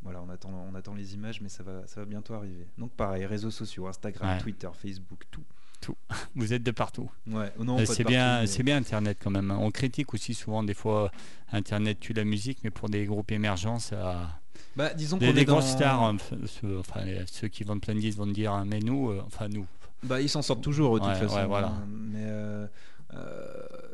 voilà, 0.01 0.21
on 0.21 0.29
attend, 0.29 0.49
on 0.71 0.75
attend 0.75 0.95
les 0.95 1.13
images, 1.13 1.41
mais 1.41 1.49
ça 1.49 1.63
va, 1.63 1.85
ça 1.87 1.99
va 1.99 2.05
bientôt 2.05 2.33
arriver. 2.33 2.67
Donc 2.77 2.91
pareil, 2.91 3.25
réseaux 3.25 3.51
sociaux, 3.51 3.87
Instagram, 3.87 4.29
Ouais. 4.37 4.41
Twitter, 4.41 4.69
Facebook, 4.73 5.23
tout. 5.31 5.43
Vous 6.35 6.53
êtes 6.53 6.63
de 6.63 6.71
partout. 6.71 7.09
Ouais, 7.27 7.51
non, 7.59 7.79
Euh, 7.79 7.85
c'est 7.85 8.03
bien, 8.03 8.41
mais- 8.41 8.47
c'est 8.47 8.63
bien 8.63 8.77
Internet 8.77 9.17
quand 9.21 9.29
même. 9.29 9.51
hein. 9.51 9.57
On 9.59 9.69
critique 9.69 10.13
aussi 10.13 10.33
souvent 10.33 10.63
des 10.63 10.73
fois 10.73 11.11
Internet 11.51 11.99
tue 11.99 12.13
la 12.13 12.23
musique, 12.23 12.59
mais 12.63 12.71
pour 12.71 12.89
des 12.89 13.05
groupes 13.05 13.31
émergents, 13.31 13.77
ça. 13.79 14.39
Bah, 14.75 14.93
disons 14.93 15.19
est 15.19 15.33
dans- 15.33 15.53
grosses 15.53 15.71
stars, 15.71 16.01
hein, 16.03 16.17
ceux, 16.45 16.79
enfin, 16.79 17.03
les- 17.05 17.25
ceux 17.27 17.47
qui 17.47 17.63
vendent 17.63 17.81
plein 17.81 17.93
de 17.95 17.99
disques 17.99 18.17
vont 18.17 18.25
dire, 18.27 18.53
hein, 18.53 18.65
mais 18.65 18.79
nous, 18.79 19.09
euh, 19.11 19.21
enfin 19.25 19.47
nous, 19.49 19.67
Bah, 20.03 20.21
ils 20.21 20.29
s'en 20.29 20.41
sortent 20.41 20.63
toujours 20.63 20.93
de 20.95 20.99
toute 20.99 21.07
Ouais, 21.09 21.15
façon. 21.15 21.35
ouais, 21.35 21.45
voilà. 21.45 21.67
hein, 21.69 21.87
Mais 21.89 22.23
euh, 22.25 22.67
euh, 23.13 23.53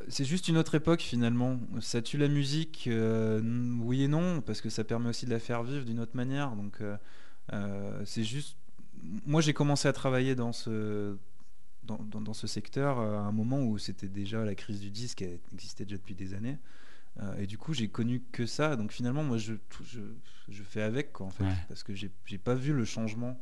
c'est 0.10 0.26
juste 0.26 0.47
une 0.47 0.58
autre 0.58 0.76
époque 0.76 1.01
finalement. 1.01 1.60
Ça 1.82 2.01
tue 2.01 2.18
la 2.18 2.28
musique, 2.28 2.86
euh, 2.88 3.41
oui 3.82 4.04
et 4.04 4.08
non, 4.08 4.41
parce 4.41 4.60
que 4.62 4.70
ça 4.70 4.84
permet 4.84 5.10
aussi 5.10 5.26
de 5.26 5.32
la 5.32 5.39
faire 5.39 5.64
vivre 5.64 5.86
d'une 5.86 5.99
autre 5.99 6.16
manière. 6.16 6.51
Donc 6.56 6.80
c'est 8.06 8.24
juste. 8.24 8.58
Moi 9.26 9.41
j'ai 9.41 9.54
commencé 9.54 9.88
à 9.88 9.93
travailler 9.93 10.34
dans 10.36 10.54
ce 10.54 11.16
dans, 11.84 11.97
dans- 11.97 12.22
dans 12.22 12.34
ce 12.34 12.47
secteur 12.47 12.99
à 12.99 13.20
un 13.20 13.32
moment 13.34 13.62
où 13.62 13.78
c'était 13.78 14.08
déjà 14.08 14.45
la 14.45 14.56
crise 14.56 14.80
du 14.80 14.89
disque, 14.89 15.22
elle 15.22 15.39
existait 15.54 15.84
déjà 15.84 15.97
depuis 15.97 16.16
des 16.16 16.34
années. 16.34 16.58
Euh, 17.22 17.36
et 17.38 17.45
du 17.45 17.58
coup, 17.58 17.74
j'ai 17.74 17.89
connu 17.89 18.24
que 18.32 18.45
ça. 18.45 18.76
Donc 18.78 18.91
finalement, 18.91 19.24
moi, 19.24 19.38
je, 19.38 19.54
je, 19.84 19.99
je 20.49 20.64
fais 20.64 20.82
avec, 20.82 21.12
quoi, 21.14 21.26
en 21.28 21.30
fait. 21.30 21.43
Ouais. 21.43 21.54
Parce 21.68 21.84
que 21.84 21.93
j'ai 21.93 22.10
j'ai 22.26 22.38
pas 22.39 22.56
vu 22.56 22.72
le 22.74 22.86
changement 22.86 23.39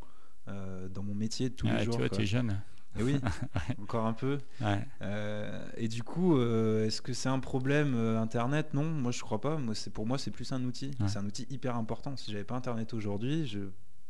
dans 0.48 1.04
mon 1.04 1.14
métier 1.16 1.50
de 1.50 1.56
tous 1.56 1.68
Ah, 1.70 1.78
les 1.80 1.86
jours. 1.86 1.94
tu 1.96 2.00
vois, 2.00 2.10
quoi. 2.10 2.18
tu 2.18 2.24
es 2.24 2.28
jeune. 2.28 2.60
Et 3.00 3.04
oui, 3.04 3.16
encore 3.82 4.06
un 4.06 4.12
peu. 4.14 4.38
Ouais. 4.60 4.86
Euh, 5.02 5.66
et 5.78 5.88
du 5.88 6.04
coup, 6.04 6.38
euh, 6.38 6.86
est-ce 6.86 7.02
que 7.02 7.14
c'est 7.14 7.30
un 7.30 7.40
problème 7.40 7.94
euh, 7.96 8.20
Internet? 8.20 8.74
Non, 8.74 8.84
moi 8.84 9.12
je 9.14 9.22
crois 9.22 9.40
pas. 9.40 9.58
Moi, 9.58 9.76
c'est 9.76 9.92
pour 9.92 10.06
moi, 10.06 10.18
c'est 10.18 10.32
plus 10.32 10.52
un 10.52 10.62
outil. 10.66 10.92
Ouais. 11.00 11.08
C'est 11.08 11.18
un 11.20 11.26
outil 11.26 11.48
hyper 11.50 11.78
important. 11.78 12.18
Si 12.18 12.32
j'avais 12.32 12.44
pas 12.44 12.56
Internet 12.56 12.94
aujourd'hui, 12.94 13.48
je 13.48 13.60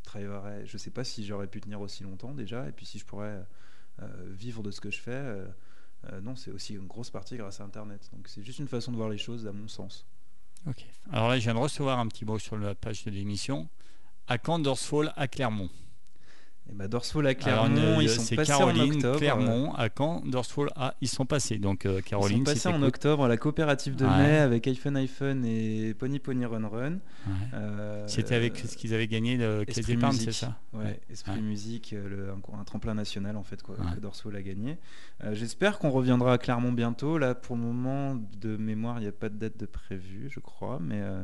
travaillerais. 0.04 0.66
Je 0.66 0.78
sais 0.80 0.90
pas 0.90 1.04
si 1.04 1.24
j'aurais 1.26 1.46
pu 1.46 1.62
tenir 1.62 1.80
aussi 1.80 2.02
longtemps 2.04 2.34
déjà, 2.34 2.68
et 2.68 2.72
puis 2.72 2.88
si 2.88 2.98
je 2.98 3.06
pourrais 3.06 3.46
euh, 4.02 4.08
vivre 4.32 4.64
de 4.64 4.72
ce 4.72 4.82
que 4.82 4.90
je 4.90 5.00
fais. 5.00 5.12
euh, 5.12 5.46
euh, 6.12 6.20
non, 6.22 6.36
c'est 6.36 6.50
aussi 6.50 6.74
une 6.74 6.88
grosse 6.88 7.12
partie 7.12 7.38
grâce 7.38 7.62
à 7.62 7.64
Internet. 7.66 8.10
Donc 8.14 8.28
c'est 8.28 8.42
juste 8.42 8.58
une 8.58 8.68
façon 8.68 8.92
de 8.92 8.98
voir 8.98 9.10
les 9.10 9.20
choses, 9.20 9.46
à 9.46 9.52
mon 9.52 9.68
sens. 9.68 10.08
Ok. 10.68 10.88
Alors 11.12 11.30
là, 11.30 11.38
je 11.38 11.44
viens 11.44 11.54
de 11.54 11.60
recevoir 11.60 12.00
un 12.00 12.08
petit 12.08 12.26
mot 12.26 12.40
sur 12.40 12.58
la 12.58 12.74
page 12.74 13.04
de 13.06 13.12
l'émission. 13.12 13.70
À 14.28 14.40
quand 14.40 14.58
Dorsfall 14.58 15.14
à 15.16 15.28
Clermont 15.28 15.70
Et 16.70 16.74
bah, 16.74 16.88
Dorsfall 16.88 17.28
à 17.28 17.36
Clermont, 17.36 17.97
euh, 17.99 18.03
ils 18.03 18.09
sont 18.09 18.22
c'est 18.22 18.36
passés 18.36 18.51
Caroline, 18.51 18.84
en 18.93 18.95
octobre. 18.95 19.18
Clermont, 19.18 19.74
à 19.74 19.89
quand 19.89 20.26
Dorsfall 20.26 20.70
à 20.76 20.93
Ils 21.01 21.09
sont 21.09 21.26
passés. 21.26 21.57
Donc 21.57 21.86
euh, 21.86 21.99
Ils 22.05 22.09
sont 22.38 22.43
passés 22.43 22.70
en 22.70 22.82
octobre 22.84 23.26
à 23.26 23.28
la 23.28 23.36
coopérative 23.36 23.95
de 23.95 24.05
Ouais. 24.05 24.18
mai 24.18 24.38
avec 24.38 24.68
iPhone 24.68 24.95
iPhone 24.95 25.43
et 25.43 25.93
Pony 25.95 26.20
Pony 26.20 26.45
Run 26.45 26.68
Run. 26.68 26.91
Ouais. 26.93 26.99
Euh, 27.55 28.07
C'était 28.07 28.36
avec 28.36 28.57
ce 28.57 28.78
qu'ils 28.78 28.93
avaient 28.93 29.07
gagné 29.07 29.36
le 29.38 29.66
Caisse 29.66 29.86
d'épargne, 29.86 30.16
c'est 30.16 30.32
ça? 30.32 30.57
Ouais. 30.72 31.01
Esprit. 31.09 31.41
Musique, 31.41 31.91
euh, 31.93 32.07
le- 32.07 32.30
un, 32.30 32.59
un 32.59 32.64
tremplin 32.64 32.93
national 32.93 33.36
en 33.36 33.43
fait 33.43 33.62
quoi, 33.64 33.76
que 33.93 33.99
Dorsfall 33.99 34.36
a 34.36 34.41
gagné. 34.41 34.78
Euh, 35.24 35.34
J'espère 35.34 35.78
qu'on 35.80 35.89
reviendra 35.89 36.34
à 36.34 36.38
Clermont 36.38 36.72
bientôt. 36.72 37.18
Là, 37.18 37.36
pour 37.36 37.55
le 37.57 37.64
moment, 37.64 38.16
de 38.39 38.55
mémoire, 38.55 38.99
il 38.99 39.01
n'y 39.01 39.07
a 39.09 39.12
pas 39.12 39.30
de 39.30 39.36
date 39.36 39.57
de 39.57 39.66
prévue, 39.66 40.30
je 40.30 40.39
crois, 40.39 40.80
mais 40.80 41.01
euh, 41.01 41.24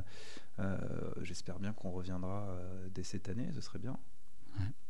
euh, 0.59 0.77
j'espère 1.21 1.59
bien 1.59 1.71
qu'on 1.71 1.91
reviendra 1.91 2.47
euh, 2.49 2.87
dès 2.93 3.03
cette 3.03 3.29
année. 3.29 3.47
Ce 3.55 3.61
serait 3.61 3.79
bien. 3.79 3.95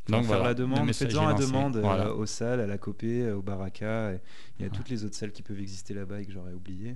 Donc 0.08 0.22
faire 0.22 0.28
voilà, 0.38 0.44
la 0.46 0.54
demande, 0.54 0.94
faites-en 0.94 1.28
la 1.28 1.34
demande 1.34 1.76
euh, 1.78 2.14
aux 2.14 2.26
salles, 2.26 2.62
à 2.62 2.68
la 2.68 2.78
Copé, 2.78 3.24
euh, 3.24 3.36
au 3.38 3.42
Baraka. 3.42 4.14
et 4.14 4.22
Il 4.58 4.62
y 4.62 4.66
a 4.66 4.72
Ouais. 4.72 4.76
toutes 4.78 4.90
les 4.90 5.04
autres 5.04 5.16
salles 5.16 5.32
qui 5.34 5.42
peuvent 5.44 5.60
exister 5.60 5.94
là-bas 5.94 6.22
et 6.22 6.26
que 6.26 6.32
j'aurais 6.32 6.54
oublié. 6.54 6.96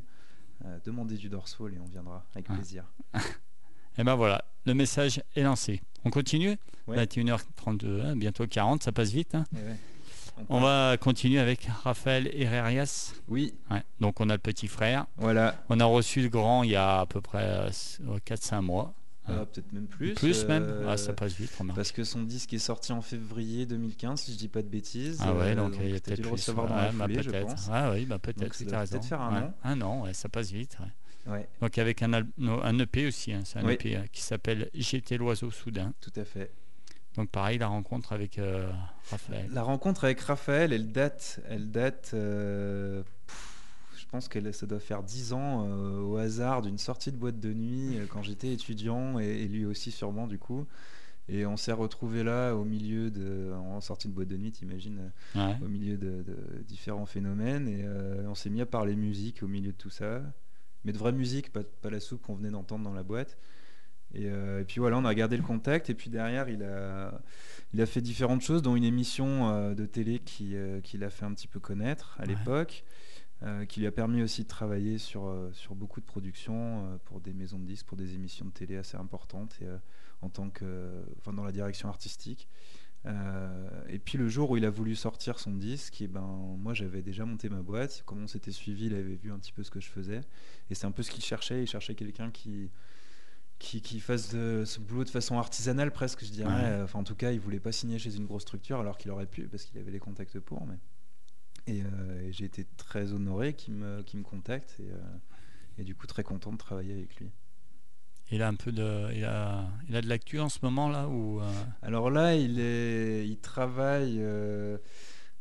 Euh, 0.64 0.78
demandez 0.86 1.18
du 1.18 1.28
Dorsfall 1.28 1.74
et 1.74 1.80
on 1.80 1.90
viendra 1.90 2.24
avec 2.36 2.50
Ouais. 2.50 2.56
plaisir. 2.56 2.86
Et 3.98 4.06
ben 4.06 4.16
voilà, 4.16 4.46
le 4.66 4.74
message 4.74 5.22
est 5.36 5.44
lancé. 5.44 5.82
On 6.06 6.10
continue 6.10 6.58
Ouais. 6.88 6.96
21h32, 7.06 8.02
hein, 8.02 8.16
bientôt 8.16 8.48
40, 8.48 8.82
ça 8.84 8.94
passe 8.94 9.12
vite. 9.12 9.36
hein. 9.36 9.44
Et 9.54 9.58
ouais. 9.58 9.76
On 10.48 10.62
va 10.62 10.96
continuer 10.98 11.40
avec 11.40 11.68
Raphaël 11.84 12.30
Herrerias. 12.34 13.14
Oui. 13.28 13.54
Donc 14.00 14.22
on 14.22 14.30
a 14.30 14.34
le 14.34 14.40
petit 14.40 14.68
frère. 14.70 15.06
voilà. 15.18 15.62
On 15.68 15.80
a 15.82 15.86
reçu 15.86 16.22
le 16.22 16.30
grand 16.30 16.64
il 16.64 16.72
y 16.72 16.76
a 16.78 17.02
à 17.02 17.06
peu 17.06 17.20
près 17.20 17.68
4-5 18.26 18.62
mois. 18.62 18.94
Euh, 19.30 19.46
Peut-être 19.46 19.72
même 19.72 19.86
plus. 19.86 20.16
même 20.48 20.64
euh, 20.64 20.86
Ah, 20.90 20.98
Ça 20.98 21.14
passe 21.14 21.34
vite, 21.34 21.52
remarque. 21.58 21.76
Parce 21.76 21.92
que 21.92 22.04
son 22.04 22.24
disque 22.24 22.54
est 22.54 22.58
sorti 22.60 22.92
en 22.92 23.02
février 23.02 23.66
2015, 23.68 24.20
si 24.22 24.34
je 24.34 24.38
dis 24.38 24.48
pas 24.48 24.62
de 24.64 24.68
bêtises. 24.68 25.20
Ah 25.22 25.34
ouais, 25.36 25.52
Euh, 25.52 25.56
donc 25.56 25.76
il 25.80 25.90
y 25.92 25.96
a 25.96 26.00
peut-être 26.00 26.18
le 26.18 26.24
plus. 26.24 26.32
recevoir 26.32 26.68
dans 26.68 26.76
la 26.76 26.92
bah, 26.92 27.04
foulée, 27.06 27.22
je 27.24 27.30
peut-être. 27.30 27.48
pense. 27.48 27.70
Ah 27.72 27.92
oui, 27.92 28.06
bah 28.06 28.18
peut-être, 28.20 28.54
ça 28.56 28.86
c'est 28.86 28.92
peut-être 28.92 29.06
faire 29.06 29.22
un 29.22 29.44
an. 29.44 29.54
Un 29.64 29.82
an, 29.82 30.02
ouais, 30.04 30.14
ça 30.14 30.28
passe 30.28 30.50
vite. 30.52 30.76
ouais. 31.28 31.48
Donc 31.62 31.78
avec 31.78 32.02
un, 32.02 32.08
no, 32.40 32.62
un 32.64 32.80
EP 32.80 33.06
aussi, 33.08 33.32
hein, 33.32 33.42
c'est 33.46 33.60
un 33.60 33.66
Oui. 33.66 33.74
EP 33.76 33.96
euh, 33.96 34.02
qui 34.12 34.22
s'appelle 34.24 34.70
J'étais 34.74 35.18
l'oiseau 35.18 35.52
soudain. 35.52 35.94
tout 36.02 36.12
à 36.20 36.26
fait. 36.26 36.52
Donc 37.16 37.30
pareil, 37.30 37.60
la 37.60 37.68
rencontre 37.68 38.14
avec 38.14 38.40
euh, 38.40 38.72
Raphaël. 39.12 39.48
La 39.54 39.62
rencontre 39.64 40.06
avec 40.06 40.20
Raphaël, 40.22 40.74
elle 40.74 40.92
date, 40.92 41.42
elle 41.48 41.70
date. 41.70 42.12
euh, 42.16 43.04
pff, 43.28 43.51
pense 44.12 44.28
que 44.28 44.51
ça 44.51 44.66
doit 44.66 44.80
faire 44.80 45.03
10 45.03 45.34
ans 45.34 45.66
euh, 45.68 45.99
au 46.01 46.18
hasard 46.18 46.62
d'une 46.62 46.78
sortie 46.78 47.12
de 47.12 47.18
boîte 47.18 47.39
de 47.39 47.53
nuit 47.53 47.97
euh, 47.97 48.05
quand 48.09 48.22
j'étais 48.22 48.51
étudiant 48.53 49.20
et, 49.20 49.26
et 49.26 49.47
lui 49.47 49.66
aussi 49.66 49.91
sûrement 49.91 50.28
du 50.28 50.38
coup. 50.38 50.66
Et 51.30 51.45
on 51.45 51.55
s'est 51.55 51.72
retrouvé 51.72 52.24
là 52.24 52.53
au 52.55 52.66
milieu 52.66 53.09
de, 53.09 53.53
en 53.53 53.80
sortie 53.80 54.07
de 54.09 54.14
boîte 54.14 54.28
de 54.28 54.36
nuit, 54.38 54.51
t'imagines, 54.51 55.12
Ouais. 55.36 55.55
au 55.64 55.68
milieu 55.70 55.95
de, 55.97 56.24
de 56.24 56.64
différents 56.68 57.05
phénomènes 57.05 57.68
et 57.70 57.84
euh, 57.86 58.26
on 58.28 58.36
s'est 58.36 58.49
mis 58.49 58.59
à 58.62 58.66
parler 58.66 58.95
musique 58.95 59.43
au 59.43 59.47
milieu 59.47 59.72
de 59.72 59.78
tout 59.78 59.89
ça 59.91 60.22
mais 60.84 60.91
de 60.91 60.97
vraie 60.97 61.12
musique 61.14 61.53
pas, 61.53 61.62
pas 61.64 61.89
la 61.91 61.99
soupe 61.99 62.22
qu'on 62.24 62.34
venait 62.36 62.49
d'entendre 62.49 62.84
dans 62.84 62.93
la 62.93 63.03
boîte 63.03 63.38
et, 64.14 64.26
euh, 64.26 64.59
et 64.62 64.66
puis 64.66 64.80
voilà 64.80 64.97
on 64.97 65.05
a 65.05 65.14
gardé 65.16 65.38
le 65.38 65.43
contact 65.43 65.89
et 65.89 65.93
puis 65.93 66.09
derrière 66.09 66.49
il 66.49 66.64
a, 66.64 67.22
il 67.74 67.80
a 67.82 67.86
fait 67.86 68.01
différentes 68.01 68.41
choses 68.41 68.62
dont 68.64 68.76
une 68.76 68.84
émission 68.84 69.47
euh, 69.51 69.74
de 69.76 69.86
télé 69.86 70.20
qui, 70.20 70.55
euh, 70.55 70.82
qui 70.82 70.97
l'a 70.97 71.09
fait 71.12 71.24
un 71.24 71.34
petit 71.34 71.47
peu 71.47 71.59
connaître 71.62 72.18
à 72.20 72.24
Ouais. 72.24 72.30
l'époque 72.30 72.84
euh, 73.44 73.66
qui 73.66 73.80
lui 73.80 73.88
a 73.88 73.92
permis 73.92 74.22
aussi 74.22 74.44
de 74.44 74.48
travailler 74.48 75.00
sur, 75.00 75.26
euh, 75.26 75.50
sur 75.52 75.74
beaucoup 75.74 76.00
de 76.00 76.06
productions 76.06 76.86
euh, 76.86 76.98
pour 77.06 77.22
des 77.22 77.34
maisons 77.34 77.58
de 77.58 77.66
disques, 77.66 77.88
pour 77.88 77.98
des 77.98 78.14
émissions 78.14 78.46
de 78.46 78.52
télé 78.52 78.78
assez 78.78 78.98
importantes 78.98 79.58
et, 79.62 79.68
en 80.22 80.30
tant 80.30 80.52
que, 80.52 81.04
enfin, 81.18 81.34
dans 81.34 81.44
la 81.44 81.52
direction 81.52 81.89
artistique. 81.89 82.48
Et 83.89 83.98
puis 83.98 84.20
le 84.20 84.30
jour 84.30 84.52
où 84.52 84.58
il 84.58 84.66
a 84.66 84.70
voulu 84.70 84.96
sortir 84.96 85.39
son 85.39 85.54
disque, 85.54 86.02
et 86.02 86.08
ben, 86.08 86.22
moi 86.60 86.76
j'avais 86.76 87.02
déjà 87.02 87.26
monté 87.26 87.50
ma 87.50 87.64
boîte. 87.64 88.04
Comme 88.06 88.22
on 88.22 88.28
s'était 88.28 88.52
suivi, 88.52 88.86
il 88.86 88.94
avait 88.94 89.16
vu 89.16 89.32
un 89.32 89.39
petit 89.39 89.54
peu 89.54 89.64
ce 89.64 89.72
que 89.72 89.80
je 89.80 89.89
faisais. 89.89 90.22
Et 90.70 90.76
c'est 90.76 90.86
un 90.86 90.92
peu 90.92 91.02
ce 91.02 91.10
qu'il 91.10 91.24
cherchait. 91.24 91.64
Il 91.64 91.68
cherchait 91.68 91.96
quelqu'un 91.96 92.30
qui, 92.30 92.70
qui, 93.58 93.82
qui 93.82 94.00
fasse 94.00 94.32
de, 94.36 94.62
ce 94.68 94.80
boulot 94.80 95.04
de 95.04 95.10
façon 95.10 95.39
artisanale 95.39 95.92
presque, 95.92 96.24
je 96.24 96.30
dirais. 96.30 96.76
Ouais. 96.76 96.82
Enfin, 96.84 97.00
en 97.00 97.04
tout 97.04 97.16
cas, 97.16 97.32
il 97.32 97.39
voulait 97.39 97.60
pas 97.60 97.72
signer 97.72 97.98
chez 97.98 98.16
une 98.16 98.28
grosse 98.28 98.44
structure 98.44 98.80
alors 98.80 99.00
qu'il 99.00 99.10
aurait 99.10 99.26
pu 99.26 99.48
parce 99.48 99.64
qu'il 99.64 99.80
avait 99.80 99.92
les 99.92 100.00
contacts 100.00 100.39
pour. 100.39 100.68
Mais... 100.68 100.78
Et, 101.68 101.82
euh, 101.84 102.22
et 102.28 102.32
j'ai 102.34 102.45
été 102.45 102.66
très 102.78 103.14
honoré 103.14 103.53
qu'il 103.53 103.74
me, 103.76 104.03
me 104.14 104.24
contacte. 104.24 104.76
Et, 104.80 104.89
euh, 104.89 104.97
et 105.78 105.84
du 105.84 105.95
coup, 105.95 106.07
très 106.07 106.24
content 106.24 106.51
de 106.51 106.57
travailler 106.57 106.93
avec 106.93 107.16
lui. 107.18 107.30
Il 108.32 108.41
a 108.41 108.47
un 108.47 108.55
peu 108.55 108.72
de, 108.72 109.09
il 109.14 109.26
a, 109.26 109.66
il 109.89 109.95
a 109.95 110.01
de 110.01 110.07
l'actu 110.07 110.39
en 110.39 110.47
ce 110.47 110.59
moment 110.64 110.88
là 110.88 111.07
ou 111.09 111.41
euh, 111.41 111.51
Alors 111.82 112.09
là, 112.09 112.34
il, 112.36 112.59
est, 112.62 113.28
il 113.28 113.38
travaille. 113.39 114.18
euh, 114.22 114.78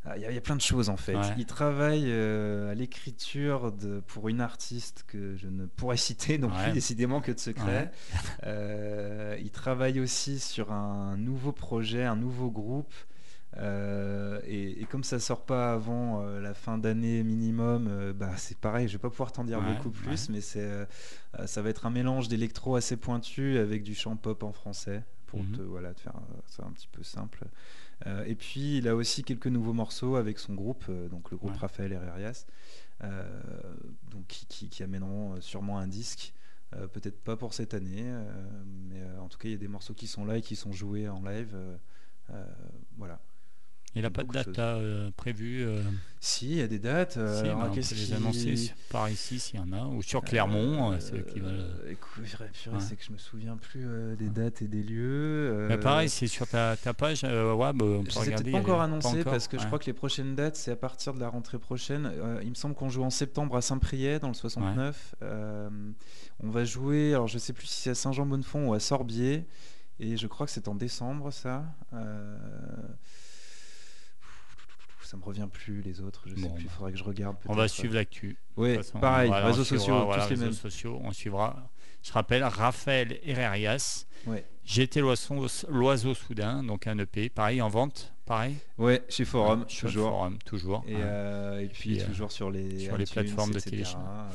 ah, 0.05 0.17
Il 0.17 0.23
y, 0.23 0.25
a- 0.27 0.31
il 0.31 0.35
y 0.35 0.39
a 0.39 0.41
plein 0.41 0.57
de 0.57 0.61
choses 0.61 0.89
en 0.89 0.97
fait. 0.97 1.15
Ouais. 1.15 1.35
Il 1.39 1.47
travaille 1.47 2.07
euh, 2.07 2.71
à 2.71 2.75
l'écriture 2.75 3.73
pour 4.09 4.29
une 4.29 4.41
artiste 4.41 5.05
que 5.07 5.37
je 5.37 5.47
ne 5.47 5.67
pourrais 5.67 5.97
citer 6.09 6.37
non 6.39 6.49
Ouais. 6.49 6.65
plus 6.65 6.73
décidément 6.73 7.21
que 7.21 7.31
de 7.33 7.39
secret. 7.39 7.93
Il 8.45 9.51
travaille 9.53 10.01
aussi 10.01 10.39
sur 10.41 10.73
un 10.73 11.17
nouveau 11.17 11.53
projet, 11.53 12.05
un 12.05 12.17
nouveau 12.17 12.51
groupe. 12.51 12.93
Euh, 13.57 14.41
et, 14.45 14.81
et 14.81 14.85
comme 14.85 15.03
ça 15.03 15.19
sort 15.19 15.45
pas 15.45 15.73
avant 15.73 16.23
euh, 16.23 16.41
la 16.41 16.55
fin 16.55 16.79
d'année 16.79 17.25
minimum, 17.25 17.89
euh, 17.89 18.13
bah, 18.13 18.37
c'est 18.37 18.57
pareil. 18.57 18.87
Je 18.87 18.93
vais 18.93 18.99
pas 19.01 19.11
pouvoir 19.11 19.33
t'en 19.33 19.43
dire 19.45 19.59
Ouais, 19.59 19.75
beaucoup 19.75 19.91
plus, 19.91 20.29
ouais. 20.29 20.33
mais 20.35 20.41
c'est 20.41 20.87
ça 21.47 21.63
va 21.63 21.71
être 21.71 21.87
un 21.87 21.91
mélange 21.91 22.29
d'électro 22.29 22.77
assez 22.77 22.97
pointu 22.97 23.59
avec 23.59 23.83
du 23.83 23.95
chant 23.95 24.17
pop 24.17 24.43
en 24.45 24.53
français 24.53 25.05
pour 25.27 25.41
Mhm. 25.43 25.57
te, 25.57 25.63
voilà, 25.63 25.95
te 25.95 26.01
faire 26.01 26.15
ça 26.47 26.65
un 26.65 26.71
petit 26.73 26.89
peu 26.89 27.03
simple. 27.03 27.45
Et 28.27 28.35
puis 28.35 28.79
il 28.79 28.89
a 28.89 28.97
aussi 28.97 29.23
quelques 29.25 29.47
nouveaux 29.49 29.75
morceaux 29.75 30.17
avec 30.17 30.39
son 30.39 30.55
groupe, 30.55 30.91
donc 31.11 31.31
le 31.31 31.37
groupe 31.37 31.53
Ouais. 31.53 31.59
Raphaël 31.59 31.93
Herrerias, 31.93 32.47
donc 34.11 34.27
qui, 34.29 34.47
qui- 34.47 34.69
qui 34.69 34.83
amèneront 34.83 35.41
sûrement 35.41 35.79
un 35.79 35.87
disque. 35.89 36.33
Peut-être 36.93 37.21
pas 37.23 37.37
pour 37.37 37.53
cette 37.53 37.75
année, 37.75 38.05
mais 38.89 39.03
en 39.21 39.29
tout 39.29 39.39
cas 39.39 39.49
il 39.49 39.53
y 39.53 39.55
a 39.55 39.59
des 39.59 39.69
morceaux 39.69 39.95
qui 39.95 40.07
sont 40.07 40.25
là 40.25 40.39
et 40.39 40.43
qui 40.43 40.57
sont 40.57 40.73
joués 40.73 41.09
en 41.09 41.21
live. 41.23 41.57
voilà. 42.97 43.21
Il 43.97 44.05
a 44.05 44.11
pas 44.11 44.23
de 44.23 44.33
date 44.33 44.57
là, 44.57 44.77
euh, 44.77 45.11
prévue 45.17 45.65
euh, 45.65 45.83
Si, 46.21 46.51
il 46.51 46.57
y 46.59 46.63
a 46.63 46.67
des 46.69 46.79
dates. 46.79 47.17
euh, 47.17 47.41
si, 47.41 47.47
alors, 47.49 47.59
bah, 47.61 47.67
on 47.71 47.75
peut 47.75 47.81
les 47.81 47.83
qui- 47.83 48.15
annoncer 48.15 48.73
par 48.91 49.09
ici 49.11 49.41
s'il 49.41 49.57
y 49.59 49.63
en 49.63 49.73
a 49.73 49.85
ou 49.87 50.01
sur 50.03 50.23
Clermont, 50.23 50.93
euh, 50.93 50.97
c'est 51.01 51.17
eux 51.17 51.23
qui 51.23 51.41
veulent. 51.41 51.65
Écoute, 51.91 52.23
Ouais. 52.23 52.79
c'est 52.79 52.95
que 52.97 53.05
je 53.05 53.11
me 53.13 53.19
souviens 53.19 53.57
plus 53.57 53.85
des 54.17 54.29
dates 54.29 54.63
et 54.63 54.69
des 54.69 54.83
lieux. 54.83 55.67
Mais 55.69 55.79
pareil, 55.79 56.09
c'est 56.09 56.27
sur 56.29 56.47
ta, 56.47 56.77
ta 56.77 56.95
page 56.95 57.23
euh, 57.25 57.53
web. 57.55 57.83
on 57.83 58.05
peut 58.05 58.11
regarder, 58.21 58.53
pas 58.53 58.59
encore 58.59 58.79
pas 58.79 58.85
annoncé 58.85 59.09
encore, 59.21 59.25
parce 59.33 59.49
que 59.49 59.57
je 59.57 59.63
ouais. 59.63 59.67
crois 59.67 59.79
que 59.79 59.87
les 59.87 59.93
prochaines 59.93 60.35
dates 60.37 60.57
c'est 60.57 60.71
à 60.71 60.77
partir 60.77 61.15
de 61.15 61.21
la 61.21 61.29
rentrée 61.29 61.59
prochaine. 61.59 62.13
Il 62.43 62.51
me 62.51 62.55
semble 62.55 62.75
qu'on 62.75 62.89
joue 62.91 63.03
en 63.03 63.11
septembre 63.11 63.57
à 63.57 63.63
Saint-Priest 63.63 64.21
dans 64.23 64.29
le 64.29 64.35
69. 64.35 65.15
Euh, 65.23 65.69
on 66.43 66.49
va 66.51 66.65
jouer, 66.65 67.13
alors 67.15 67.27
je 67.29 67.39
sais 67.39 67.53
plus 67.53 67.67
si 67.67 67.83
c'est 67.83 67.91
à 67.91 67.95
Saint-Jean-Bonnefond 67.95 68.69
ou 68.69 68.75
à 68.75 68.81
Sorbier 68.81 69.47
et 69.99 70.17
je 70.17 70.27
crois 70.27 70.47
que 70.47 70.53
c'est 70.53 70.69
en 70.69 70.75
décembre 70.75 71.31
ça. 71.33 71.65
Euh, 71.93 72.37
Ça 75.11 75.17
me 75.17 75.25
revient 75.25 75.49
plus 75.53 75.83
les 75.83 76.01
autres, 76.03 76.23
je 76.27 76.37
sais 76.37 76.41
Bon, 76.41 76.51
plus, 76.51 76.63
il 76.63 76.67
bah. 76.69 76.73
faudrait 76.77 76.93
que 76.93 76.99
je 76.99 77.03
regarde. 77.03 77.37
On 77.49 77.55
va 77.57 77.67
suivre 77.67 77.95
l'actu. 77.97 78.37
Façon, 78.57 79.01
pareil, 79.01 79.27
voilà, 79.27 79.47
réseaux 79.47 79.65
suivra, 79.65 79.85
sociaux, 79.85 80.05
voilà, 80.05 80.23
tous 80.23 80.29
les 80.31 80.35
réseaux 80.37 80.45
mêmes. 80.45 80.53
sociaux, 80.53 81.01
on 81.03 81.11
suivra. 81.11 81.69
Je 82.05 82.13
rappelle, 82.13 82.45
Raphaël 82.45 83.19
Herrerias. 83.25 84.07
Ouais. 84.29 84.45
J'étais 84.65 85.01
l'oiseau, 85.01 85.47
l'oiseau 85.69 86.15
soudain, 86.15 86.63
donc 86.63 86.87
un 86.87 86.97
EP, 86.99 87.29
pareil 87.29 87.61
en 87.61 87.69
vente, 87.69 88.13
pareil? 88.25 88.55
Ouais, 88.79 89.03
chez 89.09 89.25
Forum, 89.25 89.63
Ouais, 89.63 89.65
sur 89.69 89.89
le 89.89 89.93
toujours. 89.95 90.11
Forum, 90.11 90.39
toujours. 90.45 90.85
Et, 90.87 90.95
ouais. 90.95 91.01
euh, 91.03 91.59
et 91.61 91.67
puis, 91.67 92.01
euh, 92.01 92.07
toujours 92.07 92.31
sur 92.31 92.49
les, 92.53 92.79
sur 92.79 92.97
les 92.97 93.05
plateformes 93.07 93.51
de 93.51 93.59
téléchargement. 93.59 94.27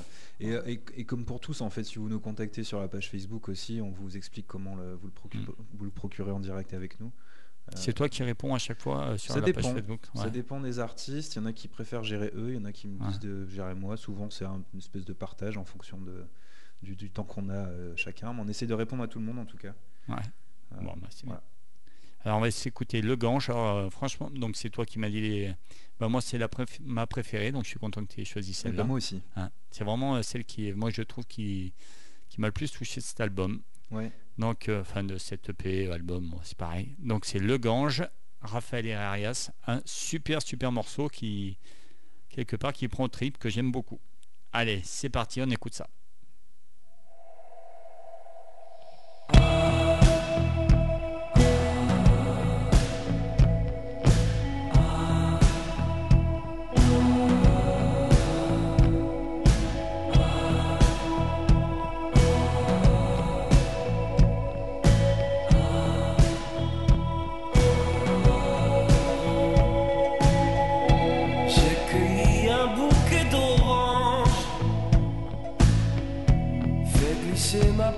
Et, 0.41 0.49
et- 0.51 0.81
et 0.97 1.05
comme 1.05 1.23
pour 1.23 1.39
tous, 1.39 1.61
en 1.61 1.69
fait, 1.69 1.85
si 1.85 1.99
vous 1.99 2.09
nous 2.09 2.19
contactez 2.19 2.65
sur 2.65 2.81
la 2.81 2.89
page 2.89 3.09
Facebook 3.09 3.47
aussi, 3.47 3.79
on 3.81 3.91
vous 3.91 4.17
explique 4.17 4.45
comment 4.47 4.75
le- 4.75 4.95
vous, 4.95 5.09
le 5.33 5.39
Mm. 5.39 5.45
vous 5.75 5.85
le 5.85 5.91
procurez 5.91 6.31
en 6.31 6.41
direct 6.41 6.73
avec 6.73 6.99
nous. 6.99 7.13
Euh, 7.67 7.71
C'est 7.75 7.93
toi 7.93 8.07
qui 8.09 8.21
réponds 8.23 8.53
à 8.53 8.59
chaque 8.59 8.79
fois 8.79 9.05
euh, 9.07 9.17
sur 9.17 9.33
ça 9.33 9.39
la 9.39 9.45
dépend. 9.45 9.61
page 9.61 9.73
Facebook. 9.73 10.01
Ça 10.13 10.25
ouais. 10.25 10.31
dépend 10.31 10.59
des 10.59 10.79
artistes. 10.79 11.35
Il 11.35 11.39
y 11.39 11.41
en 11.41 11.45
a 11.45 11.53
qui 11.53 11.67
préfèrent 11.67 12.03
gérer 12.03 12.31
eux, 12.35 12.49
il 12.49 12.55
y 12.55 12.57
en 12.59 12.65
a 12.65 12.71
qui 12.71 12.87
me 12.87 12.99
Ouais. 13.01 13.07
disent 13.09 13.19
de 13.19 13.47
gérer 13.47 13.73
moi. 13.73 13.97
Souvent, 13.97 14.29
c'est 14.29 14.45
un- 14.45 14.63
une 14.73 14.79
espèce 14.79 15.03
de 15.05 15.13
partage 15.13 15.57
en 15.57 15.65
fonction 15.65 15.99
de, 15.99 16.25
du, 16.83 16.95
du 16.95 17.09
temps 17.09 17.23
qu'on 17.23 17.49
a 17.49 17.53
euh, 17.53 17.93
chacun. 17.95 18.33
Mais 18.33 18.41
on 18.43 18.47
essaie 18.47 18.67
de 18.67 18.73
répondre 18.75 19.01
à 19.03 19.07
tout 19.07 19.17
le 19.19 19.25
monde 19.25 19.39
en 19.39 19.45
tout 19.45 19.57
cas. 19.57 19.73
Ouais. 20.07 20.15
Euh, 20.73 20.81
Bon, 20.81 20.93
bah, 20.97 21.07
c'est 21.09 21.25
voilà. 21.25 21.41
Alors 22.23 22.39
on 22.39 22.41
va 22.41 22.49
s'écouter 22.51 23.01
Le 23.01 23.15
Gange. 23.15 23.49
Alors, 23.51 23.75
euh, 23.77 23.89
franchement, 23.89 24.29
donc 24.31 24.55
c'est 24.55 24.69
toi 24.69 24.83
qui 24.85 24.97
m'as 24.97 25.09
dit 25.09 25.21
les... 25.21 25.53
bah, 25.99 26.07
moi 26.09 26.21
c'est 26.21 26.37
la 26.39 26.47
préf- 26.47 26.79
ma 26.83 27.05
préférée, 27.05 27.51
donc 27.51 27.63
je 27.65 27.69
suis 27.69 27.79
content 27.79 28.03
que 28.03 28.11
tu 28.13 28.21
aies 28.21 28.25
choisi 28.25 28.49
Et 28.51 28.53
celle-là. 28.53 28.77
bah, 28.77 28.83
moi 28.83 28.97
aussi. 28.97 29.21
Hein. 29.35 29.51
C'est 29.69 29.83
vraiment 29.83 30.21
celle 30.23 30.43
qui, 30.43 30.67
est- 30.69 30.73
moi 30.73 30.89
je 30.89 31.01
trouve 31.03 31.25
qui, 31.25 31.73
qui 32.29 32.41
m'a 32.41 32.47
le 32.47 32.51
plus 32.53 32.71
touché 32.71 32.99
de 32.99 33.05
cet 33.05 33.21
album. 33.21 33.61
Ouais. 33.91 34.11
Donc, 34.37 34.67
euh, 34.67 34.81
enfin 34.81 35.03
de 35.03 35.17
cet 35.17 35.49
EP, 35.49 35.89
album, 35.91 36.35
c'est 36.43 36.57
pareil. 36.57 36.95
Donc 36.99 37.25
c'est 37.25 37.39
Le 37.39 37.57
Gange, 37.57 38.03
Raphaël 38.41 38.85
Herrerias, 38.85 39.51
un 39.65 39.81
super 39.85 40.41
super 40.41 40.71
morceau 40.71 41.07
qui, 41.07 41.57
quelque 42.29 42.55
part, 42.55 42.73
qui 42.73 42.87
prend 42.87 43.07
trip, 43.07 43.37
que 43.37 43.49
j'aime 43.49 43.71
beaucoup. 43.71 43.99
Allez, 44.51 44.81
c'est 44.83 45.09
parti, 45.09 45.41
on 45.41 45.49
écoute 45.49 45.73
ça. 45.73 45.87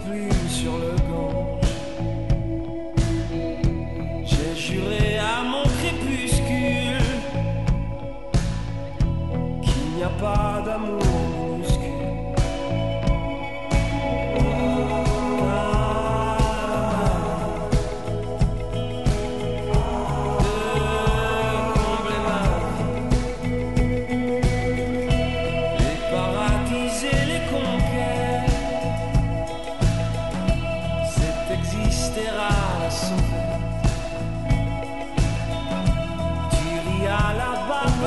Glisser 0.08 0.47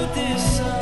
barbe 0.00 0.79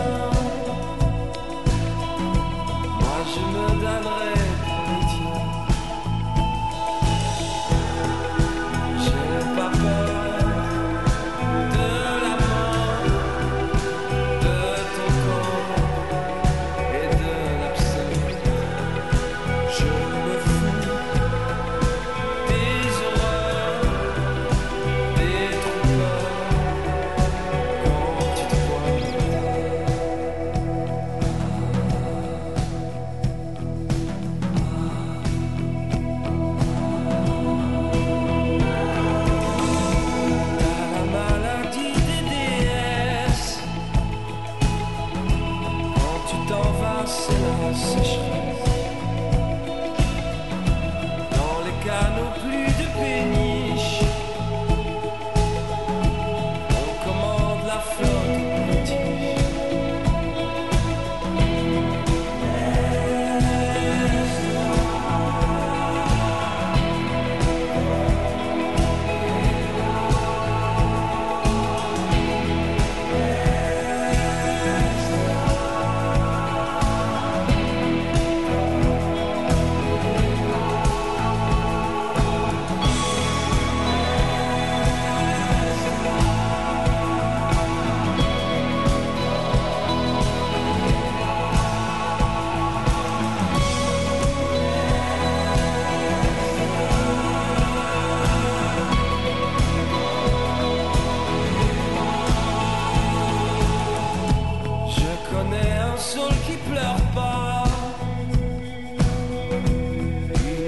pleure 106.70 107.00
pas, 107.14 107.64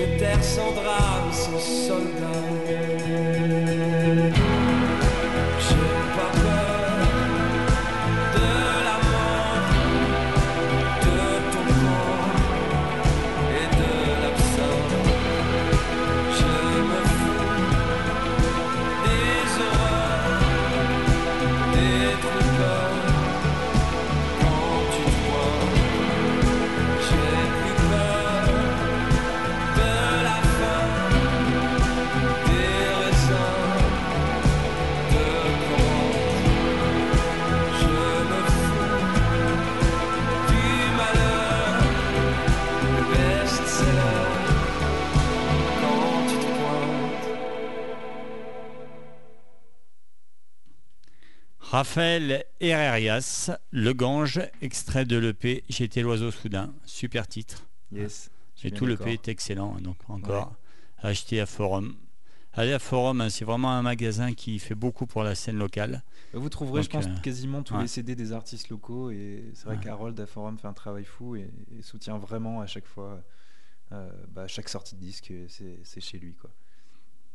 une 0.01 0.19
terre 0.19 0.43
sans 0.43 0.73
drame, 0.73 1.33
sans 1.33 1.59
soldats. 1.59 2.60
Raphaël 51.81 52.45
Herrerias, 52.61 53.51
Le 53.71 53.95
Gange, 53.95 54.39
extrait 54.61 55.07
de 55.07 55.17
l'EP 55.17 55.65
J'étais 55.71 56.03
l'oiseau 56.03 56.31
soudain, 56.31 56.75
super 56.85 57.27
titre. 57.27 57.65
Yes. 57.91 58.31
suis 58.55 58.69
Et 58.69 58.71
tout 58.71 58.85
l'EP 58.85 59.11
est 59.15 59.29
excellent, 59.29 59.77
hein, 59.79 59.81
donc 59.81 59.97
encore 60.09 60.53
acheté 60.99 61.41
à 61.41 61.47
Forum. 61.47 61.97
Allez 62.53 62.75
à 62.75 62.79
Forum, 62.79 63.23
hein, 63.23 63.31
c'est 63.31 63.47
vraiment 63.47 63.71
un 63.73 63.81
magasin 63.81 64.35
qui 64.35 64.59
fait 64.59 64.75
beaucoup 64.75 65.07
pour 65.07 65.23
la 65.23 65.35
scène 65.35 65.57
locale. 65.57 66.03
Vous 66.35 66.51
trouverez, 66.51 66.83
je 66.83 66.91
pense, 66.91 67.07
euh, 67.07 67.21
quasiment 67.23 67.63
tous 67.63 67.73
ouais. 67.73 67.81
les 67.81 67.89
CD 67.89 68.15
des 68.15 68.33
artistes 68.33 68.69
locaux. 68.69 69.11
Et 69.11 69.51
c'est 69.55 69.65
vrai 69.65 69.77
Ouais. 69.77 69.83
qu'Harold 69.83 70.21
à 70.21 70.27
Forum 70.27 70.59
fait 70.59 70.69
un 70.69 70.75
travail 70.75 71.05
fou 71.07 71.35
et, 71.37 71.51
et 71.79 71.81
soutient 71.81 72.19
vraiment 72.19 72.61
à 72.61 72.67
chaque 72.67 72.87
fois, 72.87 73.25
euh, 73.93 74.11
bah, 74.29 74.47
chaque 74.49 74.69
sortie 74.69 74.97
de 74.97 75.01
disque, 75.01 75.33
c'est 75.49 76.01
chez 76.03 76.19
lui. 76.19 76.35
Quoi. 76.35 76.51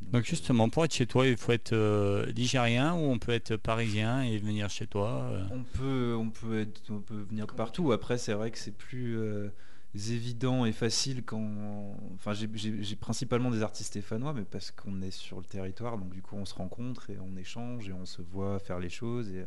Donc 0.02 0.24
justement, 0.26 0.70
pour 0.70 0.86
être 0.86 0.94
chez 0.94 1.08
toi, 1.08 1.26
il 1.28 1.36
faut 1.38 1.52
être 1.52 1.74
euh, 1.74 2.26
ligérien 2.28 2.94
ou 2.94 3.00
on 3.12 3.18
peut 3.18 3.32
être 3.32 3.56
parisien 3.56 4.22
et 4.22 4.38
venir 4.38 4.70
chez 4.70 4.88
toi. 4.88 5.24
euh? 5.32 5.44
On 5.52 5.64
peut, 5.64 6.16
on 6.18 6.30
peut, 6.30 6.60
être- 6.62 6.82
on 6.92 7.00
peut 7.00 7.26
venir 7.30 7.48
de 7.48 7.52
partout. 7.54 7.92
Après, 7.92 8.18
c'est 8.18 8.34
vrai 8.34 8.52
que 8.52 8.58
c'est 8.60 8.76
plus 8.76 9.18
euh, 9.18 9.50
évident 9.96 10.66
et 10.66 10.72
facile 10.74 11.24
quand. 11.24 11.96
Enfin, 12.14 12.34
j'ai- 12.34 12.96
principalement 12.96 13.50
des 13.50 13.64
artistes 13.64 13.90
stéphanois, 13.90 14.34
mais 14.34 14.44
parce 14.44 14.70
qu'on 14.72 15.02
est 15.02 15.12
sur 15.12 15.38
le 15.40 15.46
territoire, 15.46 15.98
donc 15.98 16.14
du 16.14 16.22
coup, 16.22 16.36
on 16.36 16.46
se 16.46 16.54
rencontre 16.54 17.10
et 17.10 17.18
on 17.20 17.36
échange 17.38 17.90
et 17.90 17.94
on 17.94 18.06
se 18.06 18.22
voit 18.22 18.60
faire 18.60 18.80
les 18.80 18.90
choses, 18.90 19.30
et 19.32 19.46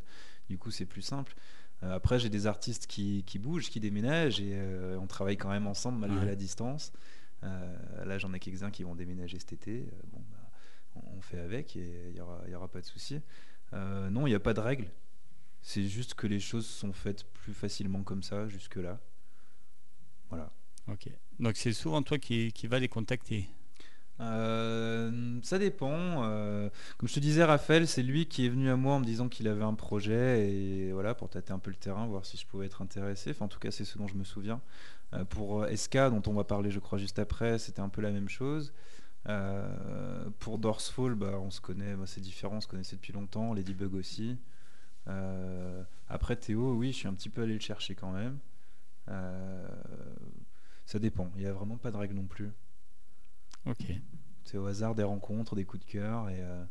du 0.50 0.58
coup, 0.58 0.70
c'est 0.70 0.86
plus 0.86 1.02
simple. 1.02 1.34
Euh, 1.84 1.94
après, 1.94 2.18
j'ai 2.18 2.30
des 2.30 2.46
artistes 2.48 2.86
qui, 2.88 3.22
qui 3.24 3.38
bougent, 3.38 3.70
qui 3.70 3.78
déménagent, 3.80 4.40
et 4.40 4.58
on 5.00 5.06
travaille 5.06 5.36
quand 5.36 5.50
même 5.50 5.68
ensemble 5.68 5.98
malgré 5.98 6.20
Ouais. 6.20 6.26
la 6.26 6.34
distance. 6.36 6.92
Là, 7.42 8.18
j'en 8.18 8.32
ai 8.34 8.40
quelques-uns 8.40 8.72
qui 8.72 8.82
vont 8.82 8.96
déménager 8.96 9.38
cet 9.38 9.52
été. 9.52 9.86
Bon, 10.12 10.18
bah, 10.32 10.37
fait 11.28 11.38
avec 11.40 11.76
et 11.76 12.08
il 12.08 12.14
n'y 12.14 12.20
aura, 12.20 12.40
y 12.48 12.54
aura 12.54 12.68
pas 12.68 12.80
de 12.80 12.86
souci. 12.86 13.20
Euh, 13.72 14.10
non, 14.10 14.26
il 14.26 14.30
n'y 14.30 14.36
a 14.36 14.40
pas 14.40 14.54
de 14.54 14.60
règle. 14.60 14.86
C'est 15.62 15.84
juste 15.84 16.14
que 16.14 16.26
les 16.26 16.40
choses 16.40 16.66
sont 16.66 16.92
faites 16.92 17.24
plus 17.24 17.54
facilement 17.54 18.02
comme 18.02 18.22
ça 18.22 18.48
jusque-là. 18.48 19.00
Voilà. 20.30 20.50
Ok. 20.88 21.08
Donc 21.38 21.56
c'est 21.56 21.72
souvent 21.72 22.02
toi 22.02 22.18
qui, 22.18 22.52
qui 22.52 22.66
vas 22.66 22.78
les 22.78 22.88
contacter. 22.88 23.48
Euh, 24.20 25.38
ça 25.42 25.58
dépend. 25.58 26.24
euh, 26.24 26.68
comme 26.96 27.08
je 27.08 27.14
te 27.14 27.20
disais, 27.20 27.44
Raphaël, 27.44 27.86
c'est 27.86 28.02
lui 28.02 28.26
qui 28.26 28.46
est 28.46 28.48
venu 28.48 28.68
à 28.70 28.76
moi 28.76 28.94
en 28.94 29.00
me 29.00 29.04
disant 29.04 29.28
qu'il 29.28 29.46
avait 29.48 29.64
un 29.64 29.74
projet 29.74 30.50
et 30.50 30.92
voilà 30.92 31.14
pour 31.14 31.28
tâter 31.28 31.52
un 31.52 31.58
peu 31.58 31.70
le 31.70 31.76
terrain, 31.76 32.06
voir 32.06 32.26
si 32.26 32.36
je 32.36 32.46
pouvais 32.46 32.66
être 32.66 32.82
intéressé. 32.82 33.30
Enfin, 33.30 33.44
en 33.44 33.48
tout 33.48 33.60
cas, 33.60 33.70
c'est 33.70 33.84
ce 33.84 33.98
dont 33.98 34.08
je 34.08 34.14
me 34.14 34.24
souviens. 34.24 34.60
Euh, 35.14 35.24
pour 35.24 35.66
SK, 35.74 35.96
dont 36.10 36.22
on 36.26 36.34
va 36.34 36.44
parler, 36.44 36.70
je 36.70 36.80
crois, 36.80 36.98
juste 36.98 37.18
après, 37.18 37.58
c'était 37.58 37.80
un 37.80 37.88
peu 37.88 38.00
la 38.00 38.10
même 38.10 38.28
chose. 38.28 38.72
Euh, 39.28 40.30
pour 40.38 40.58
Dorsfall, 40.58 41.14
bah, 41.14 41.38
on 41.38 41.50
se 41.50 41.60
connaît, 41.60 41.94
bah, 41.94 42.06
c'est 42.06 42.20
différent, 42.20 42.56
on 42.56 42.60
se 42.60 42.66
connaissait 42.66 42.96
depuis 42.96 43.12
longtemps. 43.12 43.52
Ladybug 43.52 43.94
aussi. 43.94 44.38
Euh, 45.08 45.82
après 46.08 46.36
Théo, 46.36 46.74
oui, 46.74 46.92
je 46.92 46.98
suis 46.98 47.08
un 47.08 47.14
petit 47.14 47.28
peu 47.28 47.42
allé 47.42 47.54
le 47.54 47.60
chercher 47.60 47.94
quand 47.94 48.12
même. 48.12 48.38
Euh, 49.08 49.68
ça 50.86 50.98
dépend. 50.98 51.30
Il 51.36 51.42
n'y 51.42 51.46
a 51.46 51.52
vraiment 51.52 51.76
pas 51.76 51.90
de 51.90 51.96
règle 51.96 52.14
non 52.14 52.26
plus. 52.26 52.50
Ok. 53.66 53.84
C'est 54.44 54.56
au 54.56 54.66
hasard 54.66 54.94
des 54.94 55.02
rencontres, 55.02 55.54
des 55.54 55.64
coups 55.64 55.84
de 55.84 55.90
cœur 55.90 56.30
et, 56.30 56.40
euh, 56.40 56.64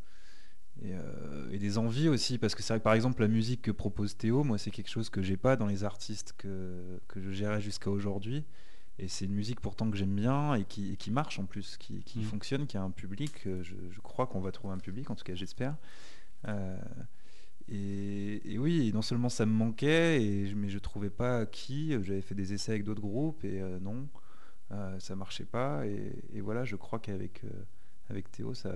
et, 0.82 0.94
euh, 0.94 1.52
et 1.52 1.60
des 1.60 1.78
envies 1.78 2.10
aussi. 2.10 2.40
Parce 2.40 2.56
que 2.56 2.64
c'est 2.64 2.74
vrai 2.74 2.80
que 2.80 2.84
par 2.84 2.94
exemple, 2.94 3.22
la 3.22 3.28
musique 3.28 3.62
que 3.62 3.72
propose 3.72 4.18
Théo, 4.18 4.44
moi, 4.44 4.58
c'est 4.58 4.72
quelque 4.72 4.90
chose 4.90 5.10
que 5.10 5.22
j'ai 5.22 5.38
pas 5.38 5.56
dans 5.56 5.68
les 5.68 5.84
artistes 5.84 6.34
que, 6.38 7.00
que 7.08 7.22
je 7.22 7.32
gérais 7.32 7.62
jusqu'à 7.62 7.92
aujourd'hui. 7.92 8.46
Et 9.00 9.08
c'est 9.08 9.26
une 9.26 9.34
musique 9.34 9.60
pourtant 9.62 9.90
que 9.92 9.98
j'aime 9.98 10.16
bien 10.16 10.56
et 10.56 10.66
qui, 10.66 10.94
et 10.94 10.98
qui 10.98 11.12
marche 11.12 11.38
en 11.40 11.46
plus, 11.46 11.78
qui, 11.78 12.04
qui 12.04 12.20
Mhm. 12.20 12.26
fonctionne, 12.26 12.68
qui 12.68 12.78
a 12.78 12.82
un 12.82 12.90
public. 12.92 13.46
Euh, 13.46 13.62
Je, 13.64 13.76
je 13.92 14.00
crois 14.02 14.26
qu'on 14.28 14.42
va 14.42 14.52
trouver 14.52 14.74
un 14.74 14.80
public, 14.80 15.10
en 15.12 15.16
tout 15.16 15.24
cas, 15.24 15.36
j'espère. 15.36 15.76
Euh, 16.48 16.78
et, 17.70 18.54
et 18.54 18.58
oui, 18.58 18.92
non 18.94 19.02
seulement 19.02 19.30
ça 19.30 19.46
me 19.46 19.52
manquait, 19.52 20.24
et, 20.24 20.54
mais 20.56 20.70
je 20.70 20.80
trouvais 20.80 21.10
pas 21.10 21.46
qui. 21.46 21.92
J'avais 22.04 22.22
fait 22.22 22.36
des 22.36 22.54
essais 22.54 22.72
avec 22.72 22.84
d'autres 22.84 23.02
groupes 23.02 23.44
et 23.44 23.62
euh, 23.62 23.80
non, 23.80 24.08
euh, 24.72 25.00
ça 25.00 25.16
marchait 25.16 25.46
pas. 25.46 25.86
Et, 25.86 26.14
et 26.34 26.42
voilà, 26.42 26.64
je 26.66 26.76
crois 26.76 27.00
qu'avec 27.00 27.44
euh, 27.44 27.50
avec 28.10 28.32
Théo, 28.32 28.54
ça, 28.54 28.74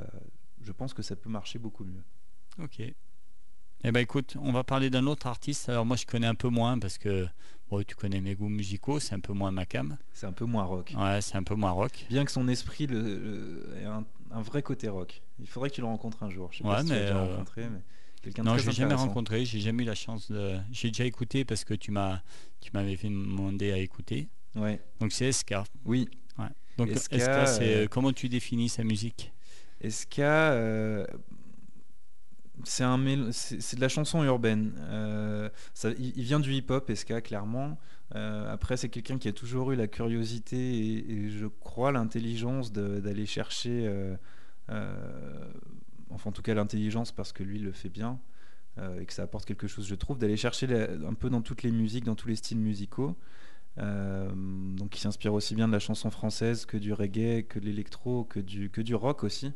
je 0.61 0.71
pense 0.71 0.93
que 0.93 1.01
ça 1.01 1.15
peut 1.15 1.29
marcher 1.29 1.57
beaucoup 1.57 1.85
mieux. 1.85 2.03
Ok. 2.61 2.81
Eh 3.83 3.91
ben 3.91 3.99
écoute, 4.01 4.35
on 4.39 4.51
va 4.51 4.63
parler 4.63 4.89
d'un 4.91 5.07
autre 5.07 5.25
artiste. 5.25 5.69
Alors 5.69 5.85
moi 5.85 5.95
je 5.97 6.05
connais 6.05 6.27
un 6.27 6.35
peu 6.35 6.49
moins 6.49 6.77
parce 6.77 6.97
que 6.99 7.27
bon, 7.71 7.83
tu 7.83 7.95
connais 7.95 8.21
mes 8.21 8.35
goûts 8.35 8.49
musicaux, 8.49 8.99
c'est 8.99 9.15
un 9.15 9.19
peu 9.19 9.33
moins 9.33 9.49
ma 9.51 9.65
cam. 9.65 9.97
C'est 10.13 10.27
un 10.27 10.31
peu 10.33 10.45
moins 10.45 10.63
rock. 10.65 10.93
Ouais, 10.97 11.21
c'est 11.21 11.35
un 11.37 11.43
peu 11.43 11.55
moins 11.55 11.71
rock. 11.71 12.05
Bien 12.09 12.25
que 12.25 12.31
son 12.31 12.47
esprit 12.47 12.85
le, 12.85 13.01
le- 13.01 13.77
ait 13.81 13.85
un, 13.85 14.05
un 14.31 14.41
vrai 14.41 14.61
côté 14.61 14.87
rock. 14.89 15.21
Il 15.39 15.47
faudrait 15.47 15.69
que 15.69 15.75
tu 15.75 15.81
le 15.81 15.87
rencontres 15.87 16.21
un 16.23 16.29
jour. 16.29 16.49
Je 16.51 16.59
sais 16.59 16.63
Ouais, 16.63 16.71
pas 16.71 16.81
si 16.81 16.87
tu 16.87 16.91
l'as 16.93 16.99
mais, 16.99 17.05
déjà 17.05 17.17
euh, 17.17 17.31
rencontré, 17.31 17.69
mais 17.69 17.79
quelqu'un 18.21 18.43
Non, 18.43 18.57
je 18.57 18.65
l'ai 18.67 18.71
jamais 18.75 18.93
rencontré, 18.93 19.45
j'ai 19.45 19.59
jamais 19.59 19.83
eu 19.83 19.87
la 19.87 19.95
chance 19.95 20.29
de. 20.31 20.57
J'ai 20.71 20.89
déjà 20.89 21.05
écouté 21.05 21.45
parce 21.45 21.63
que 21.63 21.73
tu 21.73 21.91
m'as, 21.91 22.21
tu 22.59 22.69
m'avais 22.73 22.95
fait 22.97 23.07
demander 23.09 23.71
à 23.71 23.77
écouter. 23.77 24.27
Ouais. 24.55 24.79
Donc 24.99 25.11
c'est 25.13 25.31
SK. 25.31 25.55
Oui. 25.85 26.07
Donc 26.77 26.89
SK, 26.89 27.19
SK, 27.19 27.47
c'est 27.47 27.75
euh, 27.75 27.87
comment 27.89 28.13
tu 28.13 28.29
définis 28.29 28.69
sa 28.69 28.83
musique? 28.83 29.31
SK, 29.87 30.19
euh, 30.19 31.05
c'est 32.63 32.83
un 32.83 32.99
c'est 33.31 33.75
de 33.75 33.81
la 33.81 33.89
chanson 33.89 34.23
urbaine. 34.23 34.73
Euh, 34.79 35.49
ça- 35.73 35.91
il, 35.97 36.23
vient 36.23 36.39
du 36.39 36.53
hip-hop, 36.53 36.89
SK, 36.89 37.21
clairement. 37.23 37.77
Euh, 38.15 38.51
après, 38.51 38.77
c'est 38.77 38.89
quelqu'un 38.89 39.17
qui 39.17 39.27
a 39.27 39.33
toujours 39.33 39.71
eu 39.71 39.75
la 39.75 39.87
curiosité 39.87 40.57
et, 41.09 41.29
je 41.29 41.47
crois 41.47 41.91
l'intelligence 41.91 42.71
d'aller 42.71 43.25
chercher, 43.25 43.87
euh, 44.69 45.51
enfin 46.09 46.29
en 46.29 46.33
tout 46.33 46.41
cas 46.41 46.53
l'intelligence 46.53 47.11
parce 47.11 47.31
que 47.31 47.43
lui 47.43 47.59
le 47.59 47.71
fait 47.71 47.89
bien 47.89 48.19
et 48.99 49.05
que 49.05 49.13
ça 49.13 49.23
apporte 49.23 49.45
quelque 49.45 49.67
chose, 49.67 49.85
je 49.87 49.95
trouve, 49.95 50.17
d'aller 50.17 50.37
chercher 50.37 50.67
un 51.05 51.13
peu 51.13 51.29
dans 51.29 51.41
toutes 51.41 51.61
les 51.61 51.71
musiques, 51.71 52.05
dans 52.05 52.15
tous 52.15 52.29
les 52.29 52.35
styles 52.35 52.59
musicaux. 52.59 53.17
Donc 53.77 54.95
il 54.95 54.99
s'inspire 54.99 55.33
aussi 55.33 55.55
bien 55.55 55.67
de 55.67 55.73
la 55.73 55.79
chanson 55.79 56.09
française 56.09 56.65
que 56.65 56.77
du 56.77 56.93
reggae, 56.93 57.45
que 57.47 57.59
de 57.59 57.65
l'électro, 57.65 58.23
que 58.23 58.39
du, 58.39 58.69
que 58.69 58.81
du 58.81 58.95
rock 58.95 59.23
aussi. 59.23 59.53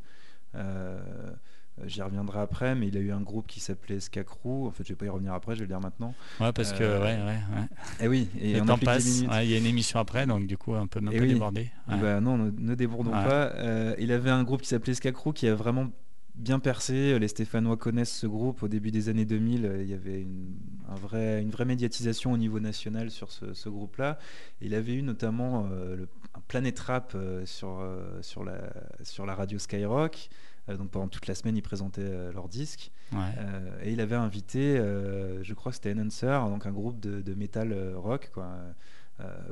J'y 1.86 2.01
reviendrai 2.01 2.39
après, 2.39 2.73
mais 2.73 2.88
il 2.88 2.95
a 2.95 3.01
eu 3.01 3.11
un 3.11 3.19
groupe 3.19 3.47
qui 3.47 3.59
s'appelait 3.59 3.99
Ska 3.99 4.23
Crew. 4.23 4.65
En 4.65 4.71
fait, 4.71 4.84
je 4.86 4.89
vais 4.93 4.95
pas 4.95 5.05
y 5.07 5.09
revenir 5.09 5.34
après, 5.34 5.55
je 5.55 5.59
vais 5.59 5.65
le 5.65 5.69
dire 5.69 5.82
maintenant. 5.82 6.13
Ouais, 6.39 6.53
parce 6.53 6.71
que 6.71 6.84
Euh, 6.84 6.99
ouais, 7.01 7.17
ouais, 7.17 7.26
ouais. 7.59 8.05
Et 8.05 8.07
oui, 8.07 8.30
et 8.39 8.53
le 8.53 8.61
on 8.61 8.63
a 8.63 8.67
temps 8.67 8.78
pris 8.78 8.86
10 8.86 8.86
passe. 8.86 9.05
minutes. 9.17 9.30
Ouais, 9.32 9.45
Il 9.45 9.51
y 9.51 9.55
a 9.55 9.57
une 9.57 9.65
émission 9.65 9.99
après, 9.99 10.26
donc 10.26 10.47
du 10.47 10.57
coup 10.57 10.73
un 10.73 10.88
peu 10.88 11.01
même 11.01 11.11
Eh 11.13 11.17
pas 11.17 11.23
oui. 11.23 11.34
débordé. 11.34 11.69
Ouais. 11.89 11.97
Bah 11.99 12.21
non, 12.21 12.38
ne, 12.38 12.49
ne 12.51 12.76
débordons 12.76 13.11
pas. 13.11 13.51
Euh, 13.55 13.93
il 13.99 14.11
avait 14.13 14.30
un 14.30 14.43
groupe 14.43 14.61
qui 14.61 14.69
s'appelait 14.69 14.93
Ska 14.93 15.11
Crew 15.11 15.34
qui 15.34 15.47
a 15.49 15.55
vraiment 15.55 15.89
bien 16.36 16.59
percé. 16.59 17.19
Les 17.19 17.28
Stéphanois 17.28 17.76
connaissent 17.78 18.15
ce 18.17 18.28
groupe. 18.28 18.63
Au 18.63 18.67
début 18.69 18.91
des 18.91 19.09
années 19.09 19.26
2000, 19.26 19.65
euh, 19.65 19.82
il 19.84 19.89
y 19.89 19.93
avait 19.93 20.21
une, 20.21 20.55
un 20.89 20.95
vrai, 20.95 21.41
une 21.41 21.49
vraie 21.49 21.65
médiatisation 21.65 22.32
au 22.32 22.38
niveau 22.38 22.61
national 22.61 23.11
sur 23.11 23.32
ce, 23.34 23.53
ce 23.53 23.67
groupe-là. 23.67 24.17
Il 24.61 24.73
avait 24.76 24.93
eu 24.93 25.01
notamment 25.01 25.67
euh, 25.71 25.95
le, 25.97 26.07
un 26.36 26.39
Planet 26.47 26.78
Rap 26.80 27.11
euh, 27.15 27.45
sur, 27.45 27.80
euh, 27.82 28.21
sur, 28.21 28.45
la, 28.45 28.57
sur 29.03 29.26
la 29.26 29.36
radio 29.36 29.59
Skyrock. 29.59 30.30
Euh, 30.70 30.78
donc 30.78 30.89
pendant 30.91 31.07
toute 31.07 31.28
la 31.28 31.36
semaine, 31.36 31.55
ils 31.57 31.61
présentaient 31.61 32.01
euh, 32.01 32.32
leurs 32.34 32.49
disques. 32.49 32.91
Ouais. 33.13 33.20
Euh, 33.38 33.80
et 33.84 33.91
il 33.93 34.01
avait 34.01 34.16
invité, 34.16 34.78
je 34.78 35.53
crois 35.53 35.72
que 35.72 35.76
c'était 35.78 35.93
Enhancer, 35.93 36.39
donc 36.49 36.66
un 36.66 36.72
groupe 36.72 36.99
de, 36.99 37.24
euh, 37.72 37.93
rock, 37.97 38.32
quoi, 38.34 38.57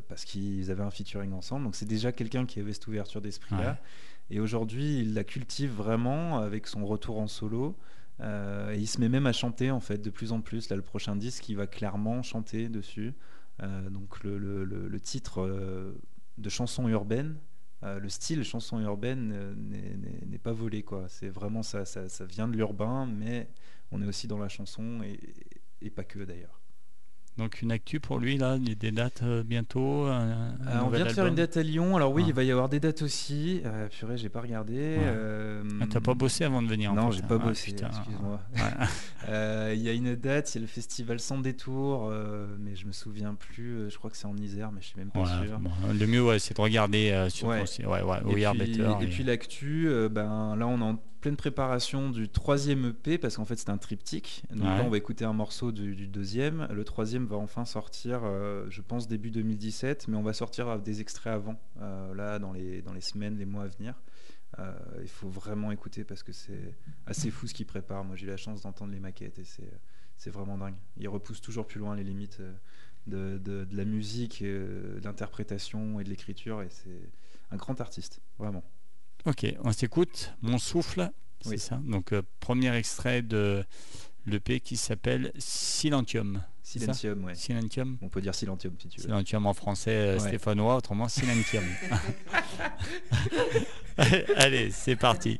parce 0.09 0.25
qu'ils 0.25 0.71
avaient 0.71 0.83
un 0.83 0.91
featuring 0.91 1.31
ensemble. 1.33 1.65
Donc 1.65 1.75
c'est 1.75 1.85
déjà 1.85 2.11
quelqu'un 2.11 2.45
qui 2.45 2.59
avait 2.59 2.73
cette 2.73 2.87
ouverture 2.87 3.21
d'esprit-là. 3.21 3.71
Ouais. 3.71 4.35
Et 4.35 4.39
aujourd'hui, 4.39 4.99
il 4.99 5.13
la 5.13 5.23
cultive 5.23 5.71
vraiment 5.71 6.39
avec 6.39 6.67
son 6.67 6.85
retour 6.85 7.19
en 7.19 7.27
solo. 7.27 7.77
Euh, 8.21 8.71
et 8.73 8.77
il 8.79 8.87
se 8.87 8.99
met 9.01 9.09
même 9.09 9.25
à 9.25 9.33
chanter 9.33 9.71
en 9.71 9.79
fait 9.79 9.97
de 9.97 10.09
plus 10.09 10.31
en 10.31 10.41
plus. 10.41 10.69
Là, 10.69 10.75
le 10.75 10.81
prochain 10.81 11.15
disque, 11.15 11.49
il 11.49 11.55
va 11.57 11.67
clairement 11.67 12.21
chanter 12.23 12.69
dessus. 12.69 13.13
Euh, 13.61 13.89
donc 13.89 14.23
le, 14.23 14.37
le- 14.37 14.63
le- 14.63 14.87
le 14.87 14.99
titre 14.99 15.41
euh, 15.41 15.93
de 16.37 16.49
chanson 16.49 16.87
urbaine, 16.87 17.35
euh, 17.83 17.99
le 17.99 18.09
style 18.09 18.43
chanson 18.43 18.79
urbaine 18.79 19.31
euh, 19.35 19.55
n'est- 19.55 20.37
pas 20.39 20.53
volé 20.53 20.83
quoi. 20.83 21.07
C'est 21.09 21.29
vraiment 21.29 21.63
ça, 21.63 21.85
ça, 21.85 22.25
vient 22.25 22.47
de 22.47 22.55
l'urbain, 22.57 23.05
mais 23.05 23.49
on 23.91 24.01
est 24.01 24.05
aussi 24.05 24.27
dans 24.27 24.39
la 24.39 24.49
chanson 24.49 25.01
et 25.81 25.89
pas 25.89 26.03
que 26.03 26.19
d'ailleurs. 26.19 26.62
Donc 27.37 27.63
une 27.63 27.71
actu 27.71 27.99
pour 27.99 28.19
lui 28.19 28.37
là, 28.37 28.57
des 28.59 28.91
dates 28.91 29.23
euh, 29.23 29.41
bientôt. 29.43 30.05
un- 30.05 30.19
un 30.19 30.67
Euh, 30.67 30.81
on 30.85 30.89
vient 30.89 31.03
de 31.03 31.09
faire 31.09 31.25
une 31.25 31.33
date 31.33 31.57
à 31.57 31.63
Lyon. 31.63 31.95
Alors 31.95 32.11
oui, 32.13 32.21
Ouais. 32.21 32.29
il 32.29 32.33
va 32.35 32.43
y 32.43 32.51
avoir 32.51 32.69
des 32.69 32.79
dates 32.79 33.01
aussi. 33.01 33.61
Euh, 33.65 33.87
purée, 33.87 34.17
j'ai 34.17 34.29
pas 34.29 34.41
regardé. 34.41 34.73
Ouais. 34.73 34.97
Euh, 34.99 35.63
Ah, 35.81 35.85
T'as 35.89 35.99
pas 35.99 36.13
bossé 36.13 36.43
avant 36.43 36.61
de 36.61 36.67
venir 36.67 36.91
en 36.91 36.95
Non, 36.95 37.11
j'ai 37.11 37.21
hein. 37.23 37.27
pas 37.27 37.37
Ouais, 37.37 37.43
bossé. 37.45 37.71
Excuse-moi. 37.71 38.39
Ouais. 38.55 38.61
Euh, 39.29 39.71
Il 39.75 39.81
y 39.81 39.87
a 39.89 39.93
une 39.93 40.15
date, 40.15 40.53
il 40.53 40.57
y 40.57 40.57
a 40.59 40.61
le 40.61 40.67
festival 40.67 41.19
Sans 41.19 41.37
Détour, 41.39 42.11
mais 42.59 42.75
je 42.75 42.85
me 42.85 42.91
souviens 42.91 43.33
plus. 43.35 43.89
Je 43.89 43.97
crois 43.97 44.11
que 44.11 44.17
c'est 44.17 44.27
en 44.27 44.35
Isère, 44.37 44.71
mais 44.71 44.81
je 44.81 44.87
suis 44.87 44.99
même 44.99 45.09
pas 45.11 45.21
Ouais, 45.21 45.47
sûr. 45.47 45.59
bon, 45.59 45.71
le 45.97 46.05
mieux 46.05 46.37
c'est 46.39 46.55
de 46.57 46.61
regarder 46.61 47.27
sur 47.29 47.47
Ouais. 47.47 47.63
ouais, 47.85 48.01
Et 48.59 48.63
puis, 48.65 48.81
et 49.01 49.07
puis 49.07 49.23
l'actu, 49.23 49.89
ben, 50.11 50.55
là 50.57 50.67
on 50.67 50.79
en 50.81 50.99
pleine 51.23 51.37
préparation 51.37 52.09
du 52.09 52.27
troisième 52.27 52.87
EP 52.89 53.17
parce 53.17 53.37
qu'en 53.37 53.45
fait 53.45 53.55
c'est 53.55 53.69
un 53.69 53.77
triptyque. 53.77 54.43
Donc 54.51 54.63
Ouais. 54.67 54.77
là 54.77 54.83
on 54.83 54.89
va 54.89 54.97
écouter 54.97 55.23
un 55.23 55.31
morceau 55.31 55.71
du, 55.71 55.95
du 55.95 56.05
deuxième. 56.07 56.67
Le 56.69 56.83
troisième 56.83 57.25
va 57.25 57.37
enfin 57.37 57.63
sortir, 57.63 58.21
euh, 58.25 58.65
je 58.69 58.81
pense 58.81 59.07
début 59.07 59.31
2017, 59.31 60.09
mais 60.09 60.17
on 60.17 60.21
va 60.21 60.33
sortir 60.33 60.67
euh, 60.67 60.77
des 60.79 60.99
extraits 60.99 61.31
avant, 61.33 61.55
euh, 61.81 62.13
là 62.13 62.39
dans 62.39 62.51
les, 62.51 62.81
dans 62.81 62.91
les 62.91 62.99
semaines, 62.99 63.37
les 63.37 63.45
mois 63.45 63.63
à 63.63 63.67
venir. 63.67 63.95
Euh, 64.59 64.73
il 65.01 65.07
faut 65.07 65.29
vraiment 65.29 65.71
écouter 65.71 66.03
parce 66.03 66.23
que 66.23 66.33
c'est 66.33 66.75
assez 67.05 67.31
fou 67.31 67.47
ce 67.47 67.53
qu'il 67.53 67.65
prépare. 67.67 68.03
Moi 68.03 68.17
j'ai 68.17 68.25
eu 68.25 68.29
la 68.29 68.35
chance 68.37 68.61
d'entendre 68.63 68.91
les 68.91 68.99
maquettes 68.99 69.39
et 69.39 69.45
c'est 69.45 69.71
c'est 70.17 70.29
vraiment 70.29 70.57
dingue. 70.57 70.75
Il 70.97 71.07
repousse 71.07 71.39
toujours 71.39 71.65
plus 71.67 71.79
loin 71.79 71.95
les 71.95 72.03
limites 72.03 72.41
de, 73.07 73.37
de- 73.37 73.63
de 73.63 73.77
la 73.77 73.85
musique, 73.85 74.43
de 74.43 74.99
l'interprétation 75.05 76.01
et 76.01 76.03
de 76.03 76.09
l'écriture 76.09 76.61
et 76.61 76.67
c'est 76.69 77.09
un 77.49 77.55
grand 77.55 77.79
artiste, 77.79 78.19
vraiment. 78.37 78.63
Ok, 79.25 79.45
on 79.63 79.71
s'écoute. 79.71 80.33
Mon 80.41 80.57
souffle, 80.57 81.09
c'est 81.41 81.49
Oui. 81.49 81.59
ça. 81.59 81.79
Donc 81.85 82.11
euh, 82.13 82.21
premier 82.39 82.75
extrait 82.75 83.21
de 83.21 83.63
l'EP 84.25 84.59
qui 84.59 84.75
s'appelle 84.77 85.31
Silentium. 85.37 86.43
Silentium, 86.61 87.23
ouais. 87.25 87.35
Silentium. 87.35 87.97
On 88.01 88.09
peut 88.09 88.21
dire 88.21 88.33
Silentium 88.35 88.73
si 88.79 88.87
tu 88.87 88.97
veux. 88.99 89.03
Silentium 89.05 89.45
en 89.45 89.53
français 89.53 89.91
euh, 89.95 90.13
Ouais. 90.19 90.27
stéphanois, 90.27 90.75
autrement 90.77 91.07
Silentium. 91.07 91.63
Allez, 94.37 94.71
c'est 94.71 94.95
parti. 94.95 95.39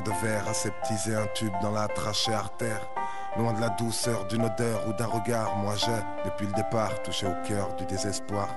De 0.00 0.10
verre, 0.22 0.48
aseptisé 0.48 1.14
un 1.14 1.26
tube 1.34 1.52
dans 1.62 1.72
la 1.72 1.88
trachée 1.88 2.32
artère. 2.32 2.80
Loin 3.36 3.52
de 3.52 3.60
la 3.60 3.68
douceur 3.70 4.26
d'une 4.26 4.44
odeur 4.44 4.86
ou 4.88 4.92
d'un 4.92 5.06
regard, 5.06 5.56
moi 5.56 5.74
j'ai, 5.76 5.90
depuis 6.24 6.46
le 6.46 6.52
départ, 6.52 7.02
touché 7.02 7.26
au 7.26 7.46
cœur 7.46 7.74
du 7.76 7.84
désespoir. 7.86 8.48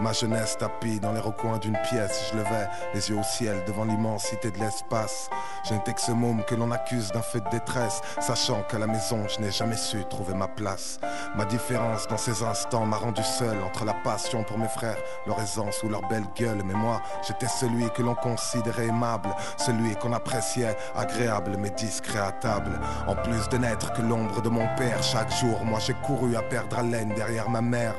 Ma 0.00 0.12
jeunesse 0.12 0.56
tapie 0.58 0.98
dans 0.98 1.12
les 1.12 1.20
recoins 1.20 1.58
d'une 1.58 1.78
pièce, 1.90 2.30
je 2.30 2.38
levais 2.38 2.68
les 2.94 3.10
yeux 3.10 3.18
au 3.18 3.22
ciel 3.22 3.62
devant 3.66 3.84
l'immensité 3.84 4.50
de 4.50 4.58
l'espace. 4.58 5.28
Je 5.68 5.74
n'étais 5.74 5.92
que 5.92 6.00
ce 6.00 6.12
môme 6.12 6.42
que 6.44 6.54
l'on 6.54 6.70
accuse 6.70 7.12
d'un 7.12 7.22
fait 7.22 7.40
de 7.40 7.50
détresse, 7.50 8.00
sachant 8.20 8.62
qu'à 8.62 8.78
la 8.78 8.86
maison 8.86 9.26
je 9.28 9.40
n'ai 9.40 9.50
jamais 9.50 9.76
su 9.76 10.04
trouver 10.06 10.34
ma 10.34 10.48
place. 10.48 10.98
Ma 11.36 11.44
différence 11.44 12.08
dans 12.08 12.16
ces 12.16 12.42
instants 12.42 12.86
m'a 12.86 12.96
rendu 12.96 13.22
seul 13.22 13.62
entre 13.62 13.84
la 13.84 13.94
passion 13.94 14.42
pour 14.42 14.58
mes 14.58 14.68
frères, 14.68 14.96
leur 15.26 15.40
aisance 15.40 15.82
ou 15.82 15.88
leur 15.88 16.02
belle 16.08 16.26
gueule. 16.36 16.62
Mais 16.64 16.74
moi, 16.74 17.00
j'étais 17.26 17.48
celui 17.48 17.88
que 17.90 18.02
l'on 18.02 18.14
considérait 18.14 18.86
aimable, 18.86 19.28
celui 19.56 19.94
qu'on 19.96 20.12
appréciait 20.12 20.76
agréable 20.96 21.56
mais 21.58 21.70
discret 21.70 22.18
à 22.18 22.32
table. 22.32 22.80
En 23.06 23.14
plus 23.14 23.48
de 23.50 23.58
n'être 23.58 23.92
que 23.92 24.02
l'ombre 24.02 24.42
de 24.42 24.48
mon 24.48 24.66
père, 24.76 25.02
chaque 25.02 25.32
jour, 25.32 25.64
moi 25.64 25.78
j'ai 25.78 25.94
couru 25.94 26.36
à 26.36 26.42
perdre 26.42 26.78
haleine 26.78 27.12
derrière 27.14 27.48
ma 27.50 27.60
mère. 27.60 27.94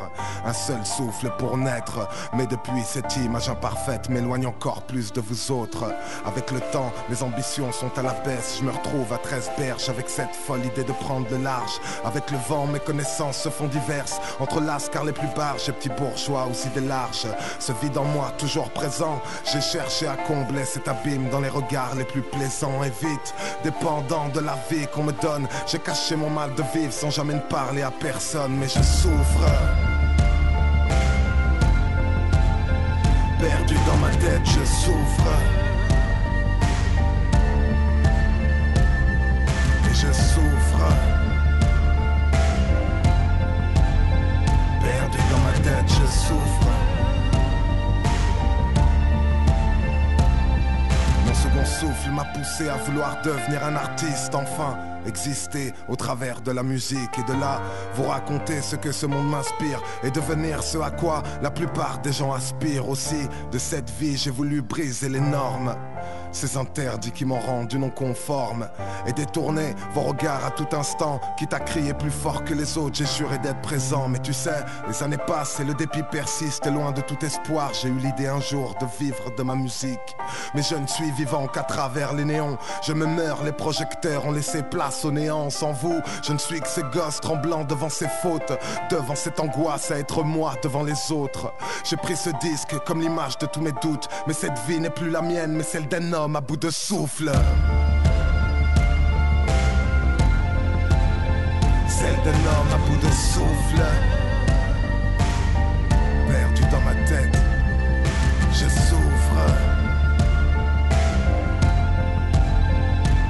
Un 0.46 0.54
seul 0.54 0.86
souffle 0.86 1.32
pour 1.38 1.58
mais 2.34 2.48
depuis 2.48 2.84
cette 2.84 3.16
image 3.18 3.50
imparfaite 3.50 4.10
m'éloigne 4.10 4.48
encore 4.48 4.84
plus 4.84 5.12
de 5.14 5.22
vous 5.22 5.52
autres. 5.52 5.86
Avec 6.26 6.52
le 6.52 6.60
temps, 6.60 6.92
mes 7.10 7.22
ambitions 7.24 7.72
sont 7.72 7.92
à 7.98 8.02
la 8.02 8.14
baisse, 8.14 8.58
je 8.60 8.66
me 8.66 8.72
retrouve 8.72 9.12
à 9.14 9.18
13 9.18 9.52
berges 9.58 9.90
avec 9.90 10.10
cette 10.10 10.36
folle 10.36 10.66
idée 10.66 10.84
de 10.84 10.92
prendre 10.92 11.28
le 11.30 11.38
large. 11.38 11.80
Avec 12.06 12.30
le 12.32 12.38
vent, 12.50 12.68
mes 12.68 12.80
connaissances 12.80 13.38
se 13.38 13.50
font 13.50 13.68
diverses, 13.68 14.20
entre 14.40 14.62
lascars 14.62 15.06
les 15.06 15.14
plus 15.14 15.28
barges 15.36 15.70
et 15.70 15.72
petits 15.72 15.90
bourgeois 15.90 16.48
aux 16.48 16.68
idées 16.68 16.88
larges. 16.88 17.28
Ce 17.60 17.72
vide 17.82 17.98
en 17.98 18.06
moi, 18.06 18.32
toujours 18.38 18.70
présent, 18.72 19.22
j'ai 19.52 19.62
cherché 19.62 20.08
à 20.08 20.16
combler 20.16 20.66
cet 20.66 20.88
abîme 20.88 21.30
dans 21.30 21.40
les 21.40 21.50
regards 21.50 21.96
les 21.96 22.06
plus 22.06 22.22
plaisants 22.22 22.84
et 22.84 22.90
vite, 22.90 23.34
dépendant 23.64 24.30
de 24.30 24.40
la 24.40 24.58
vie 24.70 24.88
qu'on 24.88 25.04
me 25.04 25.14
donne. 25.14 25.48
J'ai 25.68 25.80
caché 25.80 26.16
mon 26.16 26.30
mal 26.30 26.54
de 26.56 26.64
vivre 26.74 26.94
sans 26.94 27.10
jamais 27.10 27.36
ne 27.36 27.40
parler 27.40 27.82
à 27.82 27.92
personne, 27.92 28.56
mais 28.58 28.68
je 28.68 28.82
souffre. 28.82 29.93
Perdu 33.44 33.76
dans 33.86 33.98
ma 33.98 34.10
tête, 34.10 34.46
je 34.46 34.64
souffre. 34.64 35.28
Et 39.86 39.94
je 39.94 40.14
souffre. 40.14 40.88
Perdu 44.82 45.18
dans 45.30 45.40
ma 45.40 45.52
tête, 45.60 45.90
je 45.90 46.08
souffre. 46.08 46.63
Souffle 51.84 52.12
m'a 52.12 52.24
poussé 52.26 52.70
à 52.70 52.78
vouloir 52.78 53.22
devenir 53.24 53.64
un 53.66 53.76
artiste, 53.76 54.34
enfin 54.36 54.78
exister 55.06 55.74
au 55.90 55.98
travers 55.98 56.40
de 56.40 56.52
la 56.52 56.64
musique 56.64 57.20
et 57.20 57.24
de 57.30 57.38
là 57.38 57.62
vous 57.96 58.04
raconter 58.04 58.62
ce 58.62 58.78
que 58.78 58.94
ce 58.94 59.06
monde 59.06 59.30
m'inspire 59.30 59.82
et 60.02 60.10
devenir 60.10 60.64
ce 60.64 60.78
à 60.78 60.92
quoi 60.92 61.24
la 61.42 61.52
plupart 61.52 62.00
des 62.00 62.14
gens 62.14 62.32
aspirent 62.32 62.88
aussi. 62.88 63.28
De 63.52 63.58
cette 63.58 63.90
vie, 64.00 64.16
j'ai 64.16 64.32
voulu 64.32 64.62
briser 64.62 65.10
les 65.10 65.20
normes. 65.20 65.76
Ces 66.34 66.58
interdits 66.58 67.12
qui 67.12 67.26
m'ont 67.26 67.40
rendu 67.40 67.78
non 67.78 67.92
conforme 67.92 68.68
Et 69.06 69.14
détourner 69.14 69.76
vos 69.94 70.02
regards 70.02 70.44
à 70.46 70.52
tout 70.52 70.68
instant 70.76 71.22
Quitte 71.38 71.54
à 71.54 71.60
crier 71.60 71.94
plus 71.94 72.12
fort 72.12 72.44
que 72.44 72.56
les 72.56 72.78
autres 72.78 72.96
J'ai 72.96 73.06
juré 73.06 73.38
d'être 73.38 73.62
présent. 73.62 74.08
Mais 74.10 74.20
tu 74.20 74.34
sais, 74.34 74.64
les 74.88 75.04
années 75.04 75.18
passent 75.18 75.60
et 75.60 75.64
le 75.64 75.76
dépit 75.76 76.02
persiste 76.12 76.66
Et 76.66 76.72
loin 76.72 76.92
de 76.92 77.02
tout 77.02 77.24
espoir. 77.24 77.72
J'ai 77.80 77.90
eu 77.90 77.98
l'idée 77.98 78.28
un 78.28 78.42
jour 78.42 78.76
de 78.82 78.88
vivre 79.00 79.34
de 79.38 79.44
ma 79.44 79.56
musique. 79.56 80.18
Mais 80.56 80.64
je 80.64 80.76
ne 80.76 80.88
suis 80.88 81.12
vivant 81.12 81.48
qu'à 81.48 81.64
travers 81.64 82.14
les 82.14 82.26
néons. 82.26 82.58
Je 82.82 82.94
me 82.94 83.06
meurs, 83.06 83.44
les 83.44 83.52
projecteurs 83.52 84.26
ont 84.26 84.32
laissé 84.32 84.64
place 84.64 85.06
au 85.06 85.12
néant. 85.12 85.52
Sans 85.52 85.72
vous, 85.72 86.02
je 86.24 86.34
ne 86.34 86.40
suis 86.40 86.60
que 86.60 86.68
ce 86.68 86.82
gosse 86.82 87.22
tremblant 87.22 87.64
devant 87.64 87.90
ses 87.90 88.08
fautes 88.22 88.54
Devant 88.90 89.16
cette 89.16 89.40
angoisse 89.40 89.92
à 89.92 90.00
être 90.00 90.24
moi 90.24 90.56
devant 90.64 90.84
les 90.84 91.12
autres. 91.12 91.54
J'ai 91.84 91.98
pris 91.98 92.16
ce 92.16 92.32
disque 92.42 92.76
comme 92.86 93.02
l'image 93.02 93.38
de 93.38 93.46
tous 93.46 93.62
mes 93.62 93.74
doutes 93.82 94.08
Mais 94.26 94.34
cette 94.34 94.58
vie 94.68 94.80
n'est 94.80 94.90
plus 94.90 95.10
la 95.10 95.22
mienne 95.22 95.54
mais 95.54 95.64
celle 95.64 95.88
d'un 95.88 96.12
homme 96.14 96.23
à 96.24 96.42
bout 96.42 96.56
de 96.56 96.70
souffle. 96.70 97.30
Celle 101.90 102.16
d'un 102.24 102.30
homme 102.30 102.72
à 102.74 102.78
bout 102.78 102.96
de 102.96 103.12
souffle. 103.12 103.84
Perdu 106.30 106.62
dans 106.72 106.80
ma 106.80 106.94
tête, 107.06 107.38
je 108.54 108.70
souffre. 108.70 109.42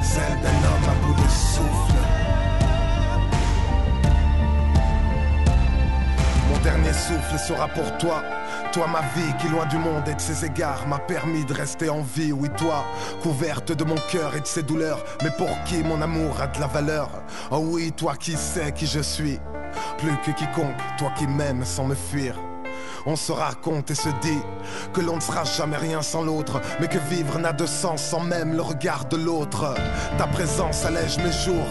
Celle 0.04 0.40
d'un 0.44 0.60
homme 0.70 0.88
à 0.88 0.96
bout 1.04 1.16
de 1.16 1.30
souffle. 1.30 2.00
Mon 6.48 6.60
dernier 6.60 6.94
souffle 6.94 7.40
sera 7.40 7.68
pour 7.70 7.98
toi. 7.98 8.22
Toi 8.74 8.88
ma 8.88 9.02
vie 9.02 9.32
qui 9.40 9.50
loin 9.50 9.68
du 9.68 9.78
monde 9.78 10.08
et 10.08 10.16
de 10.16 10.20
ses 10.20 10.44
égards 10.44 10.88
m'a 10.88 10.98
permis 10.98 11.46
de 11.46 11.54
rester 11.54 11.90
en 11.90 12.02
vie, 12.02 12.32
oui 12.32 12.50
toi, 12.58 12.84
couverte 13.22 13.72
de 13.72 13.84
mon 13.84 13.98
cœur 14.12 14.36
et 14.36 14.40
de 14.40 14.48
ses 14.48 14.64
douleurs, 14.64 15.04
mais 15.22 15.30
pour 15.38 15.64
qui 15.66 15.84
mon 15.84 16.02
amour 16.02 16.42
a 16.42 16.48
de 16.48 16.60
la 16.60 16.66
valeur? 16.66 17.10
Oh 17.52 17.60
oui, 17.62 17.92
toi 17.92 18.16
qui 18.16 18.32
sais 18.32 18.72
qui 18.72 18.88
je 18.88 19.02
suis, 19.02 19.40
plus 20.00 20.18
que 20.26 20.32
quiconque, 20.32 20.82
toi 20.98 21.12
qui 21.16 21.28
m'aimes 21.28 21.64
sans 21.64 21.86
me 21.86 21.94
fuir. 21.94 22.36
On 23.06 23.18
se 23.18 23.34
raconte 23.34 23.92
et 23.92 23.96
se 23.96 24.10
dit 24.22 24.40
que 24.94 25.02
l'on 25.02 25.18
ne 25.18 25.22
sera 25.22 25.44
jamais 25.44 25.76
rien 25.76 26.02
sans 26.02 26.24
l'autre, 26.24 26.62
mais 26.80 26.88
que 26.88 26.98
vivre 26.98 27.38
n'a 27.38 27.52
de 27.52 27.66
sens 27.66 28.02
sans 28.02 28.22
même 28.22 28.54
le 28.54 28.62
regard 28.62 29.06
de 29.06 29.18
l'autre. 29.18 29.74
Ta 30.18 30.26
présence 30.28 30.86
allège 30.86 31.18
mes 31.18 31.32
jours. 31.32 31.68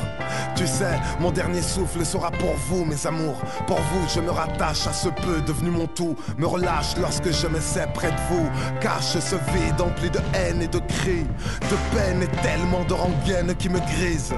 Tu 0.57 0.67
sais, 0.67 1.01
mon 1.21 1.31
dernier 1.31 1.63
souffle 1.63 2.05
sera 2.05 2.31
pour 2.31 2.55
vous, 2.69 2.85
mes 2.85 3.07
amours. 3.07 3.41
Pour 3.67 3.79
vous, 3.79 4.09
je 4.15 4.21
me 4.21 4.31
rattache 4.31 4.87
à 4.87 4.93
ce 4.93 5.09
peu 5.09 5.41
devenu 5.41 5.71
mon 5.71 5.87
tout. 5.87 6.17
Me 6.37 6.47
relâche 6.47 6.97
lorsque 6.99 7.31
je 7.31 7.47
me 7.47 7.61
sais 7.61 7.87
près 7.95 8.11
de 8.11 8.21
vous. 8.31 8.49
Cache 8.81 9.19
ce 9.19 9.37
vide 9.37 9.81
empli 9.81 10.11
de 10.11 10.21
haine 10.35 10.61
et 10.61 10.69
de 10.69 10.79
cris, 10.81 11.25
de 11.25 11.97
peine 11.97 12.23
et 12.23 12.43
tellement 12.43 12.85
de 12.85 12.93
rengaine 12.93 13.55
qui 13.57 13.71
me 13.71 13.81
grise. 13.81 14.35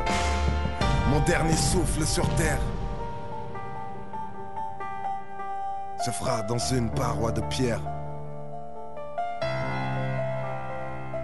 Mon 1.10 1.20
dernier 1.20 1.56
souffle 1.56 2.06
sur 2.06 2.28
terre 2.36 2.58
se 6.04 6.10
fera 6.10 6.42
dans 6.42 6.58
une 6.58 6.90
paroi 6.90 7.32
de 7.32 7.40
pierre. 7.40 7.80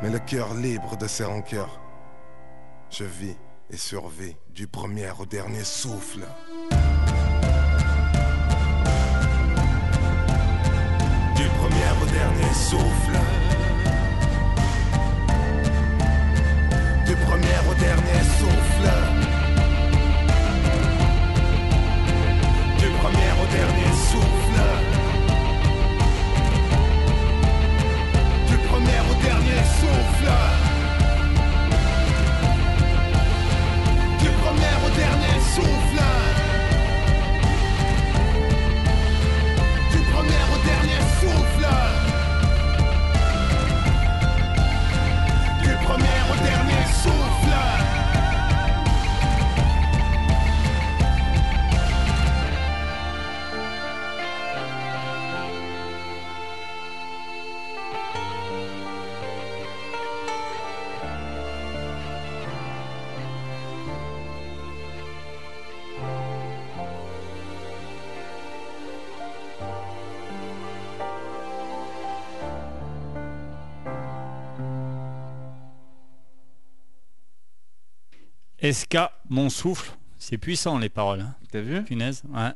Mais 0.00 0.08
le 0.08 0.18
cœur 0.20 0.54
libre 0.54 0.96
de 0.96 1.06
ses 1.06 1.24
rancœurs, 1.24 1.78
je 2.88 3.04
vis 3.04 3.36
et 3.68 3.76
survis 3.76 4.34
du 4.48 4.66
premier 4.66 5.10
au 5.18 5.26
dernier 5.26 5.64
souffle. 5.64 6.24
Du 11.36 11.46
premier 11.58 11.90
au 12.02 12.06
dernier 12.06 12.54
souffle. 12.54 13.18
Du 17.04 17.14
premier 17.16 17.58
au 17.70 17.74
dernier 17.74 18.22
souffle. 18.38 19.19
Dernier 23.50 23.92
souffle. 24.10 24.60
Du 28.48 28.56
premier 28.68 29.00
au 29.10 29.14
dernier 29.22 29.62
souffle. 29.78 30.32
Du 34.22 34.30
premier 34.42 34.74
au 34.84 34.90
dernier 35.02 35.38
souffle. 35.54 36.02
Du 39.92 39.98
premier 40.12 40.42
au 40.52 40.58
dernier 40.70 41.02
souffle. 41.18 41.68
Du 45.62 45.72
premier 45.86 46.20
au 46.30 46.36
dernier 46.44 46.84
souffle. 47.02 47.39
SK, 78.62 78.98
mon 79.28 79.48
souffle. 79.48 79.92
C'est 80.18 80.38
puissant 80.38 80.78
les 80.78 80.88
paroles. 80.90 81.20
hein. 81.20 81.34
T'as 81.50 81.60
vu? 81.60 81.82
Punaise. 81.84 82.22
Ouais. 82.28 82.50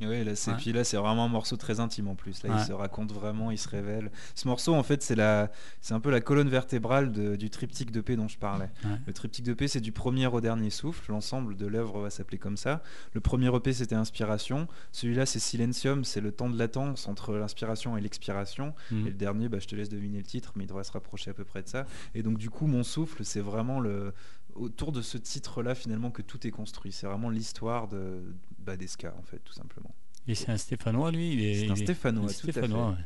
Ouais, 0.00 0.22
là, 0.22 0.36
c'est, 0.36 0.52
Ouais. 0.52 0.56
puis 0.58 0.72
là, 0.72 0.84
c'est 0.84 0.96
vraiment 0.96 1.24
un 1.24 1.28
morceau 1.28 1.56
très 1.56 1.80
intime 1.80 2.06
en 2.06 2.14
plus. 2.14 2.44
Là, 2.44 2.50
Ouais. 2.54 2.60
il 2.60 2.64
se 2.66 2.72
raconte 2.72 3.10
vraiment, 3.10 3.50
il 3.50 3.58
se 3.58 3.68
révèle. 3.68 4.12
Ce 4.36 4.46
morceau, 4.46 4.74
en 4.74 4.84
fait, 4.84 5.02
c'est, 5.02 5.16
la, 5.16 5.50
c'est 5.80 5.92
un 5.92 5.98
peu 5.98 6.10
la 6.10 6.20
colonne 6.20 6.48
vertébrale 6.48 7.10
de- 7.10 7.34
du 7.34 7.50
triptyque 7.50 7.90
de 7.90 8.00
paix 8.00 8.14
dont 8.14 8.28
je 8.28 8.38
parlais. 8.38 8.70
Ouais. 8.84 8.90
Le 9.08 9.12
triptyque 9.12 9.44
de 9.44 9.54
paix, 9.54 9.66
c'est 9.66 9.80
du 9.80 9.90
premier 9.90 10.28
au 10.28 10.40
dernier 10.40 10.70
souffle. 10.70 11.10
L'ensemble 11.10 11.56
de 11.56 11.66
l'œuvre 11.66 12.00
va 12.00 12.10
s'appeler 12.10 12.38
comme 12.38 12.56
ça. 12.56 12.80
Le 13.12 13.20
premier 13.20 13.48
EP, 13.52 13.72
c'était 13.72 13.96
Inspiration. 13.96 14.68
Celui-là, 14.92 15.26
c'est 15.26 15.40
Silencium. 15.40 16.04
C'est 16.04 16.20
le 16.20 16.30
temps 16.30 16.48
de 16.48 16.56
latence 16.56 17.08
entre 17.08 17.34
l'inspiration 17.34 17.96
et 17.96 18.00
l'expiration. 18.00 18.74
Mm. 18.92 19.00
Et 19.06 19.10
le 19.10 19.16
dernier, 19.16 19.48
bah, 19.48 19.58
je 19.58 19.66
te 19.66 19.74
laisse 19.74 19.88
deviner 19.88 20.18
le 20.18 20.24
titre, 20.24 20.52
mais 20.54 20.62
il 20.62 20.68
devrait 20.68 20.84
se 20.84 20.92
rapprocher 20.92 21.30
à 21.32 21.34
peu 21.34 21.44
près 21.44 21.62
de 21.62 21.68
ça. 21.68 21.86
Et 22.14 22.22
donc, 22.22 22.38
du 22.38 22.50
coup, 22.50 22.68
mon 22.68 22.84
souffle, 22.84 23.24
c'est 23.24 23.40
vraiment 23.40 23.80
le 23.80 24.12
autour 24.58 24.92
de 24.92 25.02
ce 25.02 25.18
titre-là, 25.18 25.74
finalement, 25.74 26.10
que 26.10 26.22
tout 26.22 26.46
est 26.46 26.50
construit. 26.50 26.92
C'est 26.92 27.06
vraiment 27.06 27.30
l'histoire 27.30 27.88
de 27.88 28.22
bah, 28.58 28.76
d'Esca, 28.76 29.14
en 29.18 29.22
fait, 29.22 29.38
tout 29.44 29.52
simplement. 29.52 29.94
Et 30.26 30.34
c'est 30.34 30.50
un 30.50 30.56
Stéphanois, 30.58 31.10
lui. 31.10 31.32
il 31.32 31.40
est- 31.42 31.60
C'est 31.66 31.70
un 31.70 31.76
Stéphanois, 31.76 32.26
tout 32.26 32.32
à 32.32 32.32
fait. 32.34 32.52
Stéphanois, 32.52 32.90
ouais. 32.90 32.96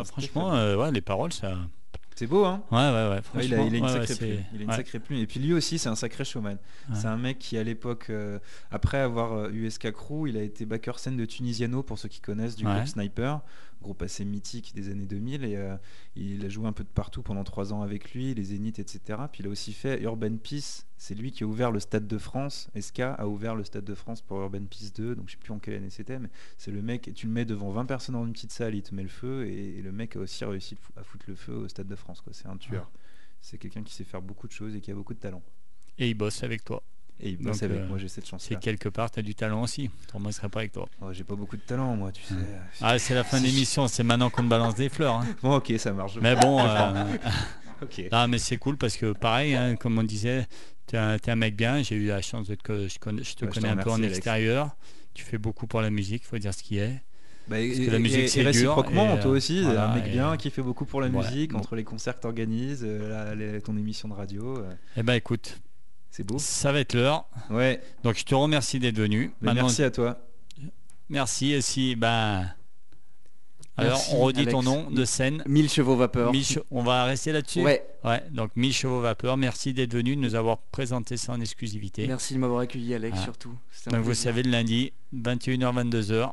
Ouais, 0.00 0.04
franchement, 0.04 0.54
euh, 0.54 0.76
ouais, 0.76 0.90
les 0.92 1.00
paroles, 1.00 1.32
ça. 1.32 1.56
C'est 2.14 2.26
beau, 2.26 2.44
hein? 2.44 2.62
Ouais, 2.70 2.78
ouais, 2.78 3.08
ouais. 3.08 3.22
Franchement, 3.22 3.42
il, 3.42 3.54
a, 3.54 3.62
il 3.64 3.74
a 3.74 3.78
une 3.78 3.88
sacrée 3.88 4.14
plume. 4.16 4.44
Il 4.52 4.60
a 4.60 4.64
une 4.64 4.70
ouais. 4.70 4.76
sacrée 4.76 5.00
plume. 5.00 5.18
Et 5.18 5.26
puis 5.26 5.40
lui 5.40 5.54
aussi, 5.54 5.78
c'est 5.78 5.88
un 5.88 5.94
sacré 5.94 6.24
showman. 6.24 6.58
C'est 6.92 7.06
un 7.06 7.16
mec 7.16 7.38
qui, 7.38 7.56
à 7.56 7.64
l'époque, 7.64 8.08
euh, 8.10 8.38
après 8.70 8.98
avoir 8.98 9.32
euh, 9.32 9.50
eu 9.50 9.68
SK 9.70 9.92
Crew, 9.92 10.26
il 10.28 10.36
a 10.36 10.42
été 10.42 10.66
backer 10.66 10.98
scène 10.98 11.16
de 11.16 11.24
Tunisiano, 11.24 11.82
pour 11.82 11.98
ceux 11.98 12.08
qui 12.08 12.20
connaissent, 12.20 12.54
du 12.56 12.64
groupe 12.64 12.86
Sniper, 12.86 13.40
groupe 13.82 14.02
assez 14.02 14.24
mythique 14.24 14.74
des 14.74 14.88
années 14.88 15.04
2000. 15.04 15.44
Et 15.44 15.56
euh, 15.56 15.76
il 16.16 16.44
a 16.44 16.48
joué 16.48 16.66
un 16.66 16.72
peu 16.72 16.84
de 16.84 16.88
partout 16.88 17.22
pendant 17.22 17.44
trois 17.44 17.72
ans 17.72 17.82
avec 17.82 18.12
lui, 18.14 18.32
les 18.34 18.44
Zéniths, 18.44 18.78
etc. 18.78 19.18
Puis 19.30 19.42
il 19.42 19.46
a 19.46 19.50
aussi 19.50 19.72
fait 19.72 20.00
Urban 20.02 20.36
Peace. 20.36 20.86
C'est 20.96 21.14
lui 21.14 21.32
qui 21.32 21.44
a 21.44 21.46
ouvert 21.46 21.70
le 21.70 21.80
Stade 21.80 22.06
de 22.06 22.18
France. 22.18 22.70
SK 22.80 23.00
a 23.00 23.26
ouvert 23.26 23.54
le 23.54 23.64
Stade 23.64 23.84
de 23.84 23.94
France 23.94 24.22
pour 24.22 24.40
Urban 24.40 24.64
Peace 24.64 24.92
2. 24.94 25.14
Donc 25.14 25.28
je 25.28 25.32
sais 25.32 25.38
plus 25.38 25.52
en 25.52 25.58
quelle 25.58 25.74
année 25.74 25.90
c'était, 25.90 26.18
mais 26.18 26.30
c'est 26.56 26.70
le 26.70 26.80
mec. 26.80 27.08
Et 27.08 27.12
tu 27.12 27.26
le 27.26 27.32
mets 27.32 27.44
devant 27.44 27.70
20 27.70 27.84
personnes 27.84 28.14
dans 28.14 28.24
une 28.24 28.32
petite 28.32 28.52
salle, 28.52 28.74
il 28.74 28.82
te 28.82 28.94
met 28.94 29.02
le 29.02 29.08
feu. 29.08 29.46
Et, 29.46 29.78
et 29.78 29.82
le 29.82 29.92
mec 29.92 30.16
a 30.16 30.20
aussi 30.20 30.44
réussi 30.44 30.76
à 30.96 31.02
foutre 31.02 31.26
le 31.28 31.34
feu 31.34 31.54
au 31.54 31.68
Stade 31.68 31.88
de 31.88 31.96
France. 31.96 32.20
quoi. 32.20 32.32
C'est 32.32 32.48
un 32.48 32.56
tueur. 32.56 32.90
C'est 33.40 33.58
quelqu'un 33.58 33.82
qui 33.82 33.92
sait 33.92 34.04
faire 34.04 34.22
beaucoup 34.22 34.46
de 34.46 34.52
choses 34.52 34.76
et 34.76 34.80
qui 34.80 34.90
a 34.90 34.94
beaucoup 34.94 35.14
de 35.14 35.18
talent. 35.18 35.42
Et 35.98 36.08
il 36.08 36.14
bosse 36.14 36.42
avec 36.42 36.64
toi. 36.64 36.82
Et 37.24 37.30
il 37.30 37.36
bosse 37.38 37.62
avec 37.62 37.78
euh, 37.78 37.86
moi, 37.88 37.98
j'ai 37.98 38.08
cette 38.08 38.26
chance 38.28 38.44
C'est 38.48 38.58
quelque 38.58 38.88
part, 38.88 39.10
tu 39.10 39.20
as 39.20 39.22
du 39.22 39.34
talent 39.34 39.62
aussi. 39.62 39.90
Autrement, 40.04 40.28
il 40.30 40.32
serait 40.32 40.48
pas 40.48 40.60
avec 40.60 40.72
toi. 40.72 40.88
j'ai 41.12 41.22
pas 41.24 41.36
beaucoup 41.36 41.56
de 41.56 41.62
talent, 41.62 41.94
moi, 41.94 42.10
tu 42.10 42.22
sais. 42.24 42.34
Ah, 42.80 42.98
c'est 42.98 43.14
la 43.14 43.22
fin 43.24 43.40
de 43.40 43.46
l'émission. 43.46 43.86
C'est 43.86 44.02
maintenant 44.02 44.28
qu'on 44.28 44.42
te 44.42 44.48
balance 44.48 44.74
des 44.74 44.88
fleurs. 44.88 45.14
hein. 45.16 45.26
Bon, 45.42 45.54
ok, 45.56 45.72
ça 45.78 45.92
marche. 45.92 46.18
Mais 46.20 46.34
bon, 46.34 46.58
euh, 46.60 47.04
ok. 47.82 48.08
non, 48.10 48.26
mais 48.28 48.38
c'est 48.38 48.56
cool 48.56 48.76
parce 48.76 48.96
que 48.96 49.12
pareil, 49.12 49.54
hein, 49.54 49.76
comme 49.76 49.98
on 49.98 50.02
disait, 50.02 50.46
tu 50.88 50.96
es, 50.96 51.30
un 51.30 51.36
mec 51.36 51.54
bien. 51.56 51.80
J'ai 51.82 51.94
eu 51.94 52.08
la 52.08 52.22
chance 52.22 52.48
de 52.48 52.56
te, 52.56 52.88
je, 52.88 52.98
connais, 52.98 53.22
je 53.22 53.34
te 53.36 53.44
Ouais, 53.44 53.50
je 53.52 53.54
te 53.56 53.60
connais 53.60 53.68
un 53.72 53.76
peu 53.76 53.90
en 53.90 53.94
Alex. 53.96 54.16
extérieur. 54.16 54.74
Tu 55.14 55.24
fais 55.24 55.38
beaucoup 55.38 55.66
pour 55.68 55.80
la 55.80 55.90
musique, 55.90 56.24
faut 56.26 56.38
dire 56.38 56.52
ce 56.54 56.62
qui 56.64 56.78
est. 56.78 57.00
Bah, 57.48 57.56
Parce 57.56 57.78
et, 57.78 57.86
que 57.86 57.90
la 57.90 57.98
musique, 57.98 58.28
c'est 58.28 58.42
réciproquement, 58.42 59.16
et, 59.16 59.20
toi 59.20 59.32
euh, 59.32 59.36
aussi, 59.36 59.62
voilà, 59.62 59.90
un 59.90 59.94
mec 59.94 60.06
et- 60.06 60.10
bien 60.10 60.36
qui 60.36 60.48
fait 60.50 60.62
beaucoup 60.62 60.86
pour 60.86 61.00
la 61.00 61.08
Voilà. 61.08 61.28
musique, 61.30 61.54
entre 61.54 61.76
les 61.76 61.84
concerts 61.84 62.16
que 62.16 62.20
t'organises, 62.22 62.82
euh, 62.84 63.08
la- 63.08 63.34
les- 63.34 63.60
ton 63.60 63.76
émission 63.76 64.08
de 64.08 64.14
radio. 64.14 64.58
euh, 64.58 64.72
Eh 64.96 65.02
ben 65.02 65.14
écoute, 65.14 65.60
c'est 66.12 66.22
beau. 66.24 66.38
ça 66.38 66.70
va 66.70 66.78
être 66.80 66.94
l'heure. 66.94 67.26
Ouais, 67.50 67.80
Donc 68.04 68.16
je 68.16 68.24
te 68.24 68.34
remercie 68.36 68.78
d'être 68.78 68.96
venu. 68.98 69.32
Maintenant, 69.40 69.62
merci 69.62 69.82
à 69.82 69.90
toi. 69.90 70.18
merci. 71.08 71.52
Et 71.52 71.60
si, 71.60 71.96
ben. 71.96 72.46
Alors, 73.78 73.92
Merci, 73.94 74.14
on 74.14 74.20
redit 74.20 74.46
ton 74.46 74.62
nom 74.62 74.90
de 74.90 75.04
scène. 75.06 75.42
1000 75.46 75.70
chevaux 75.70 75.96
vapeur. 75.96 76.30
On 76.70 76.82
va 76.82 77.04
rester 77.04 77.32
là-dessus 77.32 77.62
Ouais, 77.62 77.82
Ouais, 78.04 78.22
donc 78.30 78.50
Mille 78.54 78.74
Chevaux 78.74 79.00
Vapeur, 79.00 79.38
merci 79.38 79.72
d'être 79.72 79.94
venu, 79.94 80.14
de 80.14 80.20
nous 80.20 80.34
avoir 80.34 80.58
présenté 80.58 81.16
ça 81.16 81.32
en 81.32 81.40
exclusivité. 81.40 82.06
merci 82.06 82.34
de 82.34 82.38
m'avoir 82.38 82.60
accueilli, 82.60 82.92
Alex, 82.94 83.16
Ah. 83.18 83.24
surtout. 83.24 83.56
Donc 83.86 84.00
vous 84.00 84.04
plaisir. 84.04 84.24
savez, 84.24 84.42
le 84.42 84.50
lundi, 84.50 84.92
21h, 85.14 85.72
22h, 85.72 86.32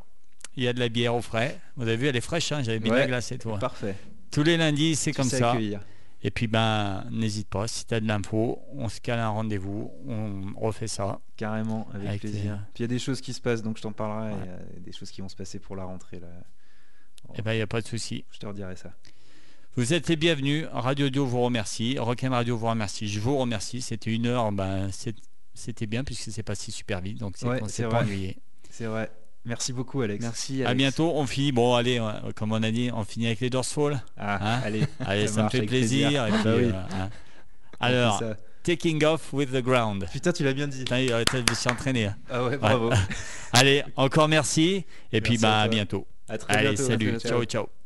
il 0.57 0.63
y 0.63 0.67
a 0.67 0.73
de 0.73 0.79
la 0.81 0.89
bière 0.89 1.15
au 1.15 1.21
frais. 1.21 1.57
Vous 1.77 1.83
avez 1.83 1.95
vu, 1.95 2.07
elle 2.07 2.17
est 2.17 2.21
fraîche, 2.21 2.51
hein, 2.51 2.61
j'avais 2.61 2.79
mis 2.81 2.89
de 2.89 2.95
la 2.95 3.07
glace 3.07 3.31
et 3.31 3.37
tout. 3.37 3.55
Parfait. 3.57 3.95
Tous 4.31 4.43
les 4.43 4.57
lundis, 4.57 4.97
c'est 4.97 5.13
comme 5.13 5.29
ça. 5.29 5.51
accueillir. 5.51 5.79
Et 6.21 6.31
puis, 6.31 6.47
ben, 6.47 7.05
n'hésite 7.11 7.47
pas, 7.47 7.67
si 7.67 7.85
tu 7.85 7.93
as 7.93 8.01
de 8.01 8.07
l'info, 8.07 8.61
on 8.73 8.89
se 8.89 8.99
cale 8.99 9.19
un 9.19 9.29
rendez-vous, 9.29 9.91
on 10.05 10.53
refait 10.59 10.87
ça. 10.87 11.21
Carrément, 11.37 11.87
avec, 11.93 12.07
Avec 12.07 12.21
plaisir. 12.21 12.59
Puis 12.73 12.79
il 12.79 12.81
y 12.81 12.85
a 12.85 12.87
des 12.87 12.99
choses 12.99 13.21
qui 13.21 13.33
se 13.33 13.39
passent, 13.39 13.63
donc 13.63 13.77
je 13.77 13.83
t'en 13.83 13.93
parlerai. 13.93 14.33
Ouais. 14.33 14.39
Il 14.71 14.79
y 14.79 14.81
a 14.81 14.85
des 14.85 14.91
choses 14.91 15.11
qui 15.11 15.21
vont 15.21 15.29
se 15.29 15.35
passer 15.35 15.59
pour 15.59 15.77
la 15.77 15.85
rentrée. 15.85 16.19
Là. 16.19 16.27
Et 17.35 17.41
ben, 17.41 17.53
il 17.53 17.57
n'y 17.57 17.61
a 17.61 17.67
pas 17.67 17.81
de 17.81 17.87
souci. 17.87 18.25
Je 18.31 18.39
te 18.39 18.45
redirai 18.45 18.75
ça. 18.75 18.91
Vous 19.75 19.93
êtes 19.93 20.09
les 20.09 20.17
bienvenus. 20.17 20.65
Radio 20.73 21.07
Audio 21.07 21.25
vous 21.25 21.41
remercie. 21.41 21.97
Rock'n'Roll 21.97 22.33
Radio 22.33 22.57
vous 22.57 22.67
remercie. 22.67 23.07
Je 23.07 23.19
vous 23.19 23.37
remercie. 23.37 23.81
C'était 23.81 24.13
une 24.13 24.25
heure. 24.25 24.51
Ben, 24.51 24.89
c'était 25.53 25.85
bien 25.85 26.03
puisque 26.03 26.31
c'est 26.31 26.43
passé 26.43 26.71
super 26.71 26.99
vite. 26.99 27.19
Donc, 27.19 27.37
c'est 27.37 27.47
Ouais, 27.47 27.59
qu'on 27.59 27.67
s'est 27.69 27.87
pas 27.87 28.01
ennuyé. 28.01 28.37
C'est 28.69 28.87
vrai. 28.87 29.09
Merci 29.45 29.73
beaucoup, 29.73 30.01
Alex. 30.01 30.21
Merci, 30.23 30.63
À 30.65 30.73
bientôt. 30.73 31.11
On 31.15 31.25
finit. 31.25 31.51
Bon, 31.51 31.73
allez, 31.75 31.99
euh, 31.99 32.31
comme 32.35 32.51
on 32.51 32.61
a 32.61 32.71
dit, 32.71 32.91
on 32.93 33.03
finit 33.03 33.27
avec 33.27 33.39
les 33.39 33.49
Dorsfall. 33.49 34.01
Ah, 34.17 34.57
Hein 34.57 34.61
allez, 34.65 34.83
Allez, 34.99 35.27
ça, 35.27 35.43
me 35.43 35.49
fait 35.49 35.61
plaisir. 35.63 36.25
et 36.27 36.31
puis, 36.31 36.43
Bah 36.43 36.51
oui. 36.57 36.63
euh, 36.65 36.71
hein. 36.91 37.09
Alors, 37.79 38.21
taking 38.63 39.03
off 39.05 39.31
with 39.33 39.51
the 39.51 39.61
ground. 39.63 40.05
Putain, 40.11 40.33
tu 40.33 40.43
l'as 40.43 40.53
bien 40.53 40.67
dit. 40.67 40.79
Putain, 40.83 40.97
je 41.49 41.53
suis 41.55 41.69
entraîné. 41.69 42.11
Ah 42.29 42.43
ouais, 42.43 42.57
bravo. 42.57 42.91
Allez, 43.53 43.83
encore 43.95 44.27
merci. 44.27 44.85
Et 45.11 45.21
puis, 45.21 45.31
Merci 45.33 45.41
bah, 45.41 45.61
à 45.61 45.67
bientôt. 45.67 46.05
À 46.27 46.37
très 46.37 46.53
Allez, 46.53 46.67
bientôt. 46.69 46.83
salut. 46.83 47.09
bientôt. 47.11 47.27
Ciao, 47.27 47.43
ciao. 47.45 47.78